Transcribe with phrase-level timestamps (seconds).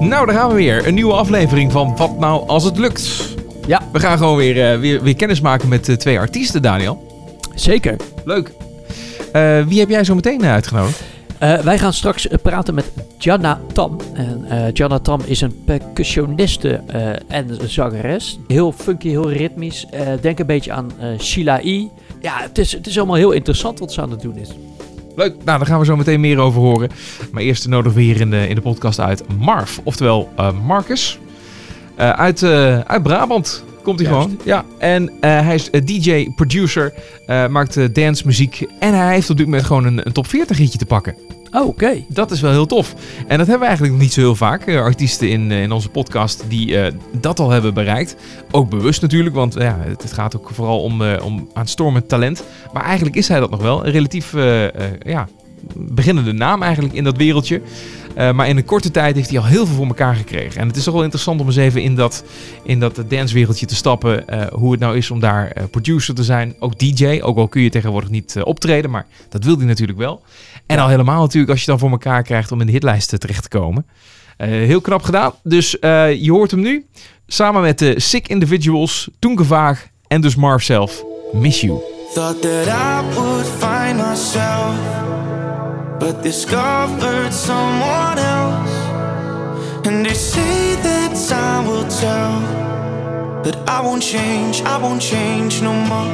[0.00, 0.86] Nou, daar gaan we weer.
[0.86, 3.34] Een nieuwe aflevering van Wat Nou Als Het Lukt.
[3.66, 3.82] Ja.
[3.92, 7.26] We gaan gewoon weer, uh, weer, weer kennis maken met uh, twee artiesten, Daniel.
[7.54, 7.96] Zeker.
[8.24, 8.52] Leuk.
[9.32, 11.02] Uh, wie heb jij zo meteen uitgenodigd?
[11.62, 13.96] wij gaan straks praten met Jana Tam.
[14.14, 16.80] En Jana Tam is een percussioniste
[17.28, 18.38] en zangeres.
[18.46, 19.86] Heel funky, heel ritmisch.
[20.20, 21.86] denk een beetje aan Sheila E.
[22.20, 24.48] Ja, het is, het is allemaal heel interessant wat ze aan het doen is.
[25.16, 26.90] Leuk, nou daar gaan we zo meteen meer over horen.
[27.32, 31.18] Maar eerst nodigen we hier in de, in de podcast uit Marv, oftewel uh, Marcus.
[31.98, 34.38] Uh, uit, uh, uit Brabant komt hij gewoon.
[34.44, 36.92] Ja, en hij is DJ, producer,
[37.26, 38.66] maakt dance muziek.
[38.78, 41.14] En hij heeft op dit moment gewoon een, een top 40 hitje te pakken.
[41.50, 42.04] Oh, oké.
[42.08, 42.94] Dat is wel heel tof.
[43.26, 44.66] En dat hebben we eigenlijk nog niet zo heel vaak.
[44.66, 46.86] Uh, artiesten in, uh, in onze podcast die uh,
[47.20, 48.16] dat al hebben bereikt.
[48.50, 52.44] Ook bewust natuurlijk, want ja, het, het gaat ook vooral om, om aanstormend talent.
[52.72, 53.86] Maar eigenlijk is hij dat nog wel.
[53.86, 54.32] Een relatief
[55.02, 55.28] ja,
[55.74, 57.62] beginnende naam eigenlijk in dat wereldje.
[58.14, 60.60] Maar in een korte tijd heeft hij al heel veel voor elkaar gekregen.
[60.60, 62.24] En het is toch wel interessant om eens even in dat,
[62.62, 64.24] in dat dancewereldje te stappen.
[64.52, 66.54] hoe het nou is om daar producer te zijn.
[66.58, 67.20] Ook DJ.
[67.22, 68.90] Ook al kun je tegenwoordig niet optreden.
[68.90, 70.22] Maar dat wil hij natuurlijk wel.
[70.66, 73.42] En al helemaal natuurlijk als je dan voor elkaar krijgt om in de hitlijsten terecht
[73.42, 73.86] te komen.
[74.36, 75.32] Heel knap gedaan.
[75.42, 75.70] Dus
[76.20, 76.86] je hoort hem nu.
[77.26, 81.04] Samen met de Sick Individuals, Toengevaag en dus Marv zelf.
[81.32, 81.78] Miss You.
[82.14, 84.74] Thought that I would find myself
[86.00, 88.74] But discovered someone else.
[89.86, 92.40] And they say that time will tell
[93.44, 96.12] But I won't change, I won't change no more.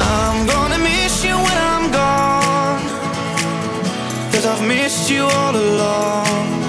[0.00, 2.82] I'm gonna miss you when I'm gone
[4.32, 6.59] Cause I've missed you all along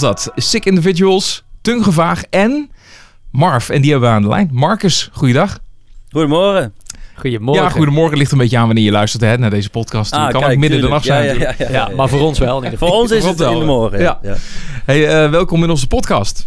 [0.00, 0.42] was dat.
[0.42, 2.70] Sick Individuals, Tungevaag en
[3.30, 3.68] Marv.
[3.68, 4.48] En die hebben we aan de lijn.
[4.52, 5.58] Marcus, goeiedag.
[6.10, 6.74] Goedemorgen.
[7.14, 7.62] Goedemorgen.
[7.64, 10.10] Ja, goedemorgen ligt een beetje aan wanneer je luistert hè, naar deze podcast.
[10.16, 11.20] Het kan ook midden de nacht zijn.
[11.20, 11.70] Ah, Ja, ja, natuurlijk.
[11.70, 12.58] ja, ja, Ja, maar voor ons wel.
[12.58, 14.00] in ieder Voor ons is het in de morgen.
[14.00, 14.18] ja.
[14.22, 14.36] Ja.
[14.84, 16.46] Hey, eh, welkom in onze podcast.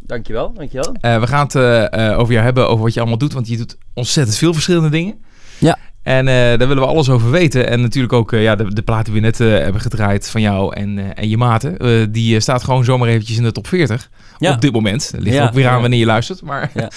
[0.00, 0.94] Dankjewel, dankjewel.
[1.00, 3.32] Eh, we gaan het eh, over jou hebben, over wat je allemaal doet.
[3.32, 5.14] Want je doet ontzettend veel verschillende dingen.
[5.58, 5.78] Ja.
[6.04, 7.68] En eh, daar willen we alles over weten.
[7.68, 10.40] En natuurlijk ook eh, ja, de, de platen die we net eh, hebben gedraaid van
[10.40, 12.12] jou en, en je maten.
[12.12, 14.10] die staat gewoon zomaar eventjes in de top 40.
[14.38, 14.52] Ja.
[14.52, 15.10] Op dit moment.
[15.12, 16.42] Het ligt Ja, ook weer aan wanneer je luistert.
[16.42, 16.90] Maar Ja.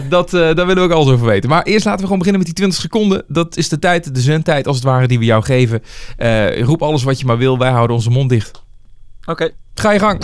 [0.08, 1.50] dat, daar willen we ook alles over weten.
[1.50, 3.24] Maar eerst laten we gewoon beginnen met die 20 seconden.
[3.28, 5.82] Dat is de tijd, de zendtijd als het ware, die we jou geven.
[6.60, 7.58] Roep alles wat je maar wil.
[7.58, 8.62] Wij houden onze mond dicht.
[9.24, 9.50] Oké.
[9.74, 10.22] Ga je gang.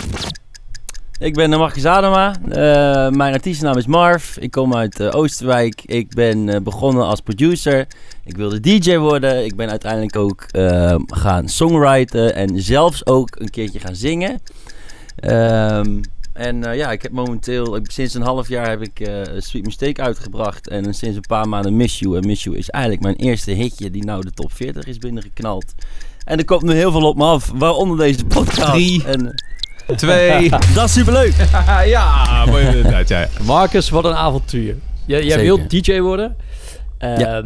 [1.21, 2.35] Ik ben Marcus Adema.
[2.49, 4.37] Eh, mijn artiestennaam is Marv.
[4.37, 5.81] Ik kom uit eh, Oosterwijk.
[5.85, 7.87] Ik ben eh, begonnen als producer.
[8.23, 9.45] Ik wilde DJ worden.
[9.45, 14.39] Ik ben uiteindelijk ook eh, gaan songwriten en zelfs ook een keertje gaan zingen.
[15.15, 16.01] Ehm,
[16.33, 19.65] en eh, ja, ik heb momenteel, ik, sinds een half jaar heb ik eh, Sweet
[19.65, 20.67] Mistake uitgebracht.
[20.67, 22.17] En sinds een paar maanden Miss You.
[22.17, 25.73] En Miss You is eigenlijk mijn eerste hitje die nou de top 40 is binnengeknald.
[26.23, 28.71] En er komt nu heel veel op me af, waaronder deze podcast.
[28.71, 29.03] Drie.
[29.05, 29.35] En,
[29.95, 30.49] Twee.
[30.75, 31.33] dat is superleuk.
[31.85, 33.27] ja, mooi inderdaad, ja.
[33.45, 34.75] Marcus, wat een avontuur.
[35.05, 36.35] Jij, jij wilt DJ worden.
[36.97, 37.43] Ehm, Ja.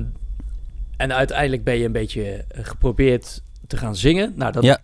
[0.98, 4.34] En uiteindelijk ben je een beetje eh, geprobeerd te gaan zingen.
[4.36, 4.82] Nou, dat Ja.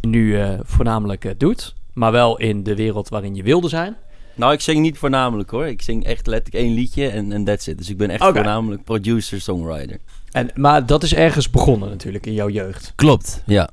[0.00, 1.74] je nu eh, voornamelijk eh, doet.
[1.92, 3.96] Maar wel in de wereld waarin je wilde zijn.
[4.34, 5.66] Nou, ik zing niet voornamelijk hoor.
[5.66, 7.78] Ik zing echt letterlijk één liedje en en that's it.
[7.78, 9.98] Dus ik ben echt voornamelijk producer, songwriter.
[10.30, 12.92] En, maar dat is ergens begonnen natuurlijk in jouw jeugd.
[12.96, 13.68] Klopt, ja.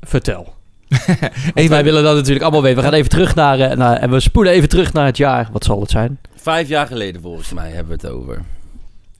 [0.00, 0.54] Vertel.
[1.54, 2.78] Hey, wij willen dat natuurlijk allemaal weten.
[2.78, 3.96] We gaan even terug naar, eh, naar...
[3.96, 5.48] En we spoelen even terug naar het jaar.
[5.52, 6.18] Wat zal het zijn?
[6.34, 8.40] Vijf jaar geleden volgens mij hebben we het over.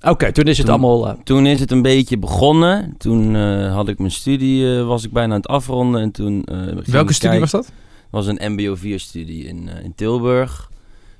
[0.02, 1.08] Oké, toen is het Toen- allemaal...
[1.08, 2.94] eh, Toen is het een beetje begonnen.
[2.98, 6.00] Toen eh, had ik mijn studie, eh, was ik bijna aan het afronden.
[6.00, 7.72] En toen, eh, Welke studie was dat?
[8.10, 10.70] was een mbo 4-studie in, eh, in Tilburg.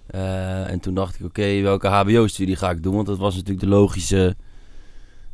[0.07, 2.95] Eh, en toen dacht ik, oké, welke hbo-studie ga ik doen?
[2.95, 4.37] Want dat was natuurlijk de logische,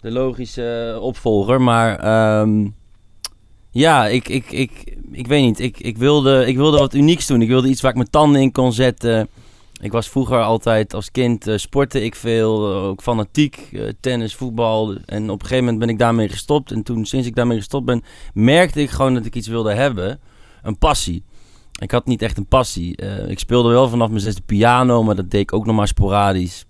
[0.00, 1.60] de logische opvolger.
[1.60, 2.66] Maar ehm,
[3.72, 5.60] ja, ik, ik, ik, ik weet niet.
[5.60, 7.42] Ik, ik, wilde, ik wilde wat unieks doen.
[7.42, 9.28] Ik wilde iets waar ik mijn tanden in kon zetten.
[9.80, 14.34] Ik was vroeger altijd als kind eh, sportte ik veel, eh, ook fanatiek, eh, tennis,
[14.34, 14.94] voetbal.
[15.06, 16.72] En op een gegeven moment ben ik daarmee gestopt.
[16.72, 18.02] En toen, sinds ik daarmee gestopt ben,
[18.34, 20.20] merkte ik gewoon dat ik iets wilde hebben.
[20.62, 21.24] Een passie.
[21.80, 22.96] Ik had niet echt een passie.
[23.26, 26.64] Ik speelde wel vanaf mijn zesde piano, maar dat deed ik ook nog maar sporadisch.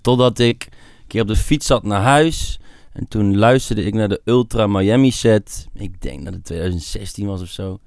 [0.00, 2.60] Totdat ik een keer op de fiets zat naar huis.
[2.98, 5.68] En toen luisterde ik naar de Ultra Miami set.
[5.74, 7.78] Ik denk dat het 2016 was of zo.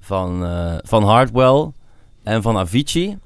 [0.00, 1.70] Van, eh, van Hardwell
[2.22, 3.18] en van Avicii.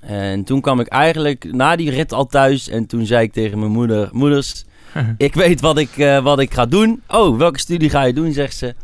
[0.00, 2.68] En toen kwam ik eigenlijk na die rit al thuis.
[2.68, 4.64] En toen zei ik tegen mijn moeder: Moeders,
[5.16, 7.02] ik weet wat ik, eh, wat ik ga doen.
[7.08, 8.32] Oh, welke studie ga je doen?
[8.32, 8.74] Zegt ze.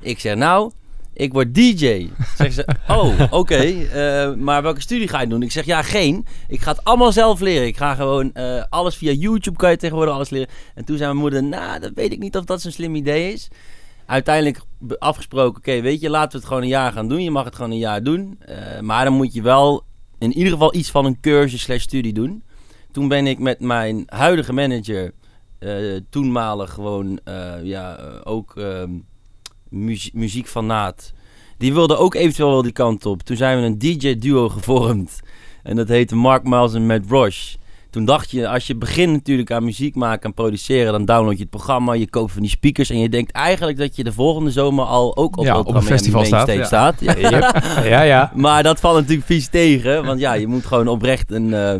[0.00, 0.70] Ik zeg: Nou,
[1.18, 2.08] ik word DJ.
[2.36, 3.54] Zegt ze: Oh, oké.
[3.56, 5.42] eh, maar welke studie ga je doen?
[5.42, 6.26] Ik zeg: Ja, geen.
[6.48, 7.66] Ik ga het allemaal zelf leren.
[7.66, 10.48] Ik ga gewoon eh, alles via YouTube kan je tegenwoordig alles leren.
[10.74, 13.32] En toen zei mijn moeder: Nou, dat weet ik niet of dat zo'n slim idee
[13.32, 13.48] is.
[14.06, 14.60] Uiteindelijk
[14.98, 17.22] afgesproken: Oké, weet je, laten we het gewoon een jaar gaan doen.
[17.22, 18.38] Je mag het gewoon een jaar doen.
[18.40, 19.84] Eh, maar dan moet je wel
[20.18, 22.42] in ieder geval iets van een cursus slash studie doen.
[22.92, 25.12] Toen ben ik met mijn huidige manager,
[26.10, 27.20] toenmalig gewoon,
[27.62, 28.84] ja, eh,
[29.72, 31.12] ook ehm muzie- muziekfanaat.
[31.58, 33.22] Die wilde ook eventueel wel die kant op.
[33.22, 35.20] Toen zijn we een DJ-duo gevormd.
[35.62, 37.56] En dat heette Mark Miles en Matt Roche.
[37.90, 41.40] Toen dacht je, als je begint natuurlijk aan muziek maken en produceren, dan download je
[41.40, 44.50] het programma, je koopt van die speakers en je denkt eigenlijk dat je de volgende
[44.50, 46.64] zomer al ook op, Ja, op een festival staat, ja.
[46.64, 47.00] staat.
[47.00, 47.54] Ja.
[47.84, 48.32] ja, ja.
[48.34, 50.04] Maar dat valt natuurlijk vies tegen.
[50.04, 51.74] Want ja, je moet gewoon oprecht een, eh,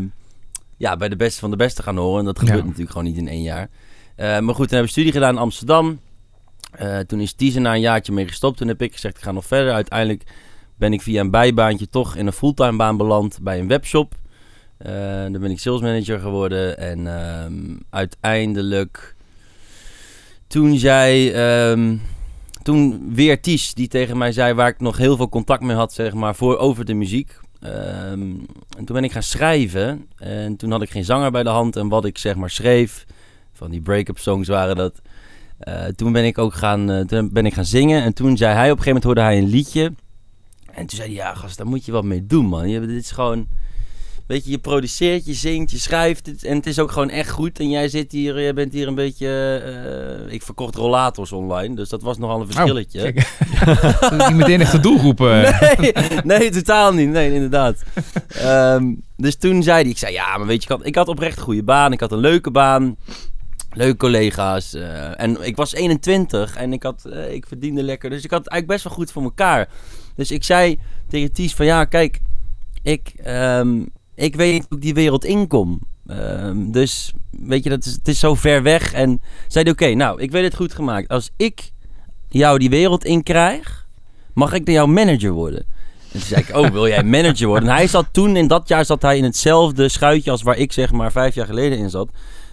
[0.77, 2.19] ja, bij de beste van de beste gaan horen.
[2.19, 3.69] En dat gebeurt natuurlijk gewoon niet in één jaar.
[4.15, 5.99] Eh, maar goed, toen heb ik studie gedaan in Amsterdam.
[6.79, 8.57] Eh, toen is Tizen na een jaartje mee gestopt.
[8.57, 9.73] Toen heb ik gezegd, ik ga nog verder.
[9.73, 10.23] Uiteindelijk
[10.75, 14.15] ben ik via een bijbaantje toch in een fulltime baan beland bij een webshop.
[14.77, 16.77] Daar ben ik sales manager geworden.
[16.77, 17.53] En ehm,
[17.89, 19.15] uiteindelijk,
[20.47, 21.31] toen zei...
[21.31, 21.95] ehm,
[22.63, 25.93] toen weer Ties die tegen mij zei waar ik nog heel veel contact mee had,
[25.93, 27.39] zeg maar, voor over de muziek.
[27.59, 28.21] Ehm,
[28.77, 30.07] en toen ben ik gaan schrijven.
[30.17, 31.75] En toen had ik geen zanger bij de hand.
[31.75, 33.05] En wat ik zeg maar schreef,
[33.53, 35.01] van die break-up songs waren dat.
[35.59, 38.03] Eh, toen ben ik ook gaan, eh, toen ben ik gaan zingen.
[38.03, 39.93] En toen zei hij, op een gegeven moment hoorde hij een liedje.
[40.71, 42.69] En toen zei hij, ja gast, daar moet je wat mee doen man.
[42.69, 43.47] Je, dit is gewoon,
[44.27, 46.25] weet je, je produceert, je zingt, je schrijft.
[46.25, 47.59] Het, en het is ook gewoon echt goed.
[47.59, 49.27] En jij zit hier, jij bent hier een beetje,
[50.27, 51.75] eh, ik verkocht rollators online.
[51.75, 53.13] Dus dat was nogal een verschilletje.
[53.13, 53.29] kijk.
[54.27, 55.19] Niet meteen echt de doelgroep.
[55.19, 57.09] Nee, nee, totaal niet.
[57.09, 57.83] Nee, inderdaad.
[58.27, 61.07] Ehm, dus toen zei hij, ik zei, ja, maar weet je, ik had, ik had
[61.07, 61.91] oprecht een goede baan.
[61.91, 62.95] Ik had een leuke baan.
[63.71, 64.73] Leuke collega's.
[64.73, 68.09] eh, en ik was 21 en ik, had, eh, ik verdiende lekker.
[68.09, 69.69] Dus ik had het eigenlijk best wel goed voor elkaar.
[70.15, 72.19] Dus ik zei tegen Ties van, ja, kijk,
[72.83, 73.81] ik, ehm,
[74.15, 75.79] ik weet niet hoe ik die wereld inkom.
[76.07, 78.93] Ehm, dus, weet je, dat is, het is zo ver weg.
[78.93, 81.07] En zei oké, nou, ik weet het goed gemaakt.
[81.07, 81.71] Als ik
[82.29, 83.87] jou die wereld in krijg,
[84.33, 85.59] mag ik dan jouw manager worden?
[85.59, 87.69] En toen zei ik, oh, wil jij manager worden?
[87.69, 90.71] En hij zat toen, in dat jaar zat hij in hetzelfde schuitje als waar ik
[90.71, 92.09] zeg maar vijf jaar geleden in zat.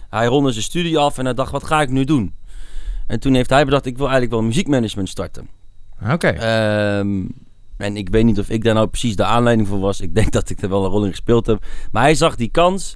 [0.09, 2.33] Hij ronde zijn studie af en hij dacht, wat ga ik nu doen?
[3.07, 5.47] En toen heeft hij bedacht, ik wil eigenlijk wel muziekmanagement starten.
[6.11, 6.27] Oké.
[6.27, 7.25] Ehm,
[7.77, 10.01] en ik weet niet of ik daar nou precies de aanleiding voor was.
[10.01, 11.65] Ik denk dat ik er wel een rol in gespeeld heb.
[11.91, 12.95] Maar hij zag die kans.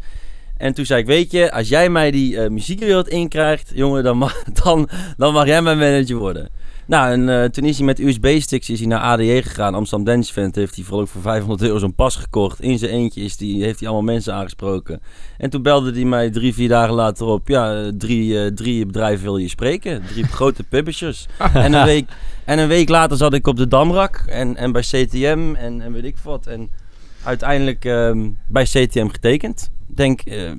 [0.58, 4.18] En toen zei ik, weet je, als jij mij die eh, muziekwereld inkrijgt, jongen, dan
[4.18, 6.50] mag, dan, dan mag jij mijn manager worden.
[6.86, 9.76] Nou, en eh, toen is hij met USB-sticks is hij naar ADE gegaan.
[9.76, 12.62] Amsterdam Dance Event heeft hij vooral ook voor 500 euro zo'n pas gekocht.
[12.62, 15.02] In zijn eentje is die, heeft hij allemaal mensen aangesproken.
[15.38, 17.48] En toen belde hij mij drie, vier dagen later op.
[17.48, 20.04] Ja, eh, drie, eh, drie bedrijven wil je spreken.
[20.08, 21.28] Drie grote publishers.
[21.54, 22.10] en, een week,
[22.46, 25.94] en een week later zat ik op de Damrak en, en bij CTM en, en
[25.94, 26.48] weet ik wat.
[26.48, 26.70] En
[27.24, 29.72] uiteindelijk ehm, bij CTM getekend.
[29.90, 30.52] Ik Denk eh,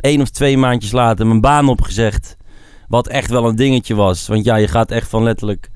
[0.00, 2.36] één of twee maandjes later mijn baan opgezegd.
[2.92, 4.26] Wat echt wel een dingetje was.
[4.26, 5.70] Want ja, je gaat echt van letterlijk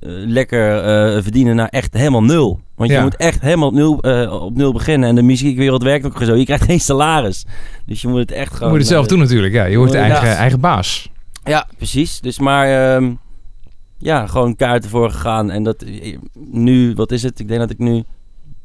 [0.00, 2.60] eh, lekker eh, verdienen naar echt helemaal nul.
[2.74, 5.08] Want je moet echt helemaal op nul, eh, op nul beginnen.
[5.08, 6.34] En de muziekwereld werkt ook zo.
[6.34, 7.44] Je krijgt geen salaris.
[7.86, 8.70] Dus je moet het echt Je gewoon...
[8.70, 9.54] moet het zelf doen natuurlijk.
[9.54, 10.00] Ja, je wordt Ja.
[10.00, 11.10] eigen, eigen baas.
[11.44, 12.20] ja, precies.
[12.20, 13.12] Dus maar ehm,
[13.98, 15.50] ja, gewoon kaarten voor gegaan.
[15.50, 15.84] En dat
[16.50, 17.38] nu, wat is het?
[17.38, 18.04] Ik denk dat ik nu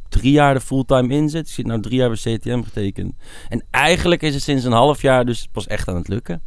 [0.09, 1.47] drie jaar er fulltime in zit.
[1.47, 3.13] Ik zit nou drie jaar bij CTM getekend.
[3.49, 6.41] En eigenlijk is het sinds een half jaar dus pas echt aan het lukken.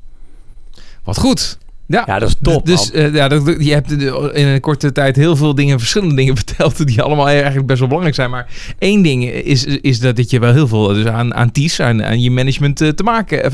[1.04, 1.58] Wat goed.
[1.90, 3.02] Ja, Ja, dat is top, Dus man.
[3.02, 6.36] eh, ja, dat, je hebt eh, in een korte tijd heel veel dingen, verschillende dingen
[6.44, 8.30] verteld die allemaal eigenlijk best wel belangrijk zijn.
[8.30, 8.46] Maar
[8.78, 12.04] één ding is, is dat, dat je wel heel veel dus aan, aan TIES, aan,
[12.04, 13.50] aan je management eh, te maken,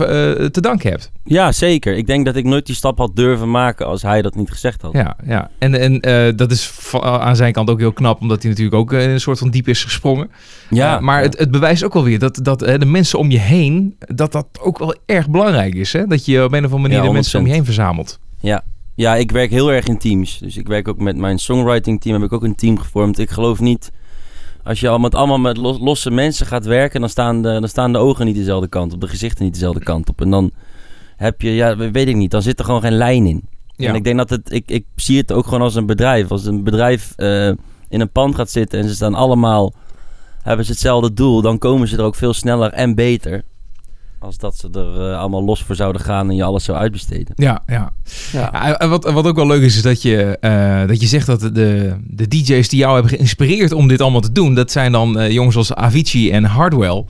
[0.52, 1.10] te danken hebt.
[1.24, 1.96] Ja, zeker.
[1.96, 4.82] Ik denk dat ik nooit die stap had durven maken als hij dat niet gezegd
[4.82, 4.92] had.
[4.92, 5.50] Ja, ja.
[5.58, 9.10] En, en dat is aan zijn kant ook heel knap, omdat hij natuurlijk ook in
[9.10, 10.30] een soort van diep is gesprongen.
[10.70, 11.22] Ja, maar ja.
[11.22, 14.46] Het, het bewijst ook wel weer dat, dat de mensen om je heen, dat dat
[14.60, 15.92] ook wel erg belangrijk is.
[15.92, 16.06] Hè?
[16.06, 17.54] Dat je op een of andere manier Ja, de mensen om je 100%.
[17.54, 18.18] heen verzamelt.
[18.96, 20.38] Ja, ik werk heel erg in teams.
[20.38, 22.14] Dus ik werk ook met mijn songwriting team.
[22.14, 23.18] Heb ik ook een team gevormd.
[23.18, 23.92] Ik geloof niet...
[24.64, 27.00] Als je al met, allemaal met los- losse mensen gaat werken...
[27.00, 29.00] Dan staan, de, dan staan de ogen niet dezelfde kant op.
[29.00, 30.20] De gezichten niet dezelfde kant op.
[30.20, 30.50] En dan
[31.16, 31.54] heb je...
[31.54, 32.30] Ja, weet ik niet.
[32.30, 33.42] Dan zit er gewoon geen lijn in.
[33.76, 33.88] Ja.
[33.88, 34.52] En ik denk dat het...
[34.52, 36.30] Ik, ik zie het ook gewoon als een bedrijf.
[36.30, 37.48] Als een bedrijf eh,
[37.88, 38.80] in een pand gaat zitten...
[38.80, 39.72] En ze staan allemaal...
[40.42, 41.42] Hebben ze hetzelfde doel...
[41.42, 43.42] Dan komen ze er ook veel sneller en beter...
[44.18, 46.30] Als dat ze er eh, allemaal los voor zouden gaan...
[46.30, 47.32] En je alles zou uitbesteden.
[47.34, 47.92] Ja, ja.
[48.32, 48.50] Ja.
[48.52, 51.26] Ja, en wat, wat ook wel leuk is, is dat je, eh, dat je zegt
[51.26, 54.92] dat de, de DJ's die jou hebben geïnspireerd om dit allemaal te doen, dat zijn
[54.92, 57.04] dan eh, jongens als Avicii en Hardwell.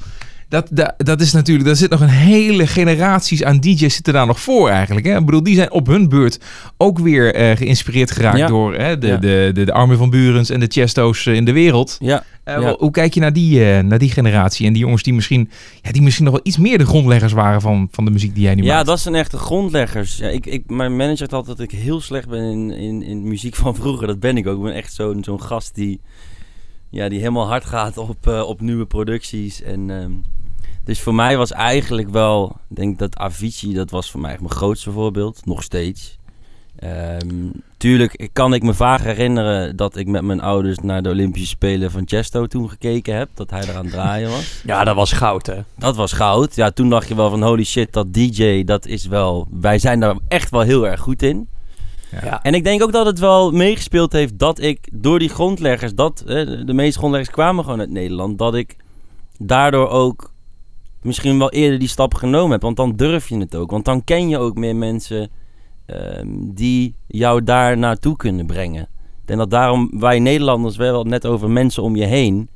[0.49, 4.27] Dat, dat, dat is natuurlijk, daar zit nog een hele generaties aan DJ's zitten daar
[4.27, 5.07] nog voor eigenlijk.
[5.07, 5.19] Hè?
[5.19, 6.39] Ik bedoel, die zijn op hun beurt
[6.77, 8.47] ook weer eh, geïnspireerd geraakt Ja.
[8.47, 9.17] door hè, de, Ja.
[9.17, 11.97] de, de, de Armin van Burens en de Chesto's eh, in de wereld.
[12.01, 12.75] Ja, Eh, Ja.
[12.79, 15.51] Hoe kijk je naar die, naar die generatie en die jongens die misschien,
[15.83, 18.43] ja, die misschien nog wel iets meer de grondleggers waren van, van de muziek die
[18.43, 18.87] jij nu Ja, maakt?
[18.87, 20.17] dat zijn echte grondleggers.
[20.17, 23.29] Ja, ik, ik, mijn manager zegt altijd dat ik heel slecht ben in, in, in
[23.29, 24.07] muziek van vroeger.
[24.07, 24.57] Dat ben ik ook.
[24.57, 26.01] Ik ben echt zo'n zo'n gast die,
[26.91, 29.63] ja, die helemaal hard gaat op, op nieuwe producties.
[29.63, 30.11] En, ehm,
[30.87, 34.51] dus voor mij was eigenlijk wel, ik denk dat Avicii, dat was voor mij mijn
[34.51, 35.47] grootste voorbeeld.
[35.47, 36.19] Nog steeds.
[36.77, 41.49] Ehm, tuurlijk kan ik me vaag herinneren dat ik met mijn ouders naar de Olympische
[41.49, 43.29] Spelen van Chesto toen gekeken heb.
[43.35, 44.61] Dat hij eraan draaien was.
[44.65, 45.61] ja, dat was goud, hè.
[45.79, 46.55] Dat was goud.
[46.55, 49.49] Ja, toen dacht je wel van holy shit, dat DJ, dat is wel...
[49.51, 51.49] Wij zijn daar echt wel heel erg goed in.
[52.23, 52.43] Ja.
[52.43, 56.23] En ik denk ook dat het wel meegespeeld heeft dat ik door die grondleggers, dat,
[56.27, 58.77] de meeste grondleggers kwamen gewoon uit Nederland, dat ik
[59.39, 60.35] daardoor ook
[61.07, 62.63] misschien wel eerder die stap genomen heb.
[62.63, 63.71] Want dan durf je het ook.
[63.71, 65.31] Want dan ken je ook meer mensen
[65.87, 68.89] ehm, die jou daar naartoe kunnen brengen.
[69.25, 72.49] Denk dat daarom wij Nederlanders, we hebben het net over mensen om je heen.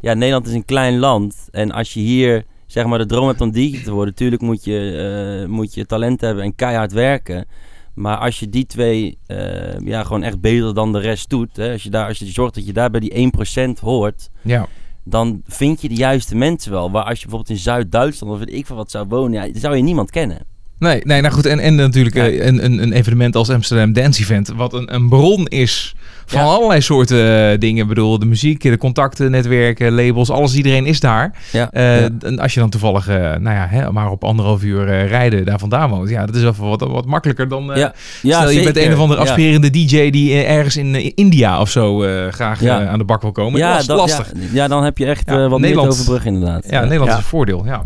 [0.00, 1.48] Ja, Nederland is een klein land.
[1.50, 4.64] En als je hier zeg maar de droom hebt om DJ te worden, natuurlijk moet
[4.64, 7.46] je, eh, moet je talent hebben en keihard werken.
[7.94, 11.72] Maar als je die twee eh, ja, gewoon echt beter dan de rest doet, hè,
[11.72, 13.32] als, je daar, als je zorgt dat je daar bij die
[13.76, 14.66] 1% hoort, Ja.
[15.10, 16.90] Dan vind je de juiste mensen wel.
[16.90, 19.76] Waar als je bijvoorbeeld in Zuid-Duitsland of weet ik veel wat zou wonen, ja, zou
[19.76, 20.57] je niemand kennen.
[20.78, 21.46] Nee, nee, nou goed.
[21.46, 22.26] En, en natuurlijk Ja.
[22.28, 24.52] eh, een, een, een evenement als Amsterdam Dance Event.
[24.56, 25.94] Wat een, een bron is
[26.26, 26.46] van Ja.
[26.46, 27.82] allerlei soorten eh, dingen.
[27.82, 30.30] Ik bedoel, de muziek, de contacten, netwerken, labels.
[30.30, 31.32] Alles, iedereen is daar.
[31.52, 32.08] Ja, Eh, ja.
[32.20, 35.90] En als je dan toevallig, nou ja, hè, maar op anderhalf uur rijden daar vandaan
[35.90, 36.08] woont.
[36.08, 37.64] Ja, dat is wel wat, wat makkelijker dan...
[37.74, 37.92] Ja,
[38.22, 38.90] ja, stel je bent zeker.
[38.90, 39.26] een of andere Ja.
[39.28, 41.98] aspirerende DJ die ergens in India of zo
[42.30, 42.86] graag Ja.
[42.86, 43.58] aan de bak wil komen.
[43.60, 44.32] Ja, dat is lastig.
[44.34, 46.66] Ja, ja, dan heb je echt Ja, wat meer Nederland- overbruggen inderdaad.
[46.70, 47.16] Ja, Nederland Ja.
[47.16, 47.84] is een voordeel, ja.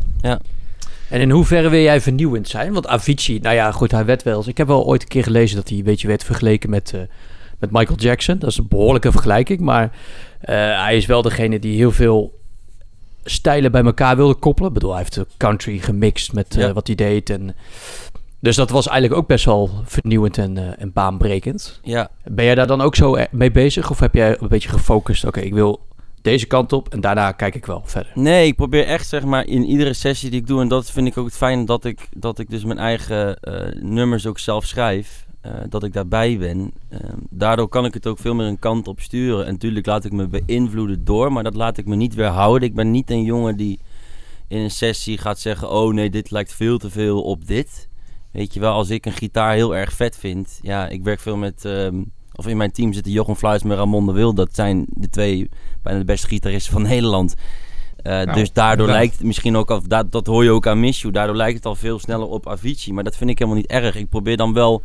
[1.12, 2.73] En in hoeverre wil jij vernieuwend zijn?
[2.73, 4.47] Want Avicii, nou ja, goed, hij werd wel eens...
[4.47, 7.00] Ik heb wel ooit een keer gelezen dat hij een beetje werd vergeleken met, eh,
[7.59, 8.38] met Michael Jackson.
[8.38, 9.90] Dat is een behoorlijke vergelijking, maar
[10.40, 12.38] eh, hij is wel degene die heel veel
[13.25, 14.69] stijlen bij elkaar wilde koppelen.
[14.69, 16.73] Ik bedoel, hij heeft de country gemixt met eh, Ja.
[16.73, 17.31] wat hij deed.
[17.31, 17.54] En,
[18.40, 21.81] dus dat was eigenlijk ook best wel vernieuwend en, eh, en baanbrekend.
[21.83, 23.90] Ja, Ben jij daar dan ook zo eh, mee bezig?
[23.90, 25.25] Of heb jij een beetje gefocust?
[25.25, 25.81] Oké, ik wil
[26.23, 28.12] deze kant op en daarna kijk ik wel verder.
[28.14, 31.07] Nee, ik probeer echt zeg maar in iedere sessie die ik doe, en dat vind
[31.07, 34.64] ik ook het fijne dat ik, dat ik dus mijn eigen eh, nummers ook zelf
[34.64, 36.73] schrijf, eh, dat ik daarbij ben.
[36.88, 36.99] Eh,
[37.31, 39.47] daardoor kan ik het ook veel meer een kant op sturen.
[39.47, 42.69] En natuurlijk laat ik me beïnvloeden door, maar dat laat ik me niet weerhouden.
[42.69, 43.79] Ik ben niet een jongen die
[44.49, 47.88] in een sessie gaat zeggen, oh nee, dit lijkt veel te veel op dit.
[48.31, 51.37] Weet je wel, als ik een gitaar heel erg vet vind, ja, ik werk veel
[51.37, 52.02] met, ehm,
[52.34, 54.34] of in mijn team zitten Jochem Fluis en Ramon de Wil.
[54.34, 55.48] Dat zijn de twee
[55.82, 57.34] bijna de beste gitaristen van Nederland.
[58.02, 60.88] Uh, Nou, dus daardoor lijkt het misschien ook al, dat, dat hoor je ook aan
[60.88, 62.92] You, daardoor lijkt het al veel sneller op Avicii.
[62.92, 63.96] Maar dat vind ik helemaal niet erg.
[63.96, 64.82] Ik probeer dan wel,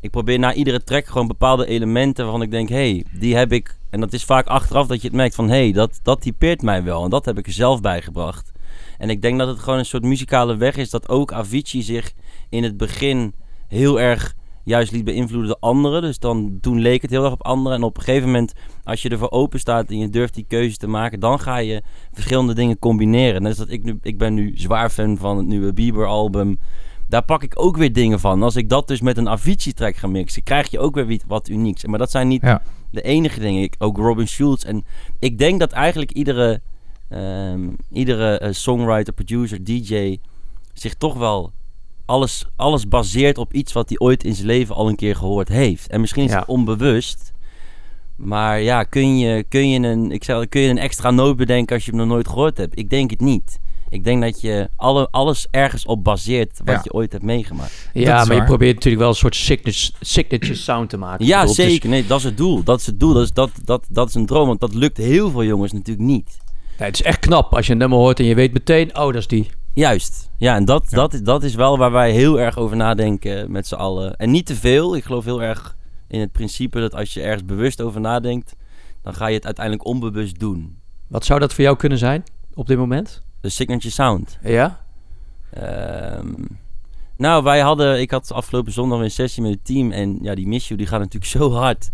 [0.00, 3.52] ik probeer na iedere track gewoon bepaalde elementen waarvan ik denk, hé, hey, die heb
[3.52, 3.78] ik.
[3.90, 6.62] En dat is vaak achteraf dat je het merkt van, hé, hey, dat, dat typeert
[6.62, 7.04] mij wel.
[7.04, 8.52] En dat heb ik er zelf bij gebracht.
[8.98, 12.12] En ik denk dat het gewoon een soort muzikale weg is dat ook Avicii zich
[12.48, 13.34] in het begin
[13.68, 14.34] heel erg
[14.64, 16.02] juist liet beïnvloeden door anderen.
[16.02, 17.78] Dus dan, toen leek het heel erg op anderen.
[17.78, 18.52] En op een gegeven moment,
[18.84, 21.82] als je ervoor open staat en je durft die keuze te maken, dan ga je
[22.12, 23.42] verschillende dingen combineren.
[23.42, 26.58] Net als dat ik nu, ik ben nu zwaar fan van het nieuwe Bieber-album.
[27.08, 28.42] Daar pak ik ook weer dingen van.
[28.42, 31.84] Als ik dat dus met een Avicii-track ga mixen, krijg je ook weer wat unieks.
[31.84, 32.62] Maar dat zijn niet Ja.
[32.90, 33.62] de enige dingen.
[33.62, 34.64] Ik, ook Robin Schulz.
[34.64, 34.84] En
[35.18, 36.60] ik denk dat eigenlijk iedere,
[37.08, 40.18] ehm, iedere eh, songwriter, producer, DJ
[40.72, 41.52] zich toch wel
[42.04, 45.48] alles, alles baseert op iets wat hij ooit in zijn leven al een keer gehoord
[45.48, 45.88] heeft.
[45.90, 46.38] En misschien is Ja.
[46.38, 47.32] het onbewust.
[48.16, 51.74] Maar ja, kun je, kun, je een, ik zeg, kun je een extra noot bedenken
[51.74, 52.78] als je hem nog nooit gehoord hebt?
[52.78, 53.60] Ik denk het niet.
[53.88, 56.80] Ik denk dat je alle, alles ergens op baseert wat Ja.
[56.84, 57.90] je ooit hebt meegemaakt.
[57.92, 61.26] Ja, maar je probeert natuurlijk wel een soort signature, signature sound te maken.
[61.26, 61.88] Ja, bedoel, is- zeker.
[61.88, 62.62] Nee, dat is het doel.
[62.62, 63.12] Dat is het doel.
[63.12, 64.46] Dat is, dat, dat, dat is een droom.
[64.46, 66.38] Want dat lukt heel veel jongens natuurlijk niet.
[66.78, 69.04] nee, het is echt knap als je een nummer hoort en je weet meteen, oh,
[69.04, 69.50] dat is die.
[69.74, 70.30] Juist.
[70.36, 70.96] Ja, en dat, Ja.
[70.96, 74.16] Dat, is, dat is wel waar wij heel erg over nadenken met z'n allen.
[74.16, 74.96] En niet te veel.
[74.96, 75.76] Ik geloof heel erg
[76.08, 78.56] in het principe dat als je ergens bewust over nadenkt,
[79.02, 80.78] dan ga je het uiteindelijk onbewust doen.
[81.08, 82.22] Wat zou dat voor jou kunnen zijn
[82.54, 83.22] op dit moment?
[83.40, 84.38] De signature sound.
[84.42, 84.80] Ja?
[85.50, 86.32] Ehm,
[87.16, 89.90] nou, wij hadden, ik had afgelopen zondag weer een sessie met het team.
[89.90, 91.90] En ja, die Miss You, die gaat natuurlijk zo hard.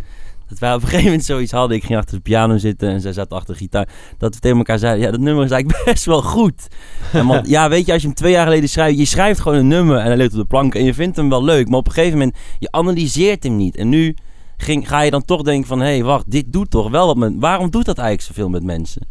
[0.49, 1.76] Dat wij op een gegeven moment zoiets hadden.
[1.76, 3.88] Ik ging achter de piano zitten en zij zat achter de gitaar.
[4.19, 6.69] Dat we tegen elkaar zeiden, ja, dat nummer is eigenlijk best wel goed.
[7.12, 9.59] En man, ja, weet je, als je hem twee jaar geleden schrijft, je schrijft gewoon
[9.59, 11.69] een nummer en hij ligt op de plank en je vindt hem wel leuk.
[11.69, 13.76] Maar op een gegeven moment, je analyseert hem niet.
[13.76, 14.17] En nu
[14.57, 17.17] ging, ga je dan toch denken van, hé, hey, wacht, dit doet toch wel wat
[17.17, 17.33] met...
[17.37, 19.02] Waarom doet dat eigenlijk zoveel met mensen?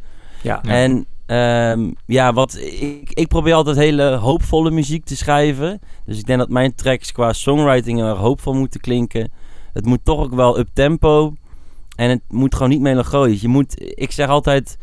[0.42, 0.60] Ja.
[0.64, 0.72] Ja.
[0.72, 5.80] En ehm, ja, wat, ik, ik probeer altijd hele hoopvolle muziek te schrijven.
[6.06, 9.32] Dus ik denk dat mijn tracks qua songwriting er hoopvol moeten klinken.
[9.78, 11.34] Het moet toch ook wel up tempo.
[11.96, 13.42] En het moet gewoon niet melancholisch.
[13.42, 14.78] Je moet, ik zeg altijd,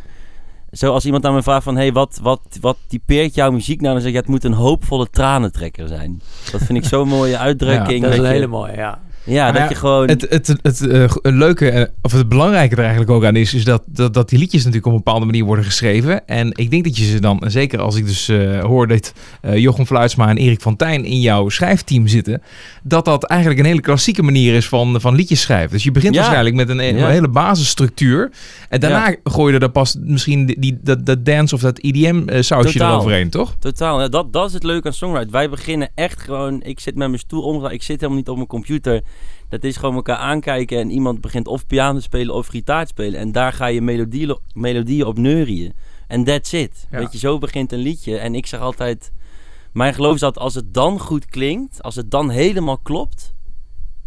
[0.70, 1.76] zoals iemand aan me vraagt van...
[1.76, 3.92] Hey, wat, wat, wat typeert jouw muziek nou?
[3.92, 6.22] Dan zeg ik, het moet een hoopvolle tranentrekker zijn.
[6.52, 8.02] Dat vind ik zo'n mooie uitdrukking.
[8.02, 9.00] Dat is een je- hele mooie, ja.
[9.24, 10.08] Ja, dat je gewoon...
[10.08, 13.54] Het, het, het, eh, g- leuke, eh, of het belangrijke er eigenlijk ook aan is,
[13.54, 16.26] is dat, dat, dat die liedjes natuurlijk op een bepaalde manier worden geschreven.
[16.26, 19.56] En ik denk dat je ze dan, zeker als ik dus eh, hoor dat eh,
[19.56, 22.42] Jochem Fluitsma en Erik van Tijn in jouw schrijfteam zitten,
[22.82, 25.70] dat dat eigenlijk een hele klassieke manier is van, van liedjes schrijven.
[25.70, 26.20] Dus je begint Ja.
[26.20, 27.08] waarschijnlijk met een, een Ja.
[27.08, 28.30] hele basisstructuur.
[28.68, 31.78] En daarna gooi je er dan pas misschien die, die, dat, dat dance of dat
[31.78, 32.92] EDM-sausje Totaal.
[32.92, 33.54] eroverheen, toch?
[33.58, 34.10] Totaal.
[34.10, 35.30] Dat, dat is het leuke aan Songwrite.
[35.30, 36.62] Wij beginnen echt gewoon...
[36.62, 37.74] Ik zit met mijn stoel omgedraaid.
[37.74, 39.02] Ik zit helemaal niet op mijn computer.
[39.48, 42.88] Dat is gewoon elkaar aankijken en iemand begint of piano te spelen of gitaar te
[42.88, 43.20] spelen.
[43.20, 45.72] En daar ga je melodieën, melodieën op neurieën.
[46.06, 46.86] En that's it.
[46.90, 46.98] Ja.
[46.98, 48.18] Weet je, zo begint een liedje.
[48.18, 49.12] En ik zeg altijd...
[49.72, 53.32] Mijn geloof is dat als het dan goed klinkt, als het dan helemaal klopt...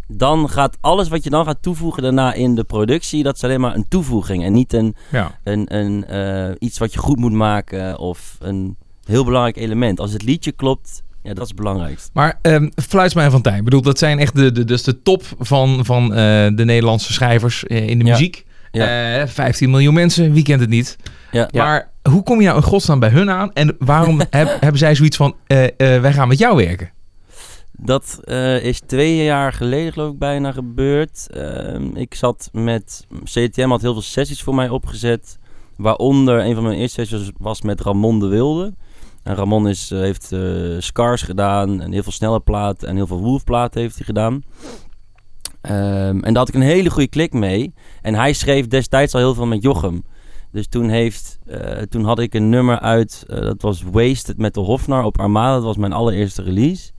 [0.09, 3.59] Dan gaat alles wat je dan gaat toevoegen daarna in de productie, dat is alleen
[3.59, 4.43] maar een toevoeging.
[4.43, 5.39] En niet een, Ja.
[5.43, 9.99] een, een, eh, iets wat je goed moet maken of een heel belangrijk element.
[9.99, 12.09] Als het liedje klopt, ja, dat is het belangrijkste.
[12.13, 15.01] Maar ehm Fluitsma en Van Tijn, ik bedoel, dat zijn echt de, de, dus de
[15.01, 16.17] top van, van eh,
[16.55, 18.11] de Nederlandse schrijvers eh, in de Ja.
[18.11, 18.45] muziek.
[18.71, 19.19] Ja.
[19.21, 20.97] Eh, 15 miljoen mensen, wie kent het niet?
[21.31, 21.47] Ja.
[21.51, 21.63] Ja.
[21.63, 23.53] Maar hoe kom je nou in godsnaam bij hun aan?
[23.53, 26.91] En waarom heb, hebben zij zoiets van, eh, eh, wij gaan met jou werken?
[27.71, 31.27] Dat eh, is twee jaar geleden geloof ik bijna gebeurd.
[31.31, 33.05] Ehm, ik zat met...
[33.23, 35.37] CTM had heel veel sessies voor mij opgezet.
[35.75, 38.73] Waaronder een van mijn eerste sessies was met Ramon de Wilde.
[39.27, 40.39] En Ramon is, eh, heeft eh,
[40.77, 44.43] Scars gedaan en heel veel snelle platen en heel veel Wolf platen heeft hij gedaan.
[45.61, 47.73] Ehm, en daar had ik een hele goede klik mee.
[48.01, 50.03] En hij schreef destijds al heel veel met Jochem.
[50.51, 54.59] Dus toen, heeft, eh, toen had ik een nummer uit, dat was Wasted met de
[54.59, 55.53] Hofnar op Armada.
[55.53, 56.91] Dat was mijn allereerste release.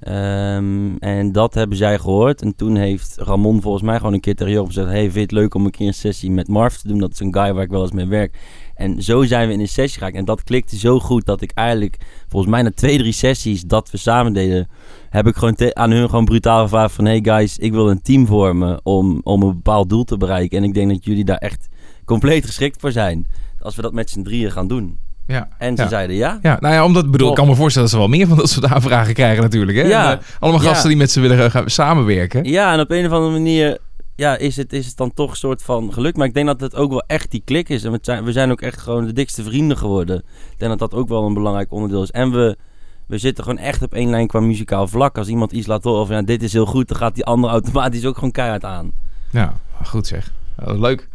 [0.00, 2.42] Ehm, en dat hebben zij gehoord.
[2.42, 4.88] En toen heeft Ramon volgens mij gewoon een keer tegen Jochem gezegd...
[4.88, 6.98] Hey, vind je het leuk om een keer een sessie met Marv te doen?
[6.98, 8.38] Dat is een guy waar ik wel eens mee werk.
[8.74, 10.16] En zo zijn we in een sessie geraakt.
[10.16, 11.96] En dat klikte zo goed dat ik eigenlijk...
[12.28, 14.68] Volgens mij na twee, drie sessies dat we samen deden...
[15.10, 17.04] heb ik gewoon aan hun gewoon brutaal gevraagd van...
[17.04, 20.58] Hey guys, ik wil een team vormen om, om een bepaald doel te bereiken.
[20.58, 21.68] En ik denk dat jullie daar echt
[22.04, 23.26] compleet geschikt voor zijn.
[23.60, 24.98] Als we dat met z'n drieën gaan doen.
[25.28, 25.48] Ja.
[25.58, 25.88] En ze Ja.
[25.88, 26.38] zeiden ja.
[26.42, 28.36] Ja, nou ja, omdat ik bedoel, ik kan me voorstellen dat ze wel meer van
[28.36, 29.78] dat soort aanvragen krijgen natuurlijk.
[29.78, 29.84] Hè?
[29.84, 30.10] Ja.
[30.12, 30.68] En, eh, allemaal Ja.
[30.68, 32.44] gasten die met ze willen gaan samenwerken.
[32.44, 33.78] Ja, en op een of andere manier
[34.16, 36.16] ja, is, het, is het dan toch een soort van geluk.
[36.16, 37.84] Maar ik denk dat het ook wel echt die klik is.
[37.84, 40.16] En we zijn, we zijn ook echt gewoon de dikste vrienden geworden.
[40.52, 42.10] Ik denk dat dat ook wel een belangrijk onderdeel is.
[42.10, 42.56] En we,
[43.06, 45.18] we zitten gewoon echt op één lijn qua muzikaal vlak.
[45.18, 47.50] Als iemand iets laat horen van ja, dit is heel goed, dan gaat die ander
[47.50, 48.90] automatisch ook gewoon keihard aan.
[49.30, 50.32] Ja, goed zeg.
[50.66, 51.08] Oh, leuk.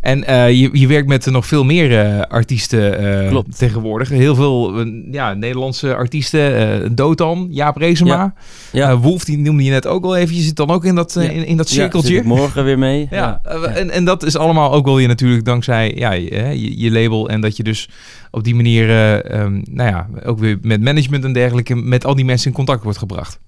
[0.00, 3.58] En eh, je, je werkt met nog veel meer eh, artiesten eh, Klopt.
[3.58, 4.08] tegenwoordig.
[4.08, 6.56] Heel veel eh, ja, Nederlandse artiesten.
[6.84, 8.14] eh Dotan, Jaap Reesema.
[8.14, 8.34] Ja.
[8.72, 8.90] Ja.
[8.90, 10.34] Eh, Wolf, die noemde je net ook al even.
[10.36, 11.30] Je zit dan ook in dat, eh, Ja.
[11.30, 12.16] in, in dat Ja, cirkeltje.
[12.16, 13.06] ik morgen weer mee.
[13.10, 16.30] Ja, eh, En, en dat is allemaal ook wel je natuurlijk dankzij ja, je,
[16.60, 17.28] je, je label.
[17.28, 17.88] En dat je dus
[18.30, 22.14] op die manier, eh, ehm, nou ja, ook weer met management en dergelijke, met al
[22.14, 23.40] die mensen in contact wordt gebracht.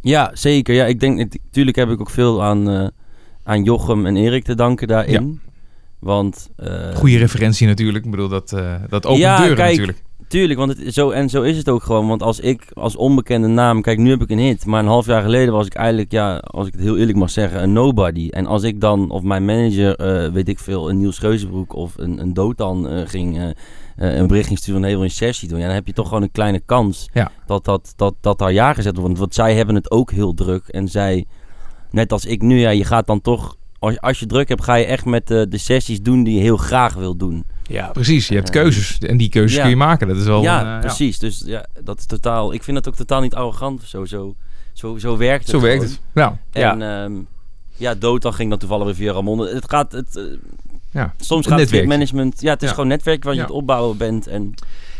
[0.00, 0.74] Ja, zeker.
[0.74, 2.86] Ja, ik denk, natuurlijk heb ik ook veel aan, eh,
[3.48, 5.40] aan Jochem en Erik te danken daarin.
[5.98, 8.04] Want, eh, Goede referentie natuurlijk.
[8.04, 10.02] Ik bedoel, dat, eh dat opent Ja, deuren kijk, natuurlijk.
[10.28, 12.08] Tuurlijk, want het, zo, en zo is het ook gewoon.
[12.08, 14.66] Want als ik als onbekende naam, kijk, nu heb ik een hit.
[14.66, 17.30] Maar een half jaar geleden was ik eigenlijk, ja, als ik het heel eerlijk mag
[17.30, 18.28] zeggen, een nobody.
[18.28, 21.92] En als ik dan, of mijn manager, eh, weet ik veel, een Niels Geuzenbroek of
[21.96, 23.54] een, een Dotan ging,
[23.96, 25.58] een bericht ging sturen van, je een sessie doen?
[25.58, 27.30] Ja, dan heb je toch gewoon een kleine kans Ja.
[27.46, 29.18] dat, dat, dat, dat daar ja gezet wordt.
[29.18, 30.68] Want zij hebben het ook heel druk.
[30.68, 31.26] En zij,
[31.90, 34.74] net als ik nu, ja, je gaat dan toch, als, als je druk hebt, ga
[34.74, 37.44] je echt met de, de sessies doen die je heel graag wil doen.
[37.68, 38.98] Ja, Precies, je hebt Eh, keuzes.
[38.98, 39.60] En die keuzes ja.
[39.60, 40.08] kun je maken.
[40.08, 40.42] Dat is wel...
[40.42, 41.18] ja, eh, precies.
[41.18, 42.52] Dus ja, dat is totaal.
[42.52, 44.04] Ik vind het ook totaal niet arrogant of zo.
[44.04, 44.34] Zo,
[44.72, 45.50] zo, zo werkt het.
[45.50, 45.98] Zo werkt gewoon.
[46.12, 46.40] het.
[46.52, 46.72] Ja.
[46.72, 47.08] En ja,
[47.76, 49.38] ja Dota ging dan toevallig weer via Ramon.
[49.38, 49.92] Het gaat.
[49.92, 50.24] Het, eh,
[50.90, 51.14] ja.
[51.18, 52.40] soms gaat het management.
[52.40, 52.74] Ja, het is Ja.
[52.74, 53.44] gewoon netwerk waar je Ja.
[53.46, 54.26] het opbouwen bent.
[54.26, 54.54] En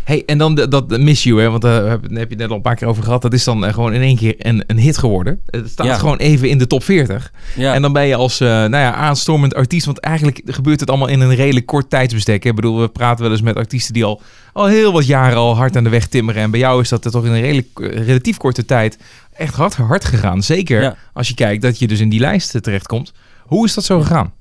[0.08, 2.38] Hey, en dan de, dat Miss You, hè, want daar heb, daar heb je het
[2.38, 3.22] net al een paar keer over gehad.
[3.22, 5.40] Dat is dan eh, gewoon in één keer een, een hit geworden.
[5.46, 5.94] Het staat Ja.
[5.98, 7.32] gewoon even in de top 40.
[7.56, 9.86] ja, En dan ben je als eh, nou ja, aanstormend artiest.
[9.86, 12.42] Want eigenlijk gebeurt het allemaal in een redelijk kort tijdsbestek.
[12.42, 12.48] Hè.
[12.48, 14.20] Ik bedoel, we praten wel eens met artiesten die al,
[14.52, 16.42] al heel wat jaren al hard aan de weg timmeren.
[16.42, 18.98] En bij jou is dat er toch in een redelijk, eh, relatief korte tijd
[19.32, 20.42] echt hard, hard gegaan.
[20.42, 20.96] Zeker Ja.
[21.12, 23.12] als je kijkt dat je dus in die lijst eh, terechtkomt.
[23.42, 24.32] Hoe is dat zo gegaan?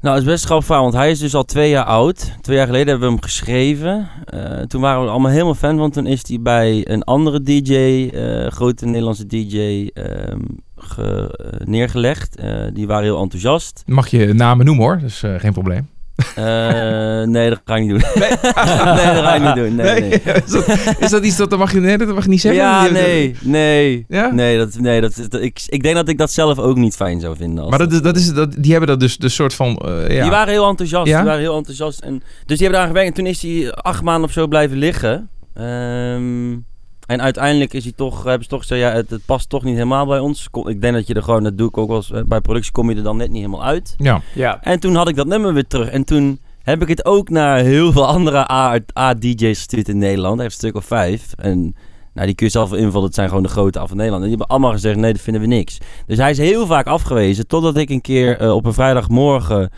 [0.00, 2.32] Nou, het is best grappig, want hij is dus al twee jaar oud.
[2.40, 4.08] Twee jaar geleden hebben we hem geschreven.
[4.24, 8.08] Eh, toen waren we allemaal helemaal fan, want toen is hij bij een andere DJ,
[8.08, 10.40] eh, grote Nederlandse DJ, ehm,
[10.98, 11.24] eh,
[11.64, 12.42] neergelegd.
[12.72, 13.82] Die waren heel enthousiast.
[13.86, 15.88] Mag je namen noemen hoor, dus geen probleem.
[16.34, 18.02] Eh, nee, dat ga ik niet doen.
[18.14, 18.54] Nee, dat
[19.24, 19.74] ga ik niet doen.
[19.74, 20.10] Nee, nee.
[20.44, 20.66] is, dat,
[20.98, 22.60] is dat iets dat, dat mag je, nee, dat mag je niet zeggen?
[22.62, 24.04] Ja, nee, nee.
[24.08, 24.30] Ja?
[24.30, 27.20] Nee, dat, nee dat, dat- ik, ik denk dat ik dat zelf ook niet fijn
[27.20, 27.60] zou vinden.
[27.60, 29.76] Als Maar dat, is- dat is, dat, die hebben dat dus de soort van...
[29.76, 30.22] eh, ja.
[30.22, 31.06] Die waren heel enthousiast.
[31.06, 31.16] Ja?
[31.16, 32.00] Die waren heel enthousiast.
[32.00, 32.12] En,
[32.46, 33.08] dus die hebben daar gewerkt.
[33.08, 35.28] En toen is hij acht maanden of zo blijven liggen.
[35.54, 36.56] Ehm,
[37.08, 39.74] en uiteindelijk is hij toch, hebben ze toch gezegd, ja, het, het past toch niet
[39.74, 40.50] helemaal bij ons.
[40.50, 42.40] Kom- Ik denk dat je er gewoon, dat doe ik ook wel eens, eh, bij
[42.40, 43.94] productie kom je er dan net niet helemaal uit.
[43.98, 44.20] ja.
[44.34, 44.62] ja.
[44.62, 45.88] En toen had ik dat nummer weer terug.
[45.88, 50.34] En toen heb ik het ook naar heel veel andere A- A-DJ's gestuurd in Nederland.
[50.34, 51.32] Hij heeft een stuk of vijf.
[51.36, 51.74] En
[52.14, 53.06] nou, die kun je zelf wel invullen.
[53.06, 54.22] Het zijn gewoon de grote af van Nederland.
[54.24, 55.78] En die hebben allemaal gezegd, nee, dat vinden we niks.
[56.06, 57.46] Dus hij is heel vaak afgewezen.
[57.46, 59.70] Totdat ik een keer eh, op een vrijdagmorgen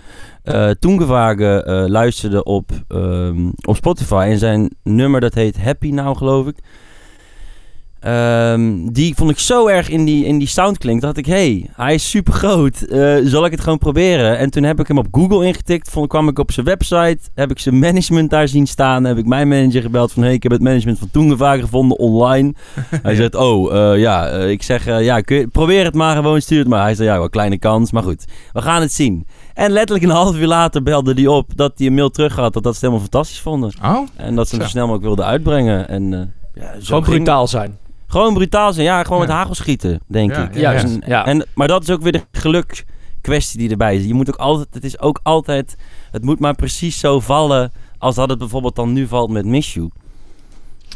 [0.43, 4.27] eh Toengevagen eh luisterde op, ehm, op Spotify.
[4.31, 6.57] En zijn nummer, dat heet Happy Now, geloof ik.
[8.01, 11.03] Ehm, die vond ik zo erg in die, in die sound klinkt.
[11.03, 12.77] Dat ik, hey, hij is super groot.
[13.25, 14.39] zal ik het gewoon proberen?
[14.39, 15.89] En toen heb ik hem op Google ingetikt.
[15.91, 17.19] Vond, kwam ik op zijn website.
[17.35, 19.05] Heb ik zijn management daar zien staan.
[19.05, 22.55] Heb ik mijn manager gebeld van, hey, ik heb het management van Toengevagen gevonden online.
[23.03, 26.17] Hij zegt, oh, eh, ja, eh, ik zeg, eh, ja, kun je, probeer het maar
[26.17, 26.83] gewoon, stuur het maar.
[26.83, 28.25] Hij zei, ja, wel kleine kans, maar goed.
[28.53, 29.27] We gaan het zien.
[29.55, 32.53] En letterlijk een half uur later belde hij op dat hij een mail terug had.
[32.53, 33.73] Dat dat ze het helemaal fantastisch vonden.
[33.85, 34.71] Oh, En dat ze hem Zo.
[34.71, 35.89] snel mogelijk wilden uitbrengen.
[35.89, 37.79] En, eh, ja, zo Gewoon ging- brutaal zijn.
[38.11, 38.87] Gewoon brutaal zijn.
[38.87, 39.27] Ja, gewoon Ja.
[39.27, 40.55] met hagel schieten, denk Ja, ik.
[40.55, 41.27] ja, Juist, En, ja.
[41.27, 42.85] en, maar dat is ook weer de geluk
[43.21, 44.05] kwestie die erbij is.
[44.05, 45.77] Je moet ook altijd, het is ook altijd,
[46.11, 49.75] het moet maar precies zo vallen als dat het bijvoorbeeld dan nu valt met Miss
[49.75, 49.91] You.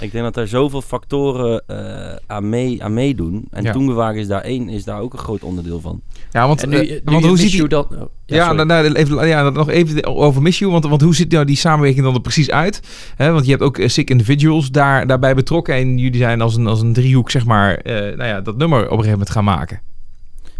[0.01, 3.47] Ik denk dat er zoveel factoren eh, aan, mee, aan meedoen.
[3.51, 3.73] En Ja.
[3.73, 6.01] Toengewagen is daar één, is daar ook een groot onderdeel van.
[6.31, 7.57] ja, want, nu, eh, nu want hoe ziet die...
[7.57, 7.87] You dan...
[7.91, 10.71] oh, Ja, nou, nou, even, ja, nog even over Miss You.
[10.71, 12.81] Want, want hoe ziet nou die samenwerking dan er precies uit?
[13.17, 15.75] Hè, want je hebt ook eh, Sick Individuals daar, daarbij betrokken.
[15.75, 18.79] En jullie zijn als een, als een driehoek, zeg maar, eh, nou ja, dat nummer
[18.79, 19.81] op een gegeven moment gaan maken.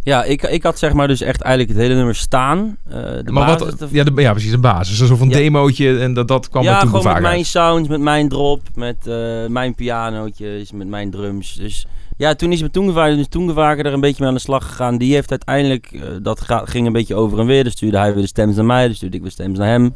[0.05, 2.77] Ja, ik, ik had zeg maar dus echt eigenlijk het hele nummer staan.
[2.89, 5.01] Eh, de maar basis wat, ja, de, ja, precies, een basis.
[5.01, 5.37] Een soort van Ja.
[5.37, 7.47] demootje en dat, dat kwam ja, er toen gewoon met mijn uit.
[7.47, 11.55] sounds, met mijn drop, met eh, mijn pianootjes, met mijn drums.
[11.55, 11.87] Dus
[12.17, 14.99] ja, toen is met Toengevaker, dus Toengevaker er een beetje mee aan de slag gegaan.
[14.99, 17.65] Die heeft uiteindelijk, eh, dat ga- ging een beetje over en weer.
[17.65, 19.95] Dus stuurde hij weer de stems naar mij, dus stuurde ik weer stems naar hem.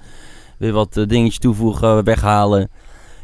[0.58, 2.70] Weer wat dingetjes toevoegen, weghalen.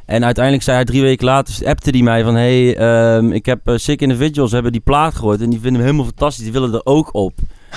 [0.07, 2.35] En uiteindelijk zei hij drie weken later, appte hij mij van...
[2.35, 5.90] Hey, ehm, ik heb eh, Sick Individuals, hebben die plaat gehoord en die vinden hem
[5.90, 6.45] helemaal fantastisch.
[6.45, 7.33] Die willen er ook op.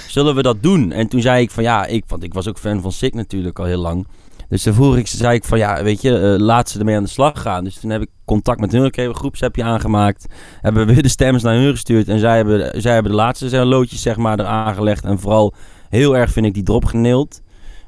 [0.07, 0.91] Zullen we dat doen?
[0.91, 3.59] En toen zei ik van ja, ik, want ik was ook fan van Sick natuurlijk
[3.59, 4.07] al heel lang.
[4.49, 7.03] Dus toen vroeg ik, zei ik van ja, weet je, eh, laat ze ermee aan
[7.03, 7.63] de slag gaan.
[7.63, 10.25] Dus toen heb ik contact met hun, heb een groepsappje aangemaakt.
[10.61, 12.07] Hebben we weer de stems naar hun gestuurd.
[12.07, 15.03] En zij hebben, zij hebben de laatste loodjes zeg maar eraan gelegd.
[15.03, 15.53] En vooral
[15.89, 17.41] heel erg vind ik die drop geneeld.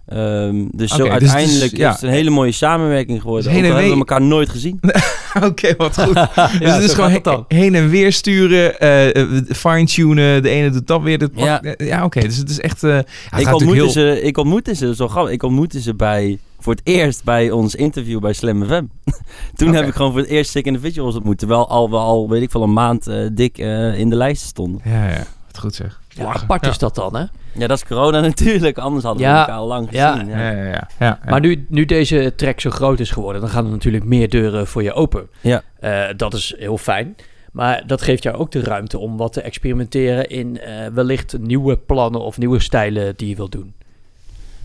[0.09, 3.51] Ehm, dus zo dus uiteindelijk is, het een hele mooie samenwerking geworden.
[3.53, 4.79] Dus hebben we elkaar nooit gezien.
[5.47, 6.13] Oké, wat goed.
[6.59, 10.43] dus het is gewoon he- heen en weer sturen, eh, eh, fine-tunen.
[10.43, 11.17] De ene doet dat weer.
[11.17, 11.59] Dat Ja.
[11.63, 12.19] ja, ja oké.
[12.19, 12.83] Dus het is echt...
[12.83, 12.97] eh
[13.37, 13.89] ik, ontmoette heel...
[13.89, 17.75] ze, ik ontmoette ze, zo grappig, ik ontmoette ze bij, voor het eerst bij ons
[17.75, 18.83] interview bij Slam FM.
[19.55, 21.37] Toen heb ik gewoon voor het eerst Sick Individuals ontmoet.
[21.37, 24.41] Terwijl al, we al, weet ik veel, een maand eh, dik eh, in de lijst
[24.43, 24.81] stonden.
[24.83, 25.23] Ja, ja.
[25.47, 25.99] Wat goed zeg.
[26.09, 26.71] Ja, apart Ja.
[26.71, 27.23] is dat dan, hè?
[27.59, 28.77] Ja, dat is corona natuurlijk.
[28.77, 30.11] Anders hadden we Ja, elkaar al lang ja.
[30.11, 30.27] gezien.
[30.29, 30.63] Ja, ja, ja.
[30.65, 31.19] ja, ja.
[31.25, 34.67] Maar nu, nu deze track zo groot is geworden, dan gaan er natuurlijk meer deuren
[34.67, 35.29] voor je open.
[35.41, 35.61] Ja.
[35.79, 37.15] Eh, dat is heel fijn.
[37.51, 41.77] Maar dat geeft jou ook de ruimte om wat te experimenteren in eh, wellicht nieuwe
[41.77, 43.73] plannen of nieuwe stijlen die je wilt doen.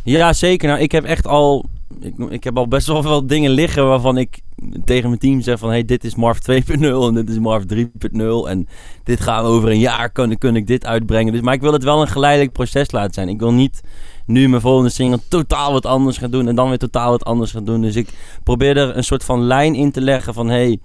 [0.02, 0.68] Ja, zeker.
[0.68, 1.64] Nou, ik heb echt al...
[2.00, 4.40] Ik, ik heb al best wel veel dingen liggen waarvan ik
[4.84, 5.68] tegen mijn team zeg van...
[5.68, 8.68] Hey, dit is Marv 2.0 en dit is Marv 3.0 en
[9.04, 11.32] dit gaan we over een jaar, kun, kun ik dit uitbrengen.
[11.32, 13.28] Dus, maar ik wil het wel een geleidelijk proces laten zijn.
[13.28, 13.80] Ik wil niet
[14.26, 17.50] nu mijn volgende single totaal wat anders gaan doen en dan weer totaal wat anders
[17.50, 17.80] gaan doen.
[17.80, 18.08] Dus ik
[18.42, 20.48] probeer er een soort van lijn in te leggen van...
[20.48, 20.78] Hey,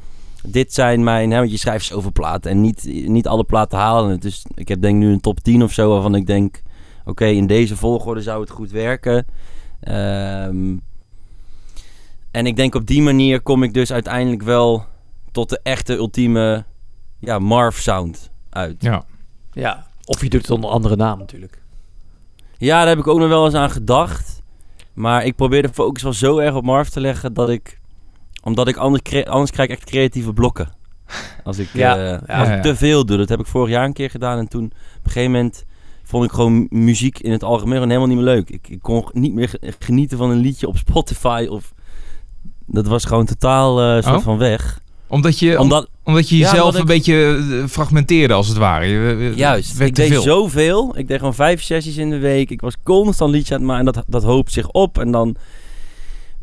[0.43, 1.31] dit zijn mijn...
[1.31, 4.19] Hè, want je schrijft zoveel platen en niet, niet alle platen halen.
[4.19, 6.61] Dus ik heb denk nu een top 10 of zo waarvan ik denk...
[7.05, 9.25] Oké, in deze volgorde zou het goed werken.
[9.79, 10.77] Ehm,
[12.31, 14.85] en ik denk op die manier kom ik dus uiteindelijk wel
[15.31, 16.63] tot de echte ultieme
[17.19, 18.75] ja, Marv sound uit.
[18.83, 19.03] Ja.
[19.51, 19.87] Ja.
[20.05, 21.61] Of je doet het onder andere naam natuurlijk.
[22.57, 24.41] Ja, daar heb ik ook nog wel eens aan gedacht.
[24.93, 27.79] Maar ik probeer de focus wel zo erg op Marv te leggen dat ik...
[28.43, 30.69] Omdat ik anders, cre- anders krijg ik echt creatieve blokken.
[31.43, 32.55] Als ik, Ja, eh, ja, als ja.
[32.55, 33.17] ik te veel doe.
[33.17, 34.37] Dat heb ik vorig jaar een keer gedaan.
[34.37, 35.65] En toen op een gegeven moment
[36.09, 38.49] vond ik gewoon muziek in het algemeen gewoon helemaal niet meer leuk.
[38.49, 41.73] Ik, ik kon niet meer ge- genieten van een liedje op Spotify of...
[42.65, 44.23] Dat was gewoon totaal eh soort Oh?
[44.23, 44.79] van weg.
[45.07, 48.85] Omdat je, om- Omdat, omdat je jezelf een beetje eh, fragmenteerde, als het ware.
[48.85, 50.21] Je, je- Juist, ik deed veel.
[50.21, 50.97] zoveel.
[50.97, 52.49] Ik deed gewoon vijf sessies in de week.
[52.49, 54.97] Ik was constant liedjes aan het maken en dat, dat hoopt zich op.
[54.99, 55.35] En dan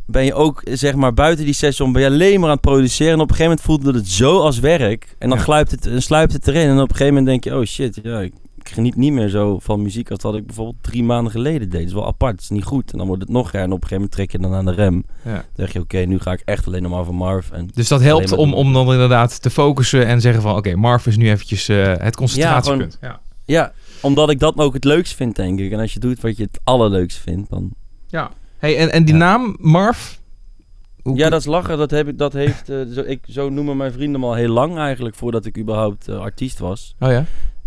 [0.07, 2.65] ben je ook, zeg maar, buiten die sessie om ben je alleen maar aan het
[2.65, 3.13] produceren.
[3.13, 5.15] En op een gegeven moment voelde het zo als werk.
[5.19, 5.45] En dan Ja.
[5.45, 6.69] gluipt het, en sluipt het erin.
[6.69, 8.33] En op een gegeven moment denk je, oh shit, ja, ik,
[8.69, 11.79] ik geniet niet meer zo van muziek als dat ik bijvoorbeeld drie maanden geleden deed.
[11.81, 12.93] Dat is wel apart, het is niet goed.
[12.93, 13.61] En dan wordt het nog er.
[13.61, 15.05] En op een gegeven moment trek je dan aan de rem.
[15.25, 15.33] Ja.
[15.33, 17.51] Dan zeg je, oké, nu ga ik echt alleen nog maar van Marv.
[17.51, 20.57] En Dus dat helpt om, om dan inderdaad te focussen en zeggen van...
[20.57, 22.99] Oké, Marv is nu eventjes eh, het concentratiepunt.
[23.01, 25.73] Ja, ja, omdat ik dat ook het leukst vind, denk ik.
[25.73, 27.71] En als je doet wat je het allerleukst vindt, dan...
[28.07, 28.31] ja.
[28.59, 29.21] Hey, en, en die Ja.
[29.21, 30.15] naam, Marv?
[31.15, 31.79] Ja, dat is lachen.
[31.79, 34.53] Dat, heb ik, dat heeft, eh, zo, ik, zo noemen mijn vrienden me al heel
[34.53, 36.95] lang eigenlijk, voordat ik überhaupt eh, artiest was.
[37.01, 37.25] Oh ja?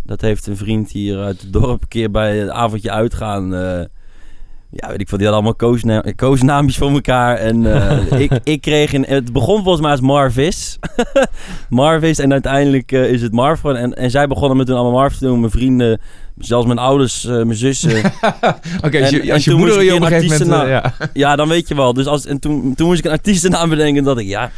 [0.10, 3.56] Dat heeft een vriend hier uit het dorp een keer bij een avondje uitgaan.
[3.56, 3.86] eh,
[4.70, 7.36] ja, weet ik veel, die hadden allemaal koosna koosnaampjes voor elkaar.
[7.38, 9.06] En eh, ik, ik kreeg een...
[9.08, 10.80] Het begon volgens mij als Marvis.
[11.70, 13.82] Marvis en uiteindelijk eh, is het Marv geworden.
[13.82, 15.40] En, en zij begonnen me toen allemaal Marv te doen.
[15.40, 16.00] Mijn vrienden,
[16.38, 17.98] zelfs mijn ouders, mijn zussen.
[18.86, 20.68] Oké, als je, als je moeder je op een gegeven moment...
[20.70, 20.94] ja.
[21.14, 21.94] ja, dan weet je wel.
[21.94, 24.04] Dus als, en toen, toen moest ik een artiestennaam bedenken.
[24.04, 24.52] dat ik, ja,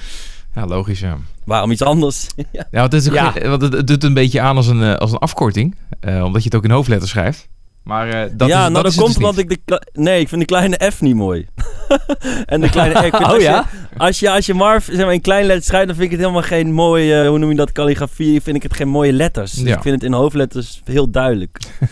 [0.55, 1.17] ja, logisch, ja.
[1.45, 2.27] waarom iets anders?
[2.51, 3.33] Ja, want het, is ook Ja.
[3.49, 5.75] want het, het doet een beetje aan als een, eh, als een afkorting.
[5.99, 7.47] eh, omdat je het ook in hoofdletters schrijft.
[7.83, 9.81] Maar eh, dat ja, is, nou dat komt dus omdat ik de...
[9.93, 11.45] Nee, ik vind de kleine F niet mooi.
[12.45, 13.13] en de kleine R.
[13.21, 13.65] Oh als ja?
[13.93, 16.11] Je, als, je, als je Marv zeg maar, in klein letter schrijft, dan vind ik
[16.17, 17.21] het helemaal geen mooie...
[17.21, 17.71] eh, hoe noem je dat?
[17.71, 18.41] Calligrafie.
[18.41, 19.51] Vind ik het geen mooie letters.
[19.51, 19.75] Dus Ja.
[19.75, 21.57] ik vind het in hoofdletters heel duidelijk.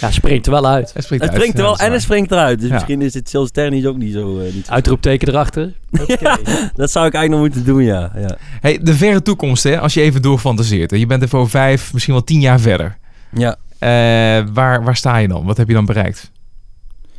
[0.00, 0.92] Ja, springt er wel uit.
[0.94, 1.40] Het springt Het uit.
[1.42, 2.58] springt er wel en het springt eruit.
[2.60, 2.74] Dus Ja.
[2.74, 4.38] misschien is het zelfs technisch ook niet zo...
[4.38, 5.72] eh, niet zo Uitroepteken erachter.
[6.20, 6.38] Ja,
[6.74, 8.12] dat zou ik eigenlijk nog moeten doen, ja.
[8.16, 8.36] ja.
[8.60, 10.90] Hey, de verre toekomst, hè, als je even doorfantaseert.
[10.90, 10.96] hè.
[10.96, 12.98] Je bent er voor vijf, misschien wel tien jaar verder.
[13.32, 13.56] Ja,
[14.52, 15.44] waar, waar sta je dan?
[15.44, 16.30] Wat heb je dan bereikt?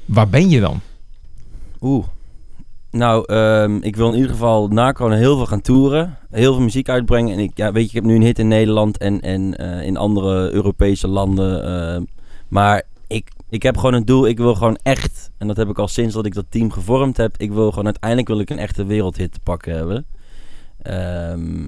[0.06, 0.80] Waar ben je dan?
[1.82, 2.06] Oeh.
[2.92, 6.18] Nou, ehm, ik wil in ieder geval na corona heel veel gaan toeren.
[6.30, 7.34] Heel veel muziek uitbrengen.
[7.34, 9.86] En ik, ja, weet je, ik heb nu een hit in Nederland en, en eh,
[9.86, 11.64] in andere Europese landen.
[11.66, 12.04] ehm,
[12.48, 14.28] maar ik, ik heb gewoon een doel.
[14.28, 17.18] Ik wil gewoon echt, en dat heb ik al sinds dat ik dat team gevormd
[17.18, 17.38] heb.
[17.38, 20.06] Ik wil gewoon uiteindelijk wil ik een echte wereldhit te pakken hebben.
[20.82, 21.68] Ehm,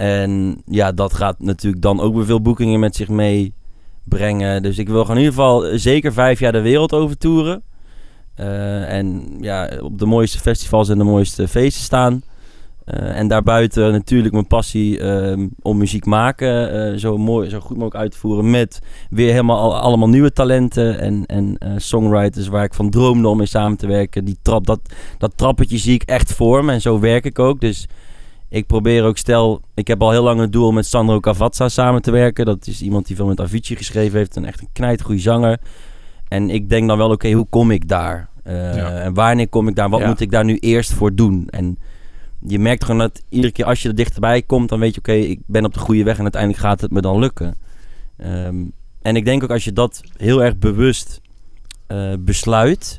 [0.00, 4.62] en ja, dat gaat natuurlijk dan ook weer veel boekingen met zich meebrengen.
[4.62, 7.62] Dus ik wil gewoon in ieder geval zeker vijf jaar de wereld over toeren.
[8.34, 12.22] Eh, en ja, op de mooiste festivals en de mooiste feesten staan.
[12.84, 17.76] Eh, en daarbuiten natuurlijk mijn passie ehm, om muziek maken eh, zo, mooi, zo goed
[17.76, 18.50] mogelijk uit te voeren.
[18.50, 18.78] Met
[19.10, 23.36] weer helemaal al- allemaal nieuwe talenten en, en eh, songwriters waar ik van droomde om
[23.36, 24.24] mee samen te werken.
[24.24, 24.80] Die trap, dat,
[25.18, 27.60] dat trappetje zie ik echt voor me en zo werk ik ook.
[27.60, 27.86] Dus
[28.50, 31.68] ik probeer ook, stel, ik heb al heel lang het doel om met Sandro Cavazza
[31.68, 32.44] samen te werken.
[32.44, 34.36] Dat is iemand die veel met Avicii geschreven heeft.
[34.36, 35.58] En echt een knijtgoeie zanger.
[36.28, 38.28] En ik denk dan wel, oké, hoe kom ik daar?
[38.44, 38.98] Ja.
[38.98, 39.88] En wanneer kom ik daar?
[39.88, 40.06] Wat Ja.
[40.06, 41.48] moet ik daar nu eerst voor doen?
[41.50, 41.78] En
[42.46, 45.12] je merkt gewoon dat iedere keer als je er dichterbij komt, dan weet je, oké,
[45.12, 47.54] ik ben op de goede weg en uiteindelijk gaat het me dan lukken.
[48.16, 48.56] Ehm,
[49.02, 51.20] en ik denk ook als je dat heel erg bewust
[51.86, 52.98] eh, besluit,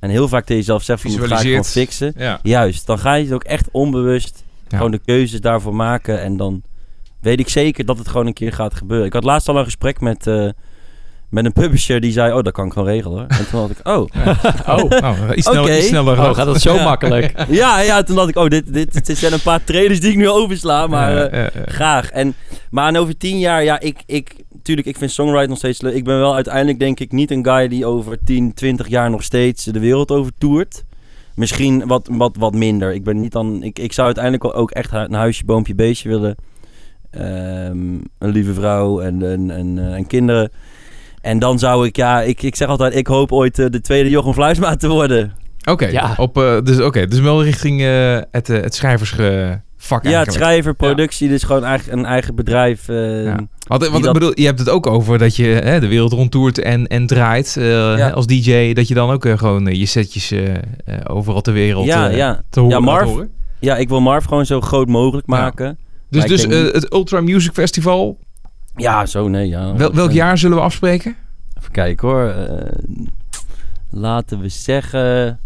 [0.00, 2.12] En heel vaak tegen jezelf zegt van, ga ik gewoon fixen.
[2.16, 2.38] Ja.
[2.42, 4.76] Juist, dan ga je het ook echt onbewust Ja.
[4.76, 6.20] gewoon de keuzes daarvoor maken.
[6.20, 6.62] En dan
[7.20, 9.06] weet ik zeker dat het gewoon een keer gaat gebeuren.
[9.06, 10.48] Ik had laatst al een gesprek met, eh,
[11.28, 13.18] met een publisher die zei, oh, dat kan ik gewoon regelen.
[13.18, 13.26] hoor.
[13.28, 13.96] En toen had ik, oh.
[14.82, 15.76] Oh, Nou, iets sneller, Oké.
[15.76, 16.84] iets sneller oh, gaat dat zo Ja.
[16.84, 17.44] makkelijk?
[17.48, 20.16] ja, ja, toen dacht ik, oh, dit, dit, dit zijn een paar traders die ik
[20.16, 20.86] nu oversla.
[20.86, 21.62] Maar Ja, eh, ja, ja.
[21.66, 22.10] graag.
[22.10, 22.34] En,
[22.70, 25.94] maar en over tien jaar, ja, ik, ik, tuurlijk, ik vind songwriting nog steeds leuk.
[25.94, 29.22] Ik ben wel uiteindelijk, denk ik, niet een guy die over 10, 20 jaar nog
[29.22, 30.84] steeds de wereld over toert.
[31.34, 32.92] Misschien wat, wat, wat minder.
[32.94, 33.62] Ik ben niet dan.
[33.62, 36.34] Ik, ik zou uiteindelijk wel ook echt een huisje, boompje, beestje willen.
[37.10, 40.50] Ehm, een lieve vrouw en, en, en, eh, en kinderen.
[41.20, 44.10] En dan zou ik, ja, ik, ik zeg altijd, ik hoop ooit eh, de tweede
[44.10, 45.32] Jochem Fluisma te worden.
[45.70, 46.14] Oké, Ja.
[46.16, 48.74] op, eh, dus, oké, dus wel richting eh, het, eh, het
[50.02, 52.88] Ja, het schrijven, productie, dus gewoon eigen, een eigen bedrijf.
[52.88, 53.36] eh, Ja.
[53.78, 57.06] Dat- bedoel, je hebt het ook over dat je hè, de wereld rondtoert en, en
[57.06, 58.72] draait eh, als DJ.
[58.72, 60.34] Dat je dan ook eh, gewoon je setjes
[61.06, 62.42] overal ter wereld ja, ja.
[62.50, 63.30] te horen Ja, Marv, horen.
[63.60, 65.36] ja, ik wil Marv gewoon zo groot mogelijk Ja.
[65.36, 65.78] maken.
[66.10, 68.18] Dus, dus denk het Ultra Music Festival,
[68.76, 69.74] Ja, zo nee, ja.
[69.76, 71.16] wel, welk jaar zullen we afspreken?
[71.58, 72.28] Even kijken hoor.
[72.28, 72.76] Eh,
[73.90, 75.38] laten we zeggen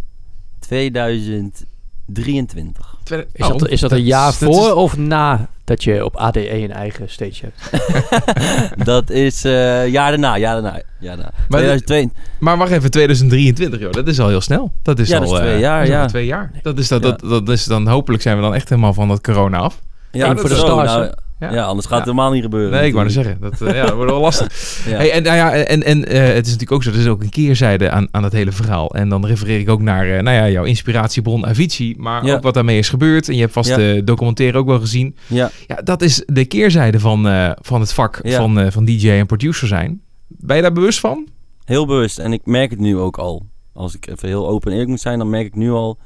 [0.59, 2.96] 2023.
[3.11, 6.17] Is dat, is dat een jaar is- dat voor is- of na dat je op
[6.17, 7.85] ADE een eigen stage hebt?
[8.87, 10.81] dat is eh jaar daarna, jaar daarna.
[11.01, 11.31] Jaar daarna.
[11.49, 12.11] Maar 2002.
[12.39, 14.73] Maar wacht even, 2023 joh, dat is al heel snel.
[14.83, 16.07] Dat is Ja, al dat is twee eh, jaar, dat is ja.
[16.07, 16.51] twee jaar.
[16.63, 17.09] Dat is, dat, Ja.
[17.11, 19.81] dat, dat is dan, hopelijk zijn we dan echt helemaal van dat corona af.
[20.13, 21.13] Ja, dat voor de stars, Nou?
[21.39, 21.53] Ja.
[21.53, 21.65] ja.
[21.65, 22.71] anders gaat het helemaal niet gebeuren.
[22.71, 23.37] Nee, ik wou zeggen.
[23.41, 24.49] Dat, eh, ja, dat wordt wel lastig.
[24.87, 27.23] Hey, en nou ja, en, en eh, het is natuurlijk ook zo, er is ook
[27.23, 28.95] een keerzijde aan, aan het hele verhaal.
[28.95, 32.55] En dan refereer ik ook naar eh, nou ja, jouw inspiratiebron Avicii, maar ook wat
[32.55, 33.29] daarmee is gebeurd.
[33.29, 35.17] En je hebt vast de documentaire ook wel gezien.
[35.27, 35.51] ja.
[35.67, 40.01] Ja, dat is de keerzijde van, van het vak van, van DJ en producer zijn.
[40.27, 41.29] Ben je daar bewust van?
[41.65, 42.19] Heel bewust.
[42.19, 43.47] En ik merk het nu ook al.
[43.73, 45.99] Als ik even heel open en eerlijk moet zijn, dan merk ik nu al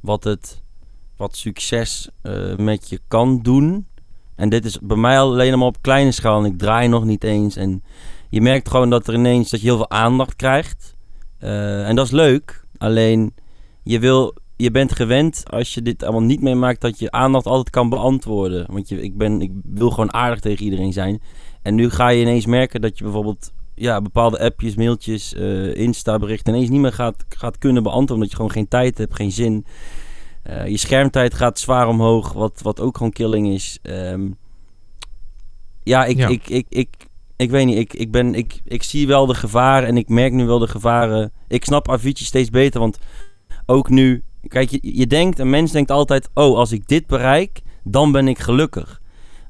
[0.00, 0.62] wat het
[1.16, 2.08] wat succes
[2.56, 3.86] met je kan doen.
[4.36, 6.38] En dit is bij mij alleen maar op kleine schaal.
[6.38, 7.56] En ik draai nog niet eens.
[7.56, 7.82] En
[8.28, 10.96] je merkt gewoon dat er ineens dat je heel veel aandacht krijgt.
[11.38, 12.64] Eh, en dat is leuk.
[12.78, 13.34] Alleen
[13.82, 14.34] je wil.
[14.56, 18.66] Je bent gewend als je dit allemaal niet meemaakt dat je aandacht altijd kan beantwoorden.
[18.72, 21.22] Want je, ik, ben, ik wil gewoon aardig tegen iedereen zijn.
[21.62, 26.54] En nu ga je ineens merken dat je bijvoorbeeld ja, bepaalde appjes, mailtjes, eh Insta-berichten
[26.54, 28.14] ineens niet meer gaat, gaat kunnen beantwoorden.
[28.14, 29.64] Omdat je gewoon geen tijd hebt, geen zin.
[30.44, 33.78] Eh, je schermtijd gaat zwaar omhoog, wat, wat ook gewoon killing is.
[33.82, 34.30] Ehm,
[35.82, 36.28] ja, ik, Ja.
[36.28, 36.88] Ik, ik, ik,
[37.36, 37.78] ik weet niet.
[37.78, 40.68] Ik, ik, ben, ik, ik zie wel de gevaren en ik merk nu wel de
[40.68, 41.32] gevaren.
[41.48, 42.98] Ik snap Avicii steeds beter, want
[43.66, 44.22] ook nu...
[44.48, 46.28] Kijk, je, je denkt, een mens denkt altijd...
[46.34, 49.00] Oh, als ik dit bereik, dan ben ik gelukkig.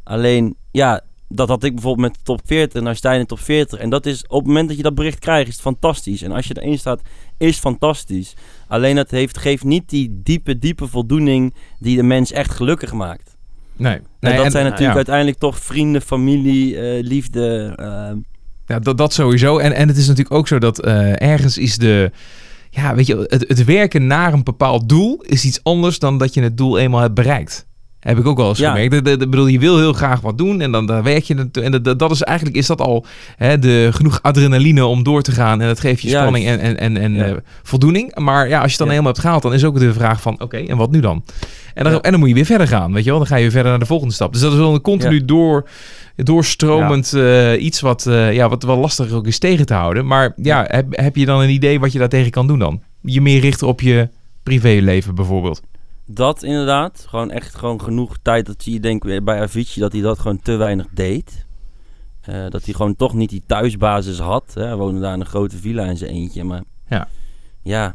[0.05, 3.23] Alleen, ja, dat had ik bijvoorbeeld met de top 40 en nou sta je in
[3.23, 3.79] de top 40.
[3.79, 6.23] En dat is, op het moment dat je dat bericht krijgt, is het fantastisch.
[6.23, 7.01] En als je erin staat,
[7.39, 8.35] is fantastisch.
[8.69, 13.37] Alleen het heeft, geeft niet die diepe, diepe voldoening die de mens echt gelukkig maakt.
[13.77, 13.95] Nee.
[14.21, 14.97] En dat en- zijn natuurlijk ja.
[14.97, 17.73] uiteindelijk toch vrienden, familie, eh, liefde.
[17.77, 18.17] ehm,
[18.67, 19.59] Ja, dat, dat sowieso.
[19.59, 22.11] En, en het is natuurlijk ook zo dat eh, ergens is de...
[22.71, 26.35] Ja, weet je, het, het werken naar een bepaald doel is iets anders dan dat
[26.35, 27.67] je het doel eenmaal hebt bereikt.
[28.05, 28.71] Heb ik ook wel eens Ja.
[28.71, 28.91] gemerkt.
[28.93, 31.35] De, de, de- bedoel, je wil heel graag wat doen en dan, dan werk je
[31.35, 31.63] naartoe.
[31.63, 35.33] En dat, dat is eigenlijk is dat al hè, de, genoeg adrenaline om door te
[35.33, 35.61] gaan.
[35.61, 38.15] En dat geeft je spanning en, en, en, en eh, voldoening.
[38.19, 40.41] Maar ja, als je het dan helemaal hebt gehaald, dan is ook de vraag van...
[40.41, 41.25] Oké, en wat nu dan?
[41.75, 43.19] En dan, en dan moet je weer verder gaan, weet je wel.
[43.19, 44.33] Dan ga je weer verder naar de volgende stap.
[44.33, 45.69] Dus dat is wel een continu door,
[46.17, 50.07] doorstromend eh, iets wat, eh, ja, wat wel lastig ook is tegen te houden.
[50.07, 52.81] Maar ja, heb, heb je dan een idee wat je daartegen kan doen dan?
[53.01, 54.09] Je meer richten op je
[54.43, 55.63] privéleven bijvoorbeeld.
[56.07, 57.05] Dat inderdaad.
[57.09, 58.47] Gewoon echt gewoon genoeg tijd.
[58.47, 61.47] Dat zie je denk ik bij Avicii dat hij dat gewoon te weinig deed.
[62.21, 64.45] Eh, dat hij gewoon toch niet die thuisbasis had.
[64.55, 64.63] Hè.
[64.65, 66.45] Hij woonde daar in een grote villa in zijn eentje.
[66.45, 67.09] Maar Ja.
[67.63, 67.95] ja,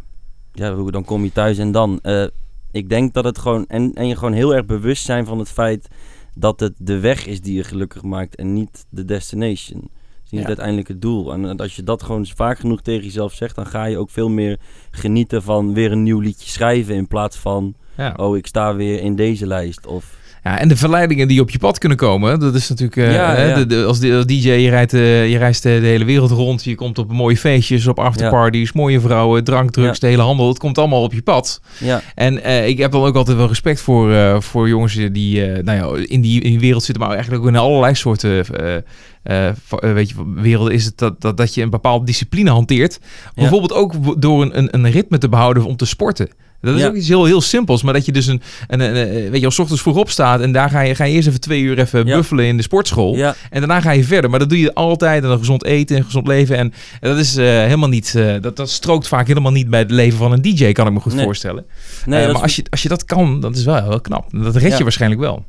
[0.53, 1.99] ja hoe- dan kom je thuis en dan.
[2.01, 2.25] Eh,
[2.71, 3.65] ik denk dat het gewoon...
[3.67, 5.87] En, en je gewoon heel erg bewust zijn van het feit...
[6.35, 9.79] dat het de weg is die je gelukkig maakt en niet de destination.
[9.81, 10.47] Het is niet Ja.
[10.47, 11.33] uiteindelijk het doel.
[11.33, 13.55] En als je dat gewoon vaak genoeg tegen jezelf zegt...
[13.55, 14.59] dan ga je ook veel meer
[14.91, 16.95] genieten van weer een nieuw liedje schrijven...
[16.95, 18.13] in plaats van, Ja.
[18.17, 19.87] oh, ik sta weer in deze lijst.
[19.87, 22.97] Of, Ja, en de verleidingen die op je pad kunnen komen, dat is natuurlijk...
[22.97, 23.55] eh, Ja, hè, ja.
[23.55, 26.31] de- de- als, de- als DJ, je, rijdt, eh, je reist de, de hele wereld
[26.31, 26.63] rond.
[26.63, 30.47] Je komt op mooie feestjes, op afterparties, mooie vrouwen, drank, drugs, de hele handel.
[30.47, 31.61] Het komt allemaal op je pad.
[31.79, 35.45] ja, En eh, ik heb dan ook altijd wel respect voor, eh, voor jongens die
[35.45, 38.45] eh, nou ja, in, die, in die wereld zitten, maar eigenlijk ook in allerlei soorten
[38.45, 38.75] eh,
[39.23, 39.53] eh, eh,
[39.93, 42.99] weet je, werelden is het dat, dat, dat je een bepaalde discipline hanteert.
[43.35, 46.29] Bijvoorbeeld ook door een, een, een ritme te behouden om te sporten.
[46.61, 46.87] Dat is Ja.
[46.87, 49.45] ook iets heel, heel simpels, maar dat je dus een, een, een, een- weet je,
[49.45, 52.05] als ochtends vroeg opstaat en daar ga je, ga je eerst even twee uur even
[52.05, 52.15] Ja.
[52.15, 53.15] buffelen in de sportschool.
[53.15, 54.29] Ja, En daarna ga je verder.
[54.29, 55.23] Maar dat doe je altijd.
[55.23, 56.57] En dan gezond eten en gezond leven.
[56.57, 58.15] En dat is eh, helemaal niet.
[58.15, 60.93] eh, dat, dat strookt vaak helemaal niet bij het leven van een DJ, kan ik
[60.93, 61.23] me goed Nee.
[61.23, 61.65] voorstellen.
[62.05, 64.25] nee, Eh, maar als je, als je dat kan, dat is wel heel knap.
[64.31, 65.45] Dat red je waarschijnlijk wel.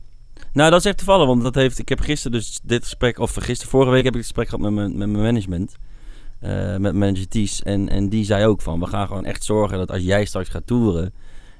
[0.52, 3.34] Nou, dat is echt toevallig, want dat heeft, ik heb gisteren dus dit gesprek, of
[3.34, 5.74] gisteren, vorige week heb ik het gesprek gehad met mijn, met mijn management.
[6.40, 7.62] Eh, met manager Ties.
[7.62, 10.48] En, en die zei ook van, we gaan gewoon echt zorgen dat als jij straks
[10.48, 11.12] gaat toeren,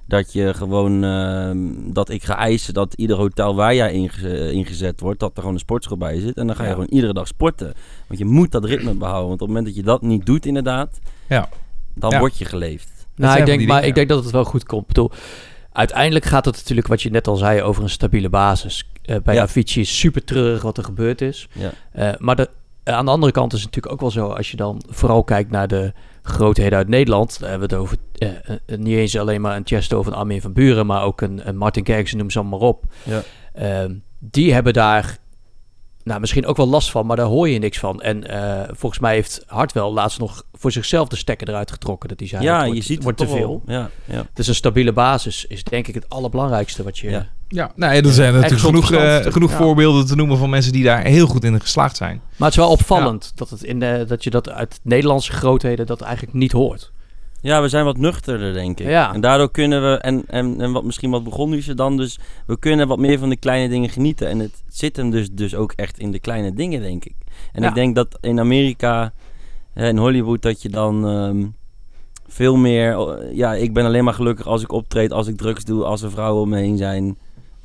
[0.07, 1.59] dat je gewoon, ehm,
[1.93, 5.55] dat ik ga eisen dat ieder hotel waar jij ingeze- ingezet wordt, dat er gewoon
[5.55, 6.37] een sportschool bij zit.
[6.37, 6.75] En dan ga je Ja.
[6.75, 7.73] gewoon iedere dag sporten.
[8.07, 10.47] Want je moet dat ritme behouden, want op het moment dat je dat niet doet
[10.47, 11.49] inderdaad, Ja.
[11.95, 12.19] dan Ja.
[12.19, 13.07] word je geleefd.
[13.17, 14.81] Nou, ik denk, maar dingen, ik denk dat het wel goed komt.
[14.83, 15.11] Ik bedoel,
[15.73, 18.91] uiteindelijk gaat het natuurlijk, wat je net al zei, over een stabiele basis.
[19.03, 19.43] Eh, bij Ja.
[19.43, 21.49] Avicii is super treurig wat er gebeurd is.
[21.53, 21.71] Ja.
[21.93, 22.49] Eh, maar de,
[22.93, 25.51] aan de andere kant is het natuurlijk ook wel zo, als je dan vooral kijkt
[25.51, 27.41] naar de grootheden uit Nederland.
[27.41, 30.15] Daar hebben we het over eh, eh, niet eens alleen maar een Chesto of een
[30.15, 32.85] Armin van Buren, maar ook een, een Martin Garrix, noem ze allemaal maar op.
[33.03, 33.23] Ja.
[33.53, 35.19] Ehm, die hebben daar
[36.05, 38.01] nou, misschien ook wel last van, maar daar hoor je niks van.
[38.01, 42.09] En eh, volgens mij heeft Hartwell laatst nog voor zichzelf de stekker eruit getrokken.
[42.09, 43.63] Dat hij zei, Ja, je ziet het wordt te veel.
[43.65, 43.77] wel.
[43.77, 44.27] Ja, ja.
[44.35, 47.11] Dus een stabiele basis is denk ik het allerbelangrijkste wat je...
[47.11, 47.29] Ja.
[47.53, 49.57] Ja, nou, er zijn natuurlijk genoeg, eh, genoeg Ja.
[49.57, 52.21] voorbeelden te noemen van mensen die daar heel goed in geslaagd zijn.
[52.37, 55.87] Maar het is wel opvallend dat, het in de, dat je dat uit Nederlandse grootheden
[55.87, 56.93] dat eigenlijk niet hoort.
[57.41, 58.87] Ja, we zijn wat nuchterder, denk ik.
[58.87, 59.15] Ja.
[59.15, 62.19] En daardoor kunnen we, en, en, en wat misschien wat begon nu ze dan, dus
[62.47, 64.29] we kunnen wat meer van de kleine dingen genieten.
[64.29, 67.15] En het zit hem dus, dus ook echt in de kleine dingen, denk ik.
[67.53, 67.69] En Ja.
[67.69, 69.13] ik denk dat in Amerika,
[69.75, 71.47] hè, in Hollywood, dat je dan ehm,
[72.27, 75.65] veel meer, eh, ja, ik ben alleen maar gelukkig als ik optreed, als ik drugs
[75.65, 77.19] doe, als er vrouwen om me heen zijn.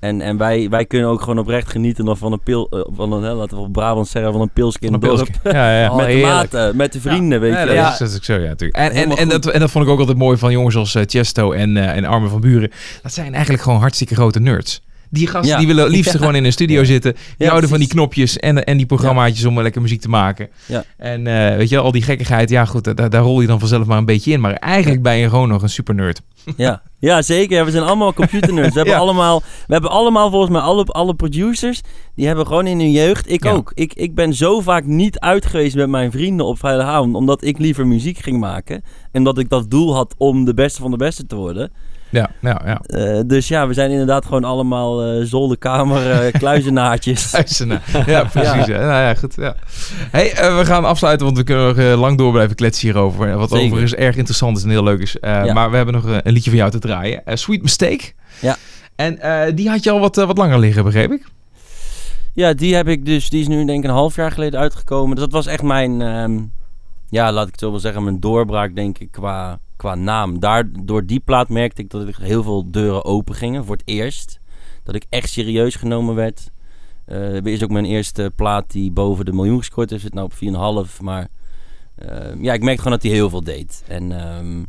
[0.06, 3.12] En, en wij, wij kunnen ook gewoon oprecht genieten nog van een pil, eh, van
[3.12, 5.28] een, hè, laten we op Brabant zeggen, van een pilsje in dorp.
[5.44, 5.90] Ja, ja.
[5.96, 7.66] Oh, met de maten, met de vrienden, weet je.
[7.66, 7.92] dat, Ja.
[7.92, 8.78] Is, dat is ook zo, ja, natuurlijk.
[8.78, 11.52] En, en, dat, en dat vond ik ook altijd mooi van jongens als eh, Chesto
[11.52, 12.72] en, eh, en Armin van Buren.
[13.02, 14.82] Dat zijn eigenlijk gewoon hartstikke grote nerds.
[15.10, 15.58] Die gasten Ja.
[15.58, 16.18] die willen liefst Ja.
[16.20, 16.86] gewoon in een studio Ja.
[16.86, 17.16] zitten.
[17.38, 20.50] Die houden van die knopjes en, en die programmaatjes om lekker muziek te maken.
[20.66, 20.84] Ja.
[20.98, 23.86] En eh, weet je, al die gekkigheid, ja goed, daar, daar rol je dan vanzelf
[23.86, 24.40] maar een beetje in.
[24.40, 26.22] Maar eigenlijk ben je gewoon nog een super nerd.
[26.58, 27.66] Ja, ja zeker.
[27.66, 28.74] We zijn allemaal computernerds.
[28.74, 31.82] We, hebben allemaal, we hebben allemaal volgens mij alle, alle producers,
[32.16, 33.72] die hebben gewoon in hun jeugd, ik ook.
[33.76, 37.58] Ik, ik ben zo vaak niet uit geweest met mijn vrienden op vrijdagavond, omdat ik
[37.58, 38.84] liever muziek ging maken.
[39.12, 41.72] En dat ik dat doel had om de beste van de beste te worden.
[42.10, 42.80] Ja, ja, ja.
[42.80, 47.32] Eh, dus ja, we zijn inderdaad gewoon allemaal eh zolderkamer eh, kluizenaartjes.
[48.06, 48.66] Ja, precies.
[48.66, 48.80] Ja.
[48.80, 49.36] Nou ja, goed.
[49.36, 49.56] Ja.
[50.12, 53.38] Hey, we gaan afsluiten, want we kunnen nog lang door blijven kletsen hierover.
[53.38, 53.66] Wat Zeker.
[53.66, 55.18] overigens erg interessant is en heel leuk is.
[55.22, 55.54] Ja.
[55.54, 57.22] Maar we hebben nog een liedje van jou te draaien.
[57.26, 58.12] Sweet Mistake.
[58.42, 58.56] Ja.
[58.96, 59.20] En
[59.56, 61.26] die had je al wat, wat langer liggen, begreep ik?
[62.34, 65.16] Ja, die heb ik dus, die is nu denk ik een half jaar geleden uitgekomen.
[65.16, 66.40] Dus dat was echt mijn, ehm,
[67.10, 70.40] ja, laat ik het zo wel zeggen, mijn doorbraak denk ik qua, qua naam.
[70.40, 73.88] Daar, door die plaat merkte ik dat er heel veel deuren open gingen voor het
[73.88, 74.40] eerst.
[74.84, 76.52] Dat ik echt serieus genomen werd.
[77.06, 80.02] Eh is ook mijn eerste plaat die boven de miljoen gescoord heeft.
[80.02, 81.02] Zit nou op 4,5.
[81.02, 81.28] Maar
[81.96, 83.84] ehm, ja, ik merkte gewoon dat hij heel veel deed.
[83.88, 84.64] En ehm,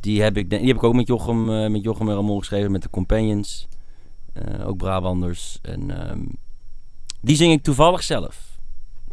[0.00, 2.82] die, heb ik, die heb ik ook met Jochem, eh, met Jochem Ramon geschreven, met
[2.82, 3.68] de Companions.
[4.32, 5.58] Eh, ook Brabanders.
[5.62, 6.20] En ehm,
[7.20, 8.47] die zing ik toevallig zelf.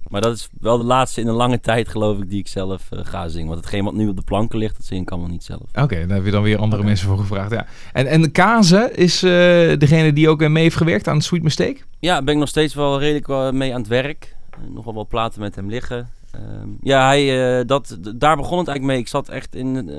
[0.10, 2.92] Maar dat is wel de laatste in een lange tijd, geloof ik, die ik zelf
[2.92, 3.48] eh, ga zingen.
[3.48, 5.62] Want hetgeen wat nu op de planken ligt, dat zing ik allemaal niet zelf.
[5.74, 7.52] Oké, daar heb je dan weer andere mensen voor gevraagd.
[7.52, 7.66] Ja.
[7.94, 9.30] En, en Kaze is eh,
[9.78, 11.78] degene die ook eh, mee heeft gewerkt aan Sweet Mistake?
[12.00, 14.36] Ja, ben ik nog steeds wel redelijk mee aan het werk.
[14.50, 16.10] Eh, nog wel wat platen met hem liggen.
[16.32, 18.98] Ehm, ja, hij, eh, dat, daar begon het eigenlijk mee.
[18.98, 19.90] Ik zat echt in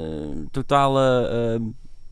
[0.51, 1.27] totale...
[1.29, 1.63] ehm,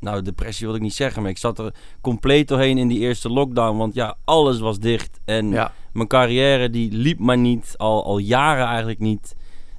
[0.01, 3.29] nou, depressie wil ik niet zeggen, maar ik zat er compleet doorheen in die eerste
[3.29, 3.77] lockdown.
[3.77, 5.21] Want ja, alles was dicht.
[5.25, 5.73] En Ja.
[5.95, 7.75] Mijn carrière die liep maar niet.
[7.77, 9.35] Al, al jaren eigenlijk niet.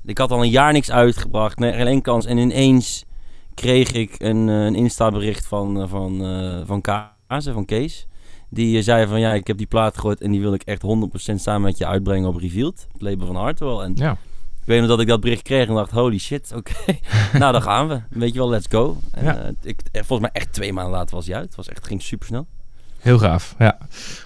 [0.06, 1.60] Ik had al een jaar niks uitgebracht.
[1.60, 2.26] Nee, geen kans.
[2.26, 3.04] En ineens
[3.54, 8.08] kreeg ik een, eh, een Insta-bericht van, eh, van, eh, van Kaas, van Kees.
[8.50, 11.42] Die zei van ja, ik heb die plaat gehoord en die wil ik echt 100%
[11.42, 12.88] samen met je uitbrengen op Revealed.
[12.92, 13.78] Het label van Hartwell.
[13.80, 14.12] En Ja.
[14.12, 16.74] ik weet nog dat ik dat bericht kreeg en dacht, holy shit, oké.
[17.40, 18.02] nou, dan gaan we.
[18.10, 18.98] Weet je wel, let's go.
[19.12, 19.52] En, Ja.
[19.62, 21.46] ik, volgens mij echt twee maanden later was hij uit.
[21.46, 22.48] Het was echt, het ging super snel.
[23.06, 23.56] Heel gaaf.
[23.60, 23.78] Ja.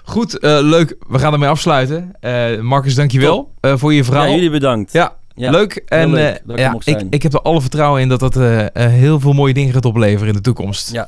[0.04, 0.96] Goed, eh, leuk.
[1.08, 2.12] We gaan ermee afsluiten.
[2.20, 4.26] Eh Marcus, dankjewel eh voor je verhaal.
[4.26, 4.94] Ja, jullie bedankt.
[4.94, 5.84] Ja, Ja, leuk.
[5.88, 8.20] En leuk eh, dat ik er ja, ik, ik heb er alle vertrouwen in dat
[8.20, 10.92] dat eh, eh, heel veel mooie dingen gaat opleveren in de toekomst.
[10.92, 11.08] Ja.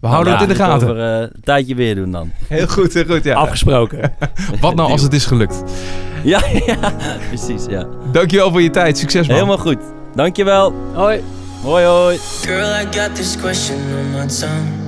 [0.00, 0.88] We houden Nou, het in de gaten.
[0.88, 2.30] Over eh, een tijdje weer doen dan.
[2.48, 3.24] Heel goed, heel goed.
[3.24, 3.34] Ja.
[3.34, 4.12] Afgesproken.
[4.60, 5.62] Wat nou als het is gelukt?
[6.22, 6.94] Ja, ja,
[7.28, 7.86] precies, ja.
[8.12, 8.98] Dankjewel voor je tijd.
[8.98, 9.36] Succes man.
[9.36, 9.78] Helemaal goed.
[10.14, 10.74] Dankjewel.
[10.94, 11.22] Hoi.
[11.62, 12.18] Hoi, hoi.
[12.42, 14.81] Girl, I got this question on my tongue.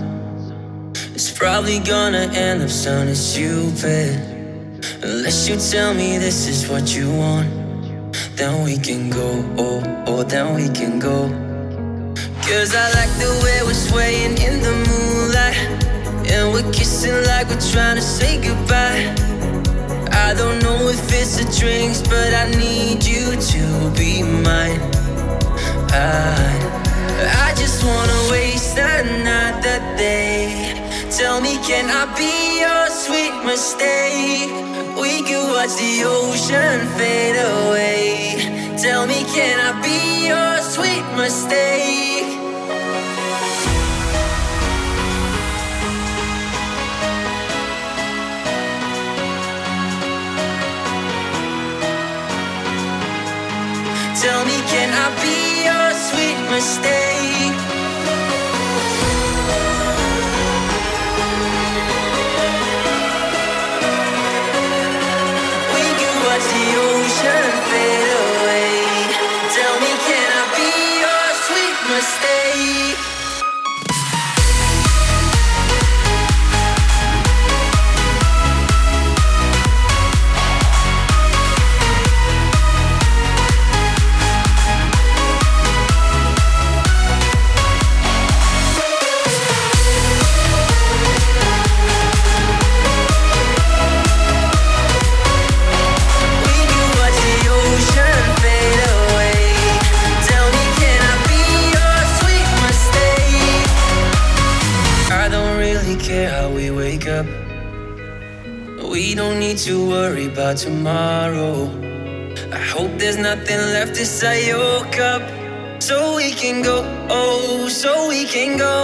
[1.14, 4.18] It's probably gonna end up sounding stupid.
[5.00, 7.48] Unless you tell me this is what you want,
[8.34, 9.30] then we can go.
[9.56, 11.28] Oh, oh, then we can go.
[12.42, 15.56] Cause I like the way we're swaying in the moonlight.
[16.32, 19.14] And we're kissing like we're trying to say goodbye.
[20.10, 23.62] I don't know if it's the drinks, but I need you to
[23.96, 24.80] be mine.
[25.94, 30.73] I, I just wanna waste another day.
[31.16, 34.50] Tell me, can I be your sweet mistake?
[35.00, 38.74] We could watch the ocean fade away.
[38.76, 42.26] Tell me, can I be your sweet mistake?
[54.20, 57.43] Tell me, can I be your sweet mistake?
[109.64, 111.70] To worry about tomorrow.
[112.52, 115.22] I hope there's nothing left inside your cup.
[115.80, 118.76] So we can go, oh, so we can go.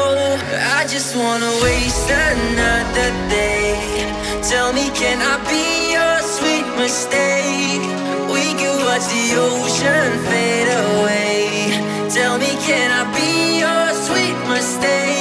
[0.78, 3.76] I just wanna waste another day.
[4.49, 7.85] Tell me, can I be your sweet mistake?
[8.33, 12.09] We could watch the ocean fade away.
[12.09, 15.20] Tell me, can I be your sweet mistake?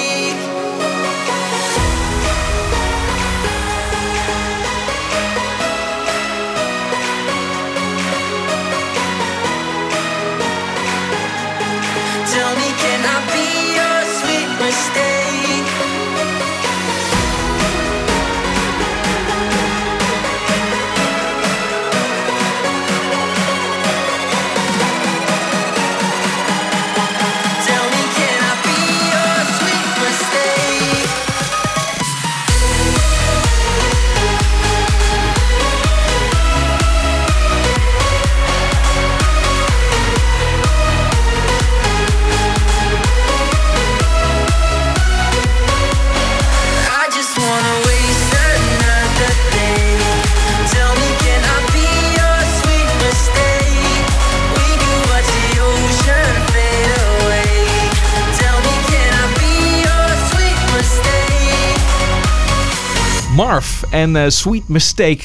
[64.00, 65.24] En eh, Sweet Mistake.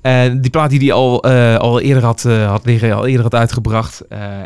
[0.00, 3.34] Eh, die plaat die hij al, eh, al eerder had, had liggen, al eerder had
[3.34, 4.00] uitgebracht.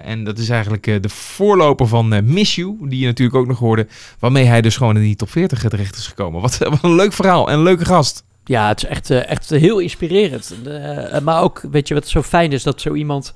[0.04, 3.86] En dat is eigenlijk de voorloper van Miss You, die je natuurlijk ook nog hoorde.
[4.18, 6.40] Waarmee hij dus gewoon in die top 40 terecht is gekomen.
[6.40, 8.24] Wat, wat een leuk verhaal en een leuke gast.
[8.44, 10.54] Ja, het is echt, echt heel inspirerend.
[11.22, 13.32] Maar ook, weet je wat zo fijn is, dat zo iemand,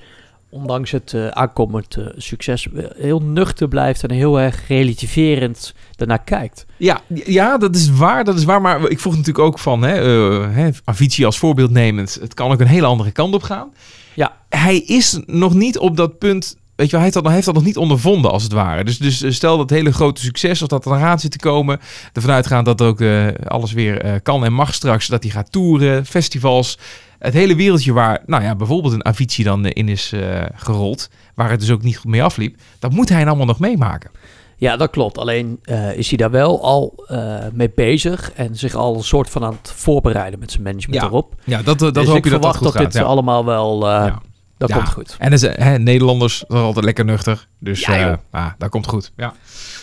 [0.51, 6.67] ondanks het eh, aankomend eh, succes, heel nuchter blijft en heel erg relativerend daarnaar kijkt.
[6.77, 8.61] Ja, ja, dat is waar, dat is waar.
[8.61, 12.19] Maar ik vroeg natuurlijk ook van, hè, eh, hè, Avicii als voorbeeld nemend.
[12.21, 13.73] Het kan ook een hele andere kant op gaan.
[14.15, 14.37] Ja.
[14.49, 16.59] Hij is nog niet op dat punt...
[16.77, 18.85] Weet je wel, hij heeft dat, hij heeft dat nog niet ondervonden, als het ware.
[18.85, 21.81] Dus, dus stel dat hele grote succes, of dat er aan zit te komen...
[22.13, 23.03] ervan uitgaan dat ook
[23.47, 25.07] alles weer kan en mag straks...
[25.07, 26.79] dat hij gaat toeren, festivals...
[27.21, 31.11] Het hele wereldje waar, nou ja, bijvoorbeeld een Avicii dan eh, in is eh, gerold...
[31.35, 32.57] waar het dus ook niet goed mee afliep...
[32.79, 34.11] dat moet hij allemaal nog meemaken.
[34.57, 35.18] Ja, dat klopt.
[35.18, 37.05] Alleen eh, is hij daar wel al
[37.53, 41.07] mee bezig en zich al een soort van aan het voorbereiden met zijn management Ja,
[41.07, 41.35] erop.
[41.45, 42.83] Ja, dat, dat dus hoop ik je dat goed dat, gaat.
[42.85, 43.03] dit ja.
[43.03, 44.21] allemaal wel, Ja.
[44.59, 44.77] dat Ja.
[44.77, 45.16] komt goed.
[45.18, 47.49] En dus, hè, Nederlanders, is altijd lekker nuchter.
[47.59, 49.12] Dus Ja, ah, dat komt goed.
[49.16, 49.35] Ja,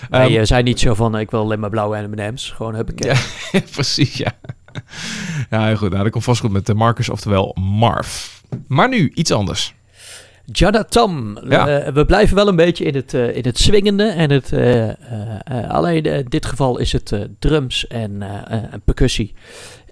[0.10, 2.50] Wij Ehm, eh, zijn niet zo van, ik wil alleen maar blauwe M&M's.
[2.52, 3.04] Gewoon heb ik.
[3.04, 3.16] Ja.
[3.76, 4.32] precies, ja.
[5.50, 5.90] Ja, heel goed.
[5.92, 8.28] Nou, dat komt vast goed met de Marcus, oftewel Marv.
[8.68, 9.74] Maar nu, iets anders.
[10.52, 11.40] Jada Tam.
[11.50, 11.68] Ja.
[11.68, 14.04] Eh, we blijven wel een beetje in het, eh, in het swingende.
[14.04, 14.96] En het, eh, eh,
[15.44, 19.34] eh, alleen eh, in dit geval is het eh, drums en, eh, eh, en percussie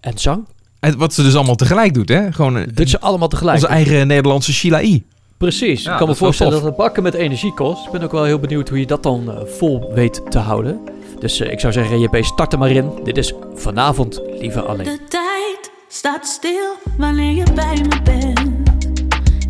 [0.02, 0.48] en zang.
[0.80, 2.32] En wat ze dus allemaal tegelijk doet, hè?
[2.32, 3.56] Gewoon eh, Dit ze allemaal tegelijk.
[3.56, 5.06] onze eigen Nederlandse Sheila I.
[5.38, 5.84] Precies.
[5.84, 7.86] Ja, ik kan me voorstellen dat het bakken met energie kost.
[7.86, 10.80] Ik ben ook wel heel benieuwd hoe je dat dan eh, vol weet te houden.
[11.20, 12.92] Dus eh, ik zou zeggen, JP, start er maar in.
[13.04, 14.86] Dit is vanavond liever alleen.
[14.86, 18.70] De tijd staat stil wanneer je bij me bent.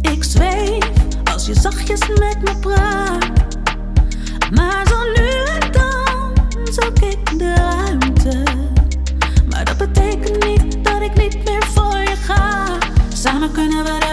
[0.02, 0.92] Ik zweef
[1.34, 3.58] als je zachtjes met me praat.
[4.56, 6.34] Maar zo nu en dan
[6.74, 8.44] zoek ik de ruimte.
[9.50, 12.66] Maar dat betekent niet dat ik niet meer voor je ga.
[13.14, 14.05] Samen kunnen we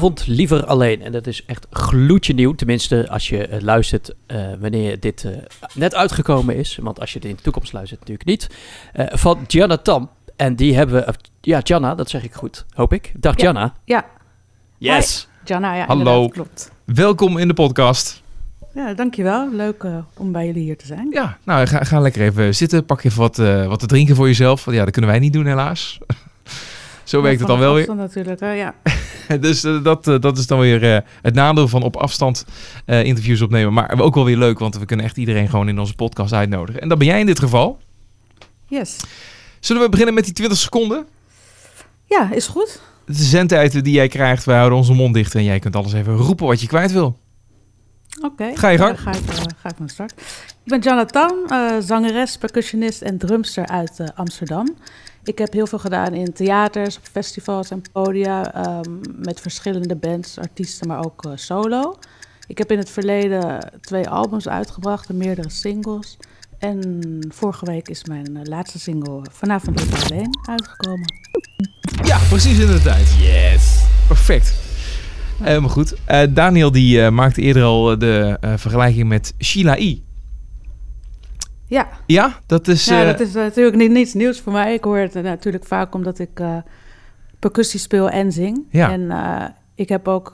[0.00, 1.02] Vanavond liever alleen.
[1.02, 2.54] En dat is echt gloedje nieuw.
[2.54, 5.32] Tenminste, als je eh, luistert eh, wanneer dit eh,
[5.74, 6.78] net uitgekomen is.
[6.82, 8.48] Want als je het in de toekomst luistert, natuurlijk niet.
[8.92, 10.10] Eh, van Gianna Tam.
[10.36, 11.14] En die hebben we...
[11.40, 12.64] ja, Gianna, dat zeg ik goed.
[12.74, 13.12] Hoop ik.
[13.18, 13.40] Dag Ja.
[13.40, 13.74] Gianna.
[13.84, 14.06] Ja,
[14.78, 15.28] Yes.
[15.44, 16.28] Jana, ja, Hallo.
[16.28, 16.70] klopt.
[16.84, 18.22] Welkom in de podcast.
[18.74, 19.50] Ja, dankjewel.
[19.52, 19.84] Leuk
[20.16, 21.08] om bij jullie hier te zijn.
[21.10, 22.84] Ja, nou, ga, ga lekker even zitten.
[22.84, 24.64] Pak even wat, eh, wat te drinken voor jezelf.
[24.64, 25.98] Want ja, dat kunnen wij niet doen helaas.
[27.10, 27.86] Zo werkt het dan wel weer.
[27.86, 27.96] weer.
[27.96, 28.74] natuurlijk, hè, ja.
[29.40, 32.44] Dus eh, dat, eh, dat is dan weer eh, het nadeel van op afstand
[32.86, 33.72] interviews opnemen.
[33.72, 36.80] Maar ook wel weer leuk, want we kunnen echt iedereen gewoon in onze podcast uitnodigen.
[36.80, 37.78] En dat ben jij in dit geval.
[38.66, 38.96] Yes.
[39.60, 41.06] Zullen we beginnen met die 20 seconden?
[42.04, 42.80] Ja, is goed.
[43.06, 44.44] De zendtijd die jij krijgt.
[44.44, 47.18] Wij houden onze mond dicht en jij kunt alles even roepen wat je kwijt wil.
[48.22, 48.50] Oké.
[48.54, 49.00] Ga je gang.
[49.00, 49.18] Ga ik,
[49.56, 50.12] ga ik van start.
[50.64, 51.06] Ik ben
[51.46, 54.76] eh, zangeres, percussionist en drumster uit Amsterdam.
[55.24, 58.54] Ik heb heel veel gedaan in theaters, op festivals en podia.
[58.54, 61.98] ehm, met verschillende bands, artiesten, maar ook eh, solo.
[62.46, 66.16] Ik heb in het verleden twee albums uitgebracht en meerdere singles.
[66.58, 71.14] En vorige week is mijn eh, laatste single Vanavond Liever Alleen uitgekomen.
[72.02, 73.14] Ja, precies in de tijd.
[73.18, 73.84] Yes.
[74.06, 74.54] Perfect.
[75.42, 75.94] Helemaal goed.
[76.04, 79.98] Eh, Daniel die eh, maakte eerder al de eh, vergelijking met Sheila E.
[81.70, 82.84] Ja, Ja, dat is...
[82.84, 84.74] ja eh, dat is natuurlijk niet, niets nieuws voor mij.
[84.74, 86.56] Ik hoor het eh, natuurlijk vaak omdat ik eh,
[87.38, 88.66] percussie speel en zing.
[88.70, 88.90] Ja.
[88.90, 89.12] En
[89.74, 90.32] ik heb ook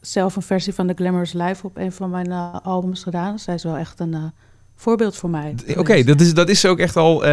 [0.00, 3.38] zelf een versie van The Glamorous Live op een van mijn albums gedaan.
[3.38, 4.32] Zij is wel echt een
[4.76, 5.54] voorbeeld voor mij.
[5.76, 7.24] Oké, dat, is, dat is ook echt al,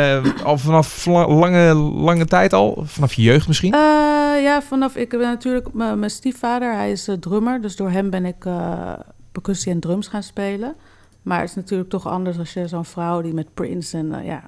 [0.44, 2.84] al vanaf la- lange, lange tijd al?
[2.86, 3.74] Vanaf je jeugd misschien?
[4.42, 8.46] Ja, vanaf ik ben natuurlijk mijn stiefvader, hij is drummer, dus door hem ben ik
[9.32, 10.76] percussie en drums gaan spelen.
[11.22, 14.26] Maar het is natuurlijk toch anders als je zo'n vrouw die met Prince en eh,
[14.26, 14.42] ja,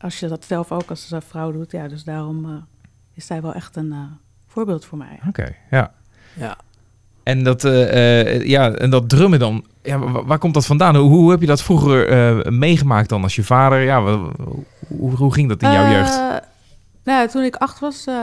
[0.00, 2.50] als je dat zelf ook als een vrouw doet, ja, dus daarom eh,
[3.14, 3.98] is zij wel echt een eh,
[4.46, 5.20] voorbeeld voor mij.
[5.28, 5.92] Oké, ja.
[6.34, 6.56] Ja.
[7.22, 10.96] En dat, eh, eh, ja, en dat drummen dan, ja, wa- waar, komt dat vandaan?
[10.96, 13.80] Hoe, hoe heb je dat vroeger eh, meegemaakt dan als je vader?
[13.80, 14.02] Ja,
[14.88, 16.18] hoe, hoe ging dat in jouw jeugd?
[17.04, 18.14] Nou, ja, toen ik acht was, eh,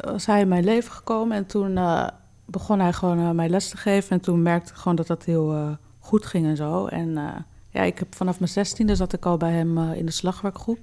[0.00, 1.36] was hij in mijn leven gekomen.
[1.36, 2.06] En toen eh,
[2.44, 4.10] begon hij gewoon mij les te geven.
[4.10, 5.68] En toen merkte ik gewoon dat dat heel eh,
[6.02, 6.86] goed ging en zo.
[6.86, 7.24] En eh,
[7.70, 10.78] ja, ik heb vanaf mijn zestiende zat ik al bij hem eh, in de slagwerkgroep.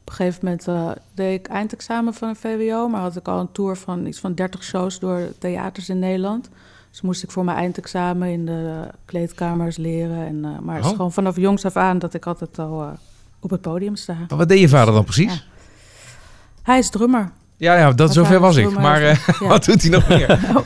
[0.00, 3.40] Op een gegeven moment eh, deed ik eindexamen van een VWO, maar had ik al
[3.40, 6.48] een tour van iets van 30 shows door theaters in Nederland.
[6.90, 10.26] Dus moest ik voor mijn eindexamen in de kleedkamers leren.
[10.26, 10.96] En, maar het is Oh.
[10.96, 12.98] gewoon vanaf jongs af aan dat ik altijd al
[13.40, 14.14] op het podium sta.
[14.28, 15.48] Maar wat deed je vader dan precies?
[16.62, 17.30] Hij is drummer.
[17.56, 18.78] Ja, ja, dat zover was ik.
[18.78, 19.16] Maar ja.
[19.48, 20.26] wat doet hij nog meer?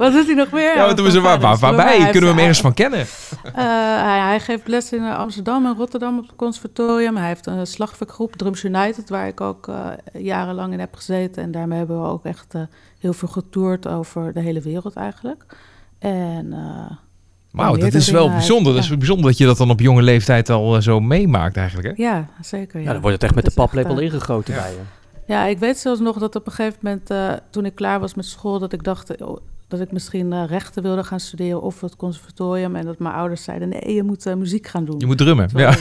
[0.00, 0.76] Wat doet hij nog meer?
[0.76, 1.98] Ja, wat doen we zo, waar, waar, waarbij?
[1.98, 3.00] Kunnen we hem ergens van kennen?
[3.00, 3.54] Eh,
[4.02, 7.16] hij, hij geeft les in eh, Amsterdam en Rotterdam op het conservatorium.
[7.16, 11.42] Hij heeft een slagwerkgroep, Drums United, waar ik ook eh, jarenlang in heb gezeten.
[11.42, 12.62] En daarmee hebben we ook echt eh,
[12.98, 15.44] heel veel getoerd over de hele wereld eigenlijk.
[15.98, 16.96] En eh,
[17.50, 18.72] Wauw, dat is wel bijzonder.
[18.74, 21.88] Dat is bijzonder dat je dat dan op jonge leeftijd al zo meemaakt eigenlijk.
[21.88, 22.02] Hè?
[22.02, 22.80] ja, zeker.
[22.80, 22.86] Ja.
[22.86, 24.60] Ja, dan wordt het echt met de echt, paplepel eh, ingegoten ja.
[24.60, 24.78] bij je.
[25.26, 28.14] Ja, ik weet zelfs nog dat op een gegeven moment, eh, toen ik klaar was
[28.14, 29.36] met school, dat ik dacht oh,
[29.70, 32.76] dat ik misschien eh, rechten wilde gaan studeren of het conservatorium.
[32.76, 34.94] En dat mijn ouders zeiden, nee, je moet eh, muziek gaan doen.
[34.98, 35.48] Je moet drummen.
[35.48, 35.76] Terwijl Ja.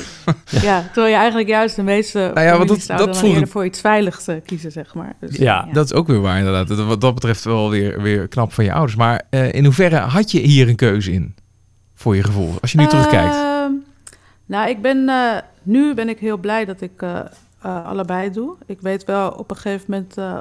[0.52, 3.66] je- ja, terwijl je eigenlijk juist de meeste Nou ja, want dat- dat vroeg voor
[3.66, 5.16] iets veiligs eh, kiezen, zeg maar.
[5.20, 6.68] Dus, Ja, Dat is ook weer waar inderdaad.
[6.68, 8.96] Dat- Wat dat betreft wel weer, weer knap van je ouders.
[8.96, 11.36] Maar eh, in hoeverre had je hier een keuze in?
[11.94, 12.54] Voor je gevoel.
[12.62, 13.34] Als je nu terugkijkt.
[13.36, 13.72] Ehm,
[14.46, 17.20] nou, ik ben, eh, nu ben ik heel blij dat ik eh,
[17.62, 18.56] eh, allebei doe.
[18.66, 20.38] Ik weet wel, op een gegeven moment, eh,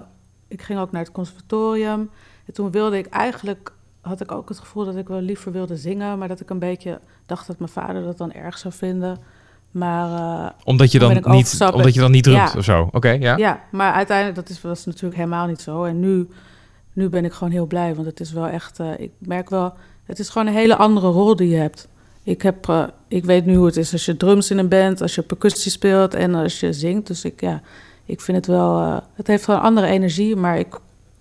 [0.49, 2.11] ik ging ook naar het conservatorium.
[2.49, 5.77] En toen wilde ik eigenlijk, had ik ook het gevoel dat ik wel liever wilde
[5.77, 6.19] zingen.
[6.19, 9.19] Maar dat ik een beetje dacht dat mijn vader dat dan erg zou vinden.
[9.71, 10.13] Maar
[10.45, 12.59] eh, Omdat je dan niet, omdat je dan niet drumt Ja.
[12.59, 12.89] of zo.
[12.93, 13.37] Oké, ja.
[13.37, 15.85] Ja, maar uiteindelijk, dat is, was natuurlijk helemaal niet zo.
[15.85, 16.29] En nu,
[16.93, 18.81] nu ben ik gewoon heel blij, want het is wel echt...
[18.81, 19.75] eh, ik merk wel,
[20.05, 21.89] het is gewoon een hele andere rol die je hebt.
[22.23, 25.01] Ik, heb, eh, ik weet nu hoe het is als je drums in een band,
[25.01, 27.07] als je percussie speelt en als je zingt.
[27.07, 27.61] Dus ik, ja,
[28.05, 29.03] ik vind het wel...
[29.15, 30.79] het heeft gewoon een andere energie, maar ik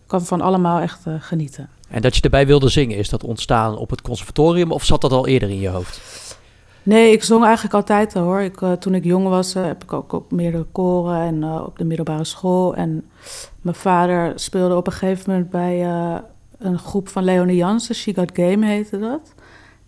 [0.07, 1.69] kan van allemaal echt eh, genieten.
[1.89, 5.11] En dat je erbij wilde zingen, is dat ontstaan op het conservatorium of zat dat
[5.11, 6.01] al eerder in je hoofd?
[6.83, 8.41] Nee, ik zong eigenlijk altijd al hoor.
[8.41, 11.77] Ik, eh, toen ik jong was, eh, heb ik ook op meerdere koren en op
[11.77, 12.75] de middelbare school.
[12.75, 13.09] En
[13.61, 15.81] mijn vader speelde op een gegeven moment bij
[16.57, 17.95] een groep van Leonie Jansen.
[17.95, 19.33] She Got Game heette dat.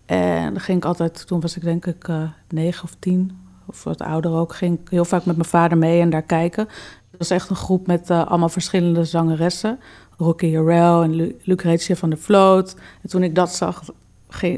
[0.05, 2.09] En dan ging ik altijd, toen was ik denk ik
[2.47, 6.01] negen of tien, of wat ouder ook, ging ik heel vaak met mijn vader mee
[6.01, 6.67] en daar kijken.
[7.09, 9.80] Het was echt een groep met allemaal verschillende zangeressen.
[10.20, 12.76] Rocky Jarrell en Lu Lucretia van der Vloot.
[13.01, 13.84] En toen ik dat zag,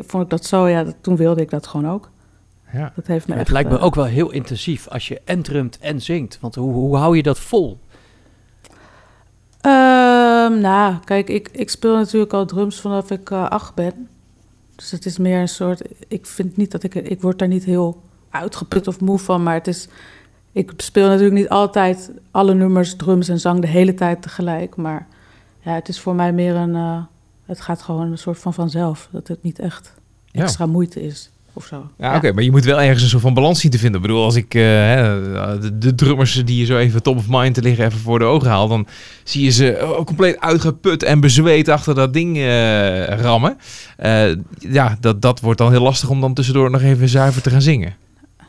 [0.05, 2.09] vond ik dat zo, ja, dat- toen wilde ik dat gewoon ook.
[2.73, 2.91] Ja.
[2.95, 5.41] Dat heeft me het echt, lijkt me eh, ook wel heel intensief als je en
[5.41, 6.37] drumt en zingt.
[6.41, 7.79] Want hoe, hoe hou je dat vol?
[9.61, 14.07] Ehm, nou, kijk, ik, ik speel natuurlijk al drums vanaf ik eh, acht ben.
[14.75, 15.81] Dus het is meer een soort...
[16.07, 16.95] Ik vind niet dat ik...
[16.95, 19.87] Ik word daar niet heel uitgeput of moe van, maar het is...
[20.51, 24.75] Ik speel natuurlijk niet altijd alle nummers, drums en zang de hele tijd tegelijk.
[24.75, 25.07] Maar
[25.61, 26.75] ja, het is voor mij meer een...
[26.75, 26.97] eh,
[27.45, 29.07] het gaat gewoon een soort van vanzelf.
[29.11, 29.93] Dat het niet echt
[30.31, 30.41] Ja.
[30.41, 31.89] extra moeite is of zo.
[31.97, 34.01] Ja, oké, maar je moet wel ergens een soort van balans zien te vinden.
[34.01, 35.19] Ik bedoel, als ik eh, hè,
[35.59, 38.25] de, de drummers die je zo even top of mind te liggen even voor de
[38.25, 38.87] ogen haal, dan
[39.23, 43.57] zie je ze eh, compleet uitgeput en bezweet achter dat ding eh, rammen.
[43.97, 47.49] Eh, ja, dat, dat wordt dan heel lastig om dan tussendoor nog even zuiver te
[47.49, 47.95] gaan zingen.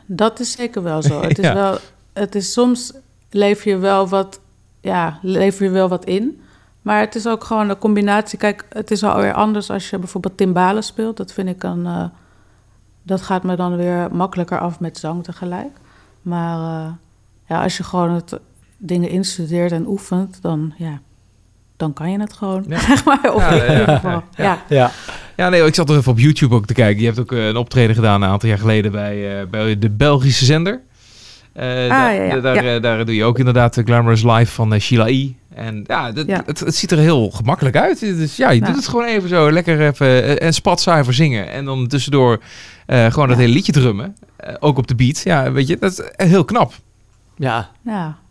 [0.05, 1.21] Dat is zeker wel zo.
[1.27, 1.53] Het is Ja.
[1.53, 1.77] wel,
[2.13, 2.93] het is soms
[3.29, 4.39] leef je wel wat,
[4.81, 6.41] ja, lever je wel wat in.
[6.83, 8.37] Maar het is ook gewoon een combinatie.
[8.37, 11.17] Kijk, het is alweer anders als je bijvoorbeeld timbalen speelt.
[11.17, 12.05] Dat vind ik dan, eh,
[13.03, 15.77] dat gaat me dan weer makkelijker af met zang tegelijk.
[16.21, 16.91] Maar eh,
[17.47, 18.39] ja, als je gewoon het
[18.77, 21.01] dingen instudeert en oefent, dan ja,
[21.77, 22.65] dan kan je het gewoon.
[22.67, 22.79] Ja.
[22.89, 23.33] Zeg maar.
[23.33, 24.23] Of Ja, ik ja, in ieder geval.
[24.35, 24.91] ja.
[25.35, 25.49] Ja.
[25.49, 26.99] Nee, ik zat er even op YouTube ook te kijken.
[26.99, 29.89] Je hebt ook eh, een optreden gedaan een aantal jaar geleden bij, eh, bij de
[29.89, 30.81] Belgische zender.
[31.53, 32.75] Eh, ja, ja, daar, ja.
[32.75, 35.29] eh, daar doe je ook inderdaad de Glamorous Live van eh, Sheila E.
[35.55, 36.43] En ja, dat, Ja.
[36.45, 37.99] Het, het ziet er heel gemakkelijk uit.
[37.99, 39.51] Dus ja, je doet het gewoon even zo.
[39.51, 41.49] Lekker even en spatzuiver zingen.
[41.51, 42.41] En dan tussendoor
[42.85, 44.15] eh, gewoon dat hele liedje drummen.
[44.59, 45.21] Ook op de beat.
[45.23, 46.73] Ja, weet je, dat is heel knap.
[47.37, 47.69] ja.
[47.85, 48.21] ja.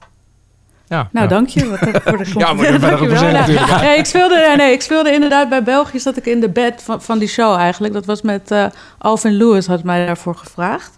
[0.93, 1.35] Ja, Nou, ja.
[1.35, 1.69] dank je.
[1.69, 3.33] Wat, voor de Ja, Ja.
[3.33, 3.81] natuurlijk.
[3.81, 5.99] Nee, ik speelde, nee, ik speelde inderdaad bij België.
[5.99, 7.95] Zat ik in de bed van, van die show eigenlijk.
[7.95, 8.67] Dat was met eh,
[8.99, 10.95] Alvin Lewis, had mij daarvoor gevraagd.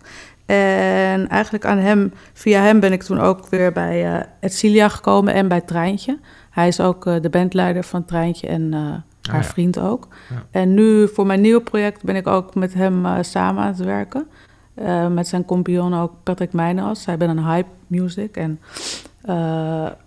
[0.46, 5.34] En eigenlijk aan hem, via hem ben ik toen ook weer bij eh Edcilia gekomen
[5.34, 6.18] en bij Treintje.
[6.50, 8.80] Hij is ook eh, de bandleider van Treintje en eh,
[9.30, 9.44] haar ja.
[9.44, 10.08] vriend ook.
[10.30, 10.44] Ja.
[10.50, 14.26] En nu voor mijn nieuwe project ben ik ook met hem samen aan het werken.
[15.10, 17.02] Met zijn compagnon ook Patrick Meijners.
[17.02, 18.36] Zij ben een hype music.
[18.36, 18.60] En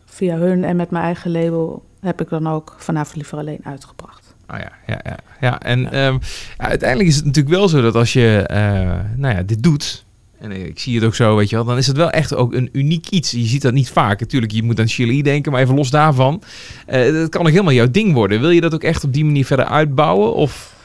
[0.05, 4.35] via hun en met mijn eigen label heb ik dan ook vanavond liever alleen uitgebracht.
[4.45, 5.17] Ah ja, ja, ja.
[5.39, 6.17] ja en ehm,
[6.57, 8.45] uiteindelijk is het natuurlijk wel zo dat als je
[9.15, 10.05] nou ja, dit doet,
[10.39, 12.53] en ik zie het ook zo, weet je wel, dan is het wel echt ook
[12.53, 13.31] een uniek iets.
[13.31, 14.19] Je ziet dat niet vaak.
[14.19, 16.41] Natuurlijk, je moet aan Chili denken, maar even los daarvan.
[16.85, 18.39] eh dat kan ook helemaal jouw ding worden.
[18.39, 20.33] Wil je dat ook echt op die manier verder uitbouwen?
[20.33, 20.75] Of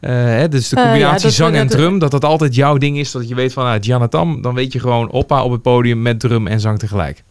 [0.00, 2.98] eh, hè, dus de Eh, ja, combinatie zang en drum, dat dat altijd jouw ding
[2.98, 3.10] is.
[3.12, 6.02] Dat je weet van, ah, Gianna Tam, dan weet je gewoon oppa op het podium
[6.02, 7.24] met drum en zang tegelijk.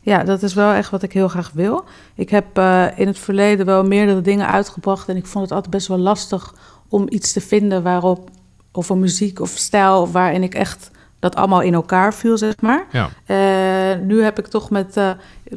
[0.00, 1.84] Ja, dat is wel echt wat ik heel graag wil.
[2.14, 2.58] Ik heb
[2.96, 6.54] in het verleden wel meerdere dingen uitgebracht en ik vond het altijd best wel lastig
[6.88, 8.30] om iets te vinden waarop,
[8.72, 12.84] of een muziek of stijl, waarin ik echt dat allemaal in elkaar viel, zeg maar.
[12.92, 13.08] Ja.
[13.26, 15.10] Eh, nu heb ik toch met, eh,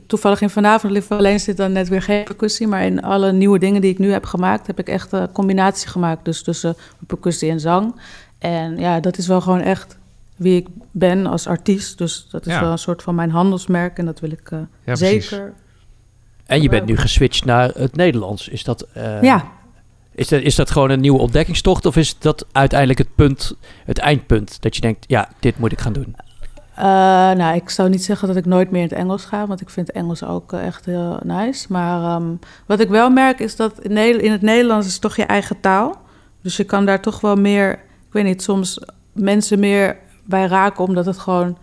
[0.07, 3.59] toevallig in vanavond liever alleen zit dan net weer geen percussie, maar in alle nieuwe
[3.59, 6.75] dingen die ik nu heb gemaakt, heb ik echt een combinatie gemaakt, dus tussen
[7.07, 7.95] percussie en zang.
[8.39, 9.97] En ja, dat is wel gewoon echt
[10.35, 11.97] wie ik ben als artiest.
[11.97, 12.59] Dus dat is Ja.
[12.61, 15.27] wel een soort van mijn handelsmerk en dat wil ik eh, Ja, precies.
[15.29, 15.53] zeker.
[16.45, 18.47] En je bent nu geswitcht naar het Nederlands.
[18.47, 19.45] Is dat, eh, ja,
[20.15, 21.85] is, dat, is dat gewoon een nieuwe ontdekkingstocht?
[21.85, 23.55] Of is dat uiteindelijk het punt,
[23.85, 24.61] het eindpunt?
[24.61, 26.15] Dat je denkt, ja, dit moet ik gaan doen.
[26.75, 26.83] Eh,
[27.31, 29.69] nou, ik zou niet zeggen dat ik nooit meer in het Engels ga, want ik
[29.69, 31.65] vind Engels ook eh, echt heel nice.
[31.69, 32.35] Maar ehm,
[32.65, 36.01] wat ik wel merk is dat in, in het Nederlands is toch je eigen taal.
[36.41, 37.71] Dus je kan daar toch wel meer,
[38.07, 38.79] ik weet niet, soms
[39.11, 41.57] mensen meer bij raken, omdat het gewoon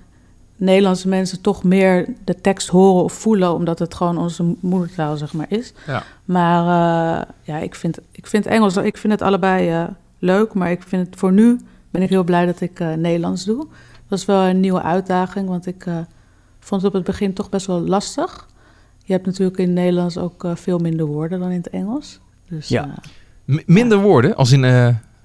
[0.60, 5.32] Nederlandse mensen toch meer de tekst horen of voelen, omdat het gewoon onze moedertaal zeg
[5.32, 5.72] maar is.
[5.86, 6.02] Ja.
[6.24, 9.84] Maar eh, ja, ik vind, ik vind Engels, ik vind het allebei eh,
[10.18, 13.44] leuk, maar ik vind het voor nu ben ik heel blij dat ik eh, Nederlands
[13.44, 13.66] doe.
[14.08, 15.84] Dat is wel een nieuwe uitdaging, want ik
[16.60, 18.48] vond het op het begin toch best wel lastig.
[19.04, 22.20] Je hebt natuurlijk in het Nederlands ook veel minder woorden dan in het Engels.
[22.48, 22.94] Dus, Ja.
[23.66, 24.64] minder woorden, als in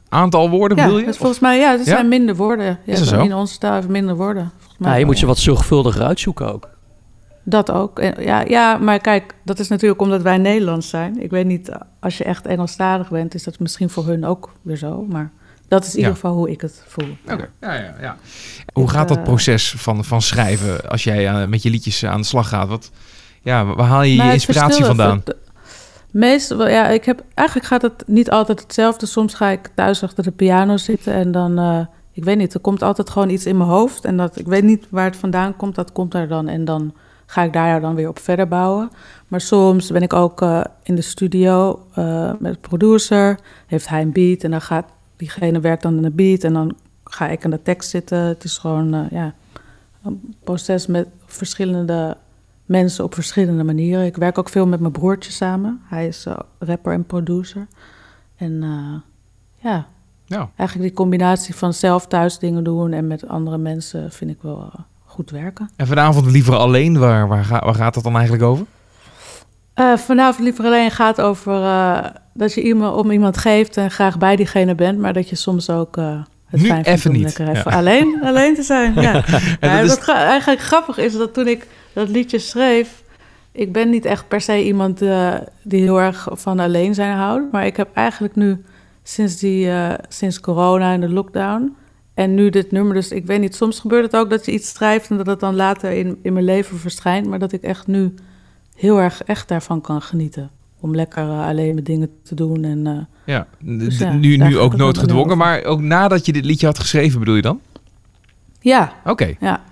[0.09, 1.05] aantal woorden ja, bedoel je?
[1.05, 2.79] dus volgens mij, ja, er zijn minder woorden.
[2.83, 3.11] Ja, Is?
[3.11, 4.51] In onze taal hebben we minder woorden.
[4.77, 6.69] Nou, je moet ze wat zorgvuldiger uitzoeken ook.
[7.43, 7.99] Dat ook.
[7.99, 11.21] En, ja, ja, maar kijk, dat is natuurlijk omdat wij Nederlands zijn.
[11.21, 14.77] Ik weet niet, als je echt Engelstalig bent, is dat misschien voor hun ook weer
[14.77, 15.05] zo.
[15.09, 15.31] Maar
[15.67, 16.15] dat is in ieder Ja.
[16.19, 17.17] geval hoe ik het voel.
[17.31, 18.17] Oké, ja, ja, ja.
[18.73, 22.05] Hoe Ik, gaat dat eh, proces van, van schrijven als jij eh, met je liedjes
[22.05, 22.67] aan de slag gaat?
[22.67, 22.91] Wat,
[23.41, 25.21] ja, waar haal je je Nou, inspiratie vandaan?
[25.25, 25.35] Het-
[26.11, 29.05] Meestal, ja, ik heb, eigenlijk gaat het niet altijd hetzelfde.
[29.05, 31.79] Soms ga ik thuis achter de piano zitten en dan, eh,
[32.15, 34.05] ik weet niet, er komt altijd gewoon iets in mijn hoofd.
[34.05, 36.47] En dat, ik weet niet waar het vandaan komt, dat komt er dan.
[36.47, 36.93] En dan
[37.25, 38.89] ga ik daar dan weer op verder bouwen.
[39.27, 43.39] Maar soms ben ik ook eh, in de studio eh, met de producer.
[43.67, 44.85] Heeft hij een beat en dan gaat
[45.15, 46.43] diegene werkt dan aan de beat.
[46.43, 48.17] En dan ga ik aan de tekst zitten.
[48.17, 49.33] Het is gewoon, eh, ja,
[50.03, 52.17] een proces met verschillende
[52.65, 54.05] mensen op verschillende manieren.
[54.05, 55.81] Ik werk ook veel met mijn broertje samen.
[55.83, 56.25] Hij is
[56.59, 57.67] rapper en producer.
[58.35, 58.63] En
[59.55, 59.87] ja,
[60.25, 60.49] Ja.
[60.55, 64.71] eigenlijk die combinatie van zelf thuis dingen doen en met andere mensen vind ik wel
[64.73, 65.69] eh, goed werken.
[65.75, 68.65] En vanavond liever alleen, waar, waar, ga- waar gaat dat dan eigenlijk over?
[69.73, 74.17] Eh, vanavond liever alleen gaat over eh, dat je iemand om iemand geeft en graag
[74.17, 77.25] bij diegene bent, maar dat je soms ook het Nu fijn vindt even om niet.
[77.25, 77.59] lekker Ja.
[77.59, 78.93] even alleen, alleen te zijn.
[79.01, 79.23] Ja.
[79.81, 83.03] Is- wat gra- eigenlijk grappig is dat toen ik dat liedje schreef,
[83.51, 84.97] ik ben niet echt per se iemand
[85.63, 88.63] die heel erg van alleen zijn houdt, maar ik heb eigenlijk nu
[89.07, 91.75] sinds die eh, sinds corona en de lockdown
[92.13, 94.69] en nu dit nummer, dus ik weet niet, soms gebeurt het ook dat je iets
[94.69, 97.87] schrijft en dat het dan later in, in mijn leven verschijnt, maar dat ik echt
[97.87, 98.13] nu
[98.75, 100.49] heel erg echt daarvan kan genieten.
[100.79, 102.97] Om lekker eh, alleen mijn dingen te doen en eh,
[103.35, 106.79] ja, Dus ja, nu, nu ook noodgedwongen, mee maar ook nadat je dit liedje had
[106.79, 107.59] geschreven, bedoel je dan?
[108.59, 109.63] ja, Oké, ja.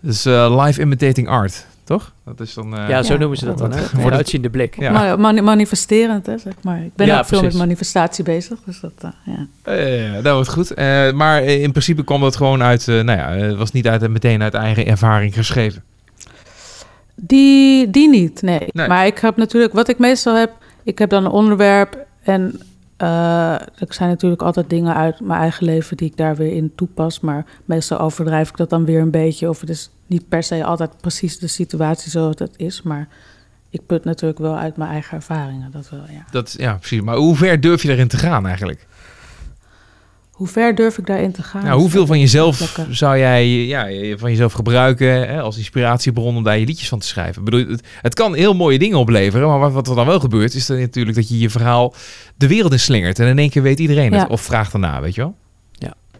[0.00, 2.12] dus live imitating art, toch?
[2.24, 2.76] Dat is dan...
[2.76, 3.18] eh, ja, zo Ja.
[3.18, 3.70] noemen ze dat dan.
[3.72, 3.78] Hè?
[3.80, 4.76] Wordt het- uitziende blik.
[4.80, 4.90] Ja.
[4.92, 6.82] Ma- mani- manifesterend, hè, zeg maar.
[6.84, 7.56] Ik ben Ja, ook veel precies.
[7.58, 9.46] met manifestatie bezig, dus dat, eh, ja.
[9.72, 10.70] Eh, dat wordt goed.
[10.74, 14.08] Eh, maar in principe kwam dat gewoon uit, eh, nou ja, het was niet uit,
[14.10, 15.82] meteen uit eigen ervaring geschreven.
[17.14, 18.68] Die, die niet, nee.
[18.72, 18.88] Nee.
[18.88, 20.50] Maar ik heb natuurlijk, wat ik meestal heb,
[20.82, 22.60] ik heb dan een onderwerp en
[22.96, 26.72] eh, er zijn natuurlijk altijd dingen uit mijn eigen leven die ik daar weer in
[26.74, 27.20] toepas.
[27.20, 29.48] Maar meestal overdrijf ik dat dan weer een beetje.
[29.48, 32.82] Of het is niet per se altijd precies de situatie zoals het is.
[32.82, 33.08] Maar
[33.70, 36.24] ik put natuurlijk wel uit mijn eigen ervaringen, dat wel, ja.
[36.30, 37.00] Dat, ja, precies.
[37.00, 38.86] Maar hoe ver durf je erin te gaan eigenlijk?
[40.30, 41.64] Hoe ver durf ik daarin te gaan?
[41.64, 43.86] Nou, hoeveel van jezelf zou jij ja,
[44.16, 47.38] van jezelf gebruiken hè, als inspiratiebron om daar je liedjes van te schrijven?
[47.38, 50.20] Ik bedoel, het, het kan heel mooie dingen opleveren, maar wat, wat er dan wel
[50.20, 51.94] gebeurt, is dan natuurlijk dat je je verhaal
[52.36, 53.18] de wereld in slingert.
[53.18, 54.28] En in één keer weet iedereen het.
[54.28, 55.36] Of vraagt erna, weet je wel?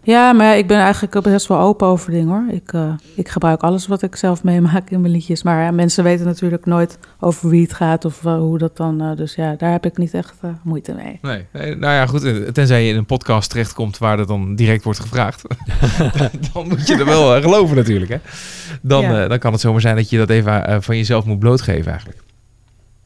[0.06, 2.44] Ja, maar ik ben eigenlijk best wel open over dingen hoor.
[2.54, 5.42] Ik, eh, ik gebruik alles wat ik zelf meemaak in mijn liedjes.
[5.42, 9.00] Maar ja, mensen weten natuurlijk nooit over wie het gaat of eh, hoe dat dan.
[9.00, 11.18] eh, dus ja, daar heb ik niet echt moeite mee.
[11.22, 11.44] Nee.
[11.52, 11.74] nee.
[11.76, 12.54] Nou ja, goed.
[12.54, 15.42] Tenzij je in een podcast terechtkomt waar dat dan direct wordt gevraagd.
[16.52, 18.10] dan moet je er wel geloven natuurlijk.
[18.10, 18.18] Hè?
[18.82, 19.22] Dan, Ja.
[19.22, 22.22] eh, dan kan het zomaar zijn dat je dat even van jezelf moet blootgeven eigenlijk.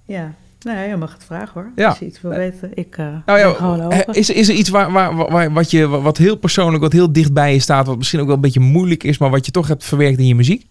[0.04, 0.32] Ja,
[0.64, 1.70] nee, je mag het vragen hoor.
[1.76, 1.88] Ja.
[1.88, 4.14] Als je iets wil weten, ik eh Nou ja, gewoon open.
[4.14, 7.32] is, is er iets waar, waar, waar, wat, je, wat heel persoonlijk, wat heel dicht
[7.32, 9.68] bij je staat, wat misschien ook wel een beetje moeilijk is, maar wat je toch
[9.68, 10.66] hebt verwerkt in je muziek?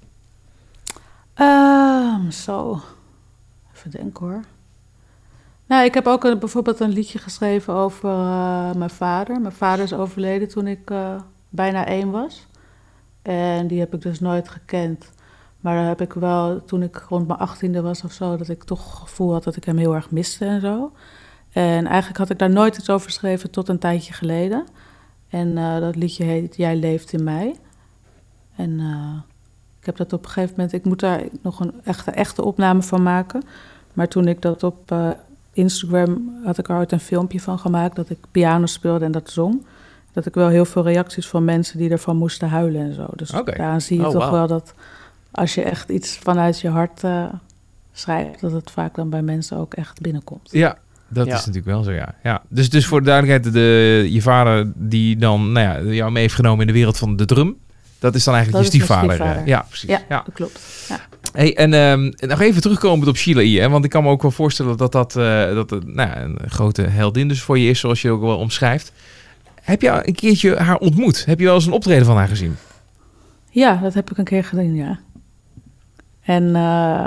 [1.33, 2.81] Ehm, zo,
[3.75, 4.43] even denken hoor.
[5.65, 9.41] Nou, ik heb ook een, bijvoorbeeld een liedje geschreven over eh, mijn vader.
[9.41, 11.15] Mijn vader is overleden toen ik eh,
[11.49, 12.47] bijna één was.
[13.21, 15.11] En die heb ik dus nooit gekend.
[15.60, 18.64] Maar daar heb ik wel, toen ik rond mijn achttiende was of zo, dat ik
[18.64, 20.91] toch het gevoel had dat ik hem heel erg miste en zo.
[21.51, 24.66] En eigenlijk had ik daar nooit iets over geschreven tot een tijdje geleden.
[25.30, 27.55] En eh, dat liedje heet Jij leeft in mij.
[28.55, 29.18] En eh,
[29.80, 32.82] ik heb dat op een gegeven moment, ik moet daar nog een echte, echte opname
[32.82, 33.43] van maken.
[33.93, 35.10] Maar toen ik dat op eh,
[35.53, 39.30] Instagram had ik er ooit een filmpje van gemaakt dat ik piano speelde en dat
[39.30, 39.66] zong.
[40.12, 43.07] Dat ik wel heel veel reacties van mensen die ervan moesten huilen en zo.
[43.16, 44.74] Dus daaraan zie je Oh, toch wel dat
[45.32, 47.23] als je echt iets vanuit je hart eh,
[47.93, 50.49] schrijft, dat het vaak dan bij mensen ook echt binnenkomt.
[50.51, 50.77] Ja,
[51.07, 51.34] dat Ja.
[51.34, 52.15] is natuurlijk wel zo, ja.
[52.23, 52.41] ja.
[52.47, 56.36] Dus, dus voor de duidelijkheid, de, je vader die dan nou ja, jou mee heeft
[56.36, 57.55] genomen in de wereld van de drum...
[57.99, 59.09] Dat is dan eigenlijk Dat je stiefvader.
[59.09, 59.47] eh, stiefvader.
[59.47, 59.89] Ja, precies.
[59.89, 60.21] Ja, Ja.
[60.25, 60.86] dat klopt.
[60.89, 60.99] Ja.
[61.34, 63.61] Hey, en ehm, nog even terugkomend op Sheila.
[63.61, 66.38] Hè, want ik kan me ook wel voorstellen dat dat, eh, dat nou, ja, een
[66.45, 68.91] grote heldin dus voor je is, zoals je ook wel omschrijft.
[69.61, 71.25] Heb je een keertje haar ontmoet?
[71.25, 72.55] Heb je wel eens een optreden van haar gezien?
[73.49, 74.99] Ja, dat heb ik een keer gedaan, ja.
[76.30, 77.05] En eh,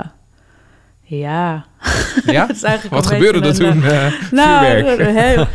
[1.01, 1.65] ja,
[2.25, 2.47] Ja?
[2.89, 3.83] Wat gebeurde er toen?
[3.83, 4.65] eh, eh, nou,
[5.11, 5.47] heel-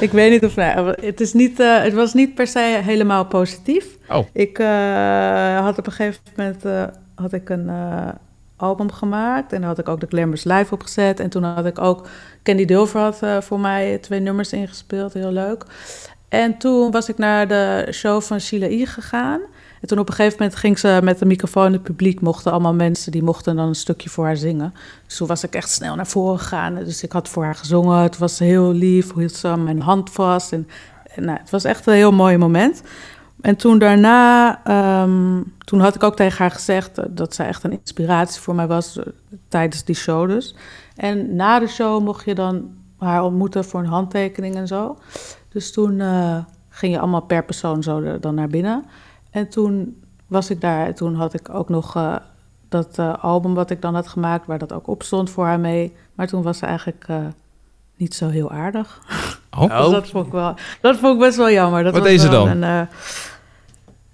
[0.00, 0.56] ik weet niet of...
[0.56, 3.86] Nou, het, is niet, het was niet per se helemaal positief.
[4.08, 4.26] Oh.
[4.32, 4.56] Ik
[5.62, 7.70] had op een gegeven moment had ik een
[8.56, 9.52] album gemaakt.
[9.52, 11.20] En daar had ik ook de Glamours Live opgezet.
[11.20, 12.08] En toen had ik ook...
[12.42, 15.12] Candy Dulver had voor mij twee nummers ingespeeld.
[15.12, 15.64] Heel leuk.
[16.28, 18.86] En toen was ik naar de show van Sheila E.
[18.86, 19.40] gegaan.
[19.84, 22.20] En toen op een gegeven moment ging ze met de microfoon in het publiek.
[22.20, 24.74] Mochten allemaal mensen, die mochten dan een stukje voor haar zingen.
[25.06, 26.74] Dus toen was ik echt snel naar voren gegaan.
[26.74, 27.98] Dus ik had voor haar gezongen.
[27.98, 30.52] Het was heel lief, hoe hield ze mijn hand vast.
[30.52, 30.68] En,
[31.16, 32.82] nou, het was echt een heel mooi moment.
[33.40, 37.78] En toen daarna, ehm, toen had ik ook tegen haar gezegd dat zij echt een
[37.80, 39.06] inspiratie voor mij was eh,
[39.48, 40.54] tijdens die show dus.
[40.96, 44.98] En na de show mocht je dan haar ontmoeten voor een handtekening en zo.
[45.48, 48.84] Dus toen eh, ging je allemaal per persoon zo dan naar binnen.
[49.34, 52.16] En toen was ik daar en toen had ik ook nog eh,
[52.68, 55.60] dat eh, album wat ik dan had gemaakt, waar dat ook op stond voor haar
[55.60, 55.92] mee.
[56.14, 57.16] Maar toen was ze eigenlijk eh,
[57.96, 59.00] niet zo heel aardig.
[59.50, 61.82] Oh, Dus dat vond ik wel, dat vond ik best wel jammer.
[61.84, 62.62] Dat Wat was deed ze wel dan?
[62.62, 62.86] Een, eh,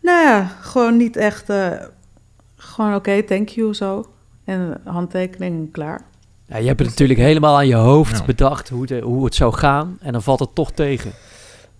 [0.02, 1.70] nou ja, gewoon niet echt, eh,
[2.56, 4.06] gewoon oké, thank you zo.
[4.44, 6.00] En handtekening en klaar.
[6.46, 8.24] Ja, je hebt het natuurlijk helemaal aan je hoofd Ja.
[8.24, 9.96] bedacht hoe het, hoe het zou gaan.
[10.00, 11.12] En dan valt het toch tegen.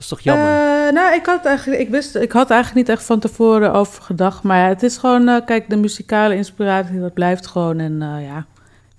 [0.01, 0.47] Dat is toch jammer?
[0.47, 4.03] Eh, nou, ik had eigenlijk, ik wist, ik had eigenlijk niet echt van tevoren over
[4.03, 4.43] gedacht.
[4.43, 7.79] Maar ja, het is gewoon, eh, kijk, de muzikale inspiratie, dat blijft gewoon.
[7.79, 8.47] En eh, ja,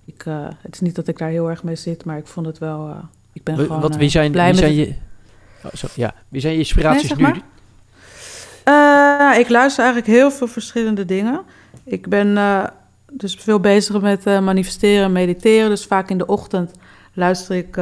[0.06, 0.24] ik,
[0.62, 2.96] het is niet dat ik daar heel erg mee zit, maar ik vond het wel,
[3.34, 4.94] ik ben gewoon Wat, wie zijn, blij wie zijn je...
[5.64, 6.14] Oh, zo, ja.
[6.30, 7.42] Wie zijn je inspiraties Nee, zeg nu?
[8.64, 9.34] maar.
[9.34, 11.42] Eh, ik luister eigenlijk heel veel verschillende dingen.
[11.84, 12.40] Ik ben
[13.12, 15.70] dus veel bezig met manifesteren en mediteren.
[15.70, 16.72] Dus vaak in de ochtend
[17.14, 17.78] luister ik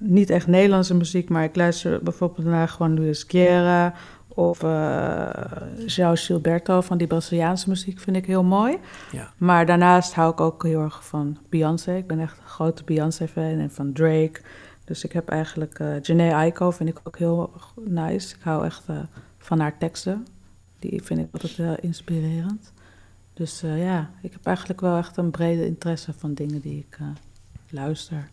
[0.00, 3.94] niet echt Nederlandse muziek, maar ik luister bijvoorbeeld naar gewoon Luis Guerra
[4.28, 5.28] of eh
[5.86, 8.78] João Gilberto van die Braziliaanse muziek vind ik heel mooi.
[9.12, 9.32] Ja.
[9.36, 11.96] Maar daarnaast hou ik ook heel erg van Beyoncé.
[11.96, 14.40] Ik ben echt een grote Beyoncé-fan en van Drake.
[14.84, 17.52] Dus ik heb eigenlijk eh Janae Aiko vind ik ook heel
[17.84, 18.34] nice.
[18.34, 18.96] Ik hou echt eh,
[19.38, 20.26] van haar teksten.
[20.78, 22.72] Die vind ik altijd heel inspirerend.
[23.34, 26.98] Dus ja, ik heb eigenlijk wel echt een brede interesse van dingen die ik
[27.70, 28.28] luister.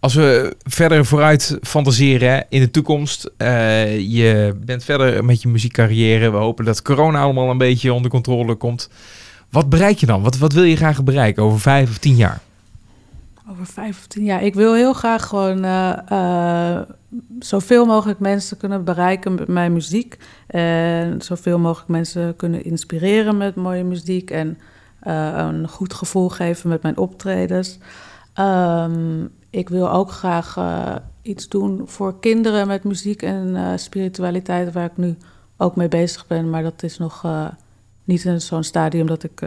[0.00, 3.30] Als we verder vooruit fantaseren in de toekomst.
[3.36, 6.30] eh, je bent verder met je muziekcarrière.
[6.30, 8.90] We hopen dat corona allemaal een beetje onder controle komt.
[9.50, 10.22] Wat bereik je dan?
[10.22, 12.40] Wat, wat wil je graag bereiken over vijf of tien jaar?
[13.50, 14.42] Over vijf of tien jaar.
[14.42, 16.80] Ik wil heel graag gewoon eh, eh,
[17.38, 20.18] zoveel mogelijk mensen kunnen bereiken met mijn muziek.
[20.46, 24.30] En zoveel mogelijk mensen kunnen inspireren met mooie muziek.
[24.30, 24.58] En
[25.00, 27.78] een goed gevoel geven met mijn optredens.
[28.34, 34.72] Ehm, ik wil ook graag eh, iets doen voor kinderen met muziek en eh, spiritualiteit,
[34.72, 35.16] waar ik nu
[35.56, 36.50] ook mee bezig ben.
[36.50, 37.46] Maar dat is nog eh,
[38.04, 39.40] niet in zo'n stadium dat ik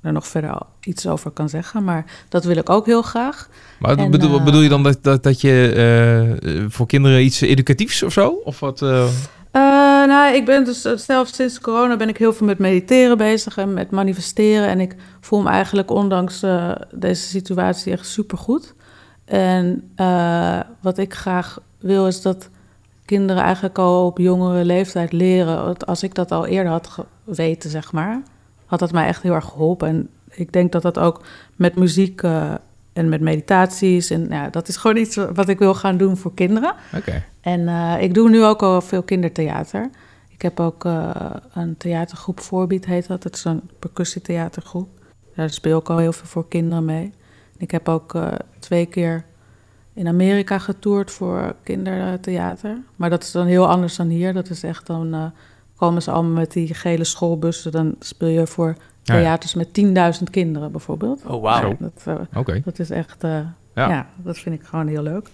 [0.00, 1.84] er nog verder iets over kan zeggen.
[1.84, 3.48] Maar dat wil ik ook heel graag.
[3.78, 8.12] Maar En, bedoel, bedoel je dan dat, dat, dat je voor kinderen iets educatiefs of
[8.12, 8.28] zo?
[8.44, 8.80] Of wat?
[10.08, 13.74] nou, ik ben dus zelf sinds corona ben ik heel veel met mediteren bezig en
[13.74, 14.68] met manifesteren.
[14.68, 16.40] En ik voel me eigenlijk ondanks
[16.94, 18.74] deze situatie echt supergoed.
[19.28, 22.48] En eh, wat ik graag wil is dat
[23.04, 25.76] kinderen eigenlijk al op jongere leeftijd leren.
[25.76, 28.22] Als ik dat al eerder had geweten, zeg maar,
[28.66, 29.88] had dat mij echt heel erg geholpen.
[29.88, 31.24] En ik denk dat dat ook
[31.56, 32.54] met muziek eh,
[32.92, 34.10] en met meditaties.
[34.10, 36.74] En ja, dat is gewoon iets wat ik wil gaan doen voor kinderen.
[36.96, 37.24] Oké.
[37.40, 39.90] En eh, ik doe nu ook al veel kindertheater.
[40.28, 40.84] Ik heb ook
[41.52, 43.24] een theatergroep Voorbied, heet dat.
[43.24, 44.88] Het is een percussietheatergroep.
[45.34, 47.12] Daar speel ik al heel veel voor kinderen mee.
[47.58, 49.24] Ik heb ook eh, twee keer
[49.94, 52.76] in Amerika getoerd voor kindertheater.
[52.96, 54.32] Maar dat is dan heel anders dan hier.
[54.32, 55.24] Dat is echt dan eh,
[55.76, 57.72] komen ze allemaal met die gele schoolbussen.
[57.72, 59.14] Dan speel je voor ja.
[59.14, 59.68] theaters met
[60.18, 61.22] 10.000 kinderen bijvoorbeeld.
[61.26, 61.68] Oh, wauw.
[61.68, 62.60] Ja, dat, eh, Oké.
[62.64, 63.40] dat is echt, eh,
[63.74, 63.88] Ja.
[63.88, 64.06] ja.
[64.16, 65.28] dat vind ik gewoon heel leuk.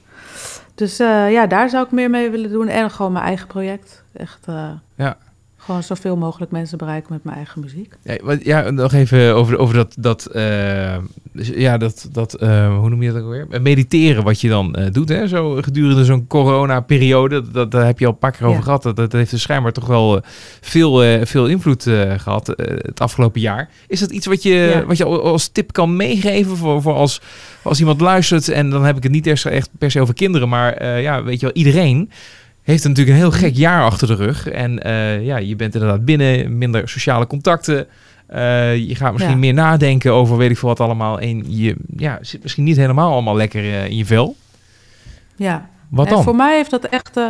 [0.74, 2.68] Dus eh, ja, daar zou ik meer mee willen doen.
[2.68, 4.04] En gewoon mijn eigen project.
[4.12, 5.16] Echt eh, Ja.
[5.64, 7.94] Gewoon zoveel mogelijk mensen bereiken met mijn eigen muziek.
[8.02, 10.96] Ja, wat- ja, nog even over, over dat, dat, eh,
[11.32, 13.62] dus ja, dat, dat eh, hoe noem je dat ook weer?
[13.62, 15.28] Mediteren wat je dan eh, doet, hè?
[15.28, 17.42] Zo gedurende zo'n corona-periode.
[17.42, 18.64] Dat, dat, daar heb je al een paar keer over Ja.
[18.64, 18.82] gehad.
[18.82, 20.20] Dat, dat heeft dus schijnbaar toch wel
[20.60, 23.70] veel, veel invloed eh, gehad eh, het afgelopen jaar.
[23.88, 24.84] Is dat iets wat je, Ja.
[24.86, 27.20] wat je al- als tip kan meegeven voor, voor als,
[27.62, 28.48] als iemand luistert?
[28.48, 31.40] En dan heb ik het niet echt, echt per se over kinderen, maar ja, weet
[31.40, 32.10] je wel, iedereen
[32.64, 34.48] heeft natuurlijk een heel gek jaar achter de rug.
[34.48, 37.86] En eh, ja, je bent inderdaad binnen, minder sociale contacten.
[38.26, 39.38] Eh, je gaat misschien Ja.
[39.40, 41.20] meer nadenken over weet ik veel wat allemaal.
[41.20, 44.36] En je ja, zit misschien niet helemaal allemaal lekker eh, in je vel.
[45.36, 46.22] Ja, Wat en dan?
[46.22, 47.20] voor mij heeft dat echt,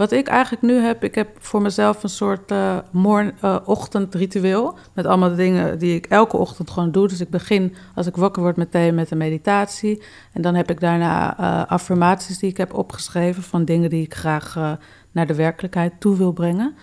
[0.00, 4.78] wat ik eigenlijk nu heb, ik heb voor mezelf een soort eh, ochtendritueel.
[4.92, 7.08] Met allemaal dingen die ik elke ochtend gewoon doe.
[7.08, 10.02] Dus ik begin, als ik wakker word, meteen met een meditatie.
[10.32, 14.14] En dan heb ik daarna eh, affirmaties die ik heb opgeschreven van dingen die ik
[14.14, 14.78] graag
[15.10, 16.74] naar de werkelijkheid toe wil brengen.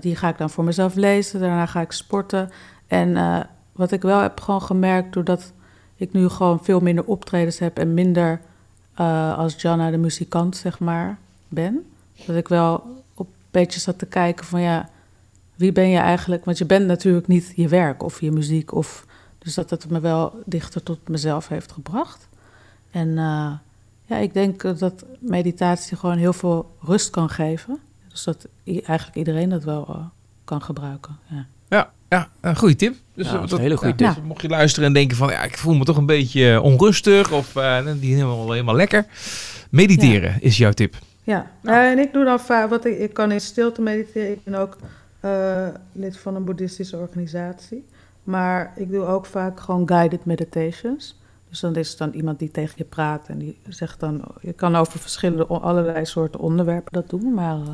[0.00, 1.40] Die ga ik dan voor mezelf lezen.
[1.40, 2.50] Daarna ga ik sporten.
[2.86, 3.16] En
[3.72, 5.52] wat ik wel heb gewoon gemerkt, doordat
[5.96, 8.40] ik nu gewoon veel minder optredens heb en minder
[9.36, 11.18] als Janna de muzikant, zeg maar,
[11.48, 11.84] ben.
[12.26, 14.90] Dat ik wel op een beetje zat te kijken van ja,
[15.54, 16.44] wie ben je eigenlijk?
[16.44, 18.72] Want je bent natuurlijk niet je werk of je muziek.
[18.72, 19.06] Of,
[19.38, 22.28] dus dat het me wel dichter tot mezelf heeft gebracht.
[22.90, 23.52] En eh,
[24.04, 27.78] ja, ik denk dat meditatie gewoon heel veel rust kan geven.
[28.08, 30.04] Dus dat eigenlijk iedereen dat wel eh,
[30.44, 31.18] kan gebruiken.
[31.30, 31.46] Ja.
[31.68, 32.94] Ja, ja, een goede tip.
[33.14, 34.22] Dus Ja, eh, dat is een hele goede ja, tip.
[34.22, 37.32] dus mocht je luisteren en denken van ja, ik voel me toch een beetje onrustig
[37.32, 39.06] of eh, die helemaal, helemaal lekker.
[39.70, 40.96] Mediteren is jouw tip.
[41.24, 44.32] Ja, nou, en ik doe dan vaak, wat ik, ik kan in stilte mediteren.
[44.32, 44.76] Ik ben ook
[45.20, 47.84] eh, lid van een boeddhistische organisatie.
[48.24, 51.18] Maar ik doe ook vaak gewoon guided meditations.
[51.48, 54.52] Dus dan is het dan iemand die tegen je praat en die zegt dan, je
[54.52, 57.34] kan over verschillende, allerlei soorten onderwerpen dat doen.
[57.34, 57.68] Maar eh,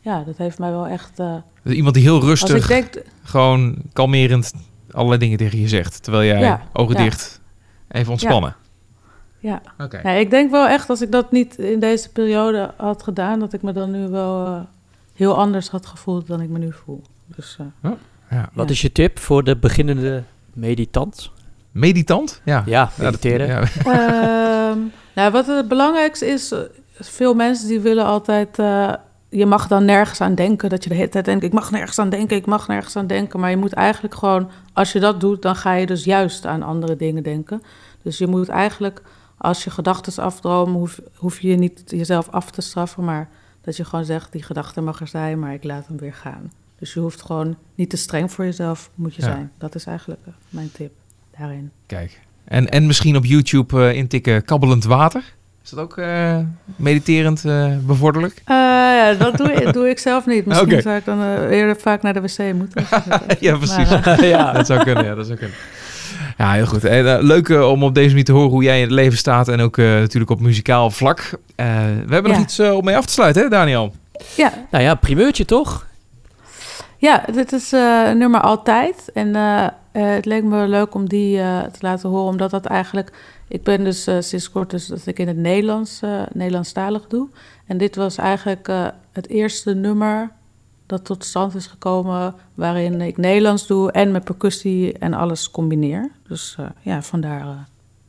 [0.00, 4.52] ja, dat heeft mij wel echt, eh, Dus iemand die heel rustig, denk, gewoon kalmerend
[4.90, 6.02] allerlei dingen tegen je zegt.
[6.02, 7.02] Terwijl jij Ja, ogen ja.
[7.02, 7.40] dicht
[7.88, 8.56] even ontspannen.
[9.46, 9.60] Ja.
[9.78, 10.00] Oké.
[10.02, 13.52] Ja, ik denk wel echt, als ik dat niet in deze periode had gedaan, dat
[13.52, 14.60] ik me dan nu wel eh,
[15.14, 17.02] heel anders had gevoeld dan ik me nu voel.
[17.36, 17.66] Dus eh,
[18.30, 18.50] Ja.
[18.52, 18.72] Wat Ja.
[18.72, 20.22] is je tip voor de beginnende
[20.52, 21.30] meditant?
[21.72, 22.40] Meditant?
[22.44, 22.54] Ja.
[22.54, 23.46] Ja, Ja, dat- mediteren.
[23.46, 23.60] ja.
[24.70, 24.78] Ehm,
[25.14, 26.54] nou, wat het belangrijkste is,
[27.00, 28.92] veel mensen die willen altijd, eh,
[29.28, 31.98] je mag dan nergens aan denken, dat je de hele tijd denkt, ik mag nergens
[31.98, 35.20] aan denken, ik mag nergens aan denken, maar je moet eigenlijk gewoon, als je dat
[35.20, 37.62] doet, dan ga je dus juist aan andere dingen denken.
[38.02, 39.02] Dus je moet eigenlijk,
[39.38, 43.28] als je gedachten afdromen, hoef, hoef je je niet jezelf af te straffen, maar
[43.60, 46.52] dat je gewoon zegt, die gedachte mag er zijn, maar ik laat hem weer gaan.
[46.78, 49.28] Dus je hoeft gewoon niet te streng voor jezelf, moet je Ja.
[49.28, 49.52] zijn.
[49.58, 50.92] Dat is eigenlijk eh, mijn tip
[51.38, 51.70] daarin.
[51.86, 52.20] Kijk.
[52.44, 55.34] En, en misschien op YouTube eh, intikken kabbelend water.
[55.64, 56.38] Is dat ook eh,
[56.76, 58.34] mediterend eh, bevorderlijk?
[58.44, 60.46] Eh, ja, dat doe, ik- doe ik zelf niet.
[60.46, 62.84] Misschien zou ik dan eerder vaak naar de wc moeten.
[63.40, 63.88] ja, precies.
[63.90, 64.52] Maar, ja.
[64.52, 65.56] dat zou kunnen, ja, dat zou kunnen.
[66.38, 66.84] Ja, heel goed.
[66.84, 69.18] En, eh, leuk eh, om op deze manier te horen hoe jij in het leven
[69.18, 69.48] staat.
[69.48, 71.30] En ook eh, natuurlijk op muzikaal vlak.
[71.54, 71.66] Eh,
[72.06, 73.92] we hebben nog iets eh, om mee af te sluiten, hè, Daniel?
[74.36, 75.86] ja, Nou ja, primeurtje toch?
[76.98, 79.10] ja, dit is eh, nummer altijd.
[79.14, 82.64] En eh, eh, het leek me leuk om die eh, te laten horen, omdat dat
[82.66, 83.12] eigenlijk...
[83.48, 87.28] Ik ben dus eh, sinds kort dus dat ik in het Nederlands, eh Nederlandstalig doe.
[87.66, 90.30] En dit was eigenlijk eh, het eerste nummer
[90.86, 92.34] dat tot stand is gekomen...
[92.54, 96.10] waarin ik Nederlands doe en met percussie en alles combineer.
[96.28, 97.48] Dus eh, ja, vandaar, eh,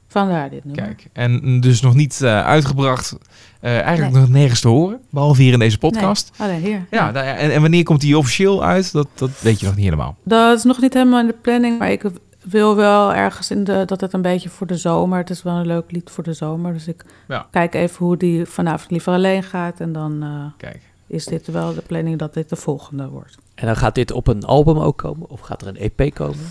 [0.08, 0.84] vandaar dit nummer.
[0.86, 3.18] Kijk, en dus nog niet eh, uitgebracht.
[3.62, 4.22] Eigenlijk Nee.
[4.22, 5.00] nog nergens te horen.
[5.10, 6.32] Behalve hier in deze podcast.
[6.40, 6.86] Nee, alleen hier.
[6.92, 8.92] Ja, nou ja, en, en wanneer komt die officieel uit?
[8.92, 10.16] Dat, dat weet je nog niet helemaal.
[10.24, 12.04] Dat is nog niet helemaal in de planning, maar ik
[12.44, 15.18] wil wel ergens in de dat het een beetje voor de zomer.
[15.18, 17.48] Het is wel een leuk lied voor de zomer, dus ik Ja.
[17.52, 20.26] kijk even hoe die vanavond liever alleen gaat en dan
[20.58, 20.82] Kijk.
[21.08, 23.38] Is dit wel de planning dat dit de volgende wordt.
[23.56, 25.30] En dan gaat dit op een album ook komen?
[25.30, 26.46] Of gaat er een EP komen?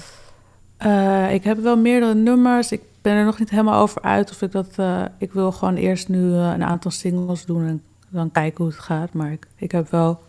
[0.76, 2.72] Eh, ik heb wel meerdere nummers.
[2.72, 4.68] Ik ben er nog niet helemaal over uit of ik dat.
[4.76, 8.72] eh, ik wil gewoon eerst nu eh, een aantal singles doen en dan kijken hoe
[8.72, 9.12] het gaat.
[9.12, 10.20] Maar ik, ik heb wel.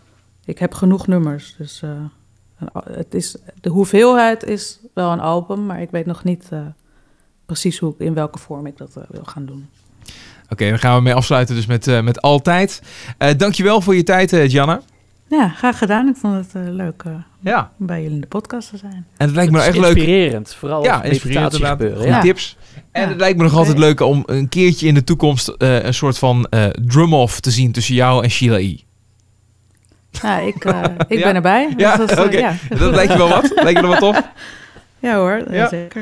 [0.45, 1.55] Ik heb genoeg nummers.
[1.57, 1.83] Dus
[2.83, 6.49] het is, de hoeveelheid is wel een album, maar ik weet nog niet
[7.45, 9.69] precies hoe, in welke vorm ik dat wil gaan doen.
[10.49, 12.81] Oké, dan gaan we mee afsluiten dus met, eh, met Altijd.
[13.17, 14.81] Eh dankjewel voor je tijd, eh Gianna.
[15.29, 16.07] Ja, graag gedaan.
[16.07, 17.71] Ik vond het leuk eh, Ja.
[17.79, 19.05] om bij jullie in de podcast te zijn.
[19.17, 19.95] En het lijkt me nou echt leuk.
[19.95, 22.05] Inspirerend, vooral Ja, als inspirerend gebeuren.
[22.07, 22.21] Ja.
[22.21, 22.57] tips.
[22.91, 23.07] En Ja.
[23.07, 26.17] het lijkt me nog altijd leuk om een keertje in de toekomst eh, een soort
[26.17, 28.75] van eh drum-off te zien tussen jou en Sheila E.
[30.11, 31.23] Ja, ik, eh, ik Ja?
[31.25, 31.73] ben erbij.
[31.77, 32.37] Ja, Dus dat is, oké.
[32.37, 32.53] ja.
[32.69, 33.51] Dat lijkt je wel wat?
[33.63, 34.21] Lijkt je wel tof?
[34.99, 35.67] Ja hoor, Ja.
[35.67, 36.01] zeker.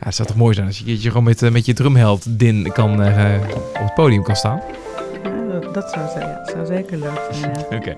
[0.00, 2.38] Ja, het zou toch mooi zijn als je keertje gewoon met, eh, met je drumheld
[2.38, 3.34] Din kan, eh,
[3.74, 4.60] op het podium kan staan.
[5.24, 7.52] Ja, dat, dat zou, ja, zou zeker leuk zijn.
[7.70, 7.96] Ja, Oké.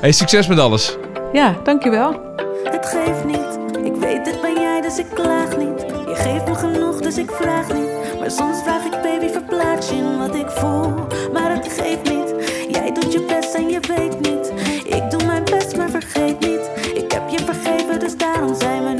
[0.00, 0.96] Hey, succes met alles.
[1.32, 2.20] ja dankjewel.
[2.64, 5.80] Het geeft niet, ik weet dit ben jij, dus ik klaag niet.
[6.08, 8.18] Je geeft me genoeg, dus ik vraag niet.
[8.20, 10.94] Maar soms vraag ik, baby, verplaats je in wat ik voel.
[11.32, 12.34] Maar het geeft niet,
[12.68, 14.52] jij doet je best en je weet niet.
[14.84, 16.70] Ik doe mijn best, maar vergeet niet.
[16.94, 18.99] Ik heb je vergeven, dus daarom zijn we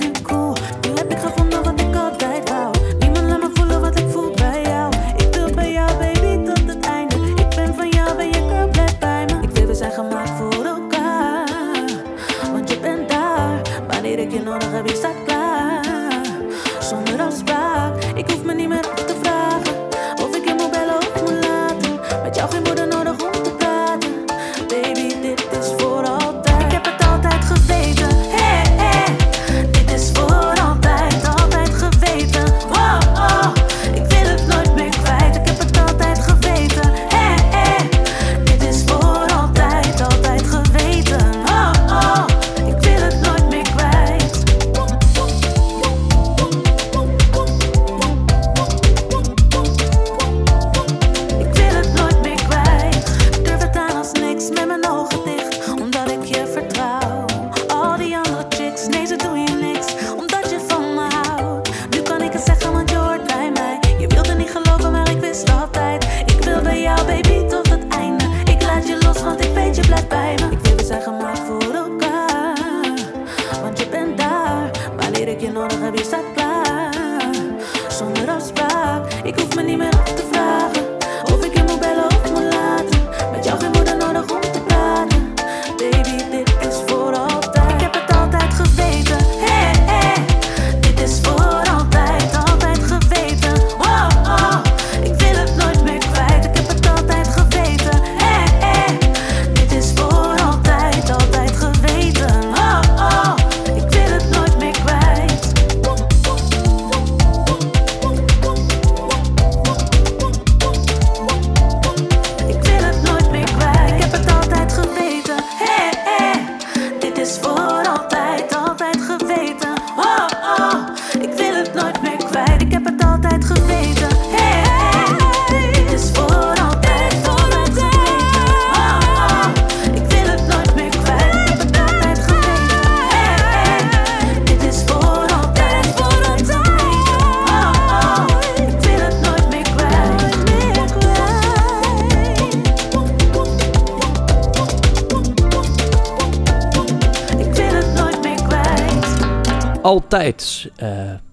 [150.10, 150.88] Altijd, eh,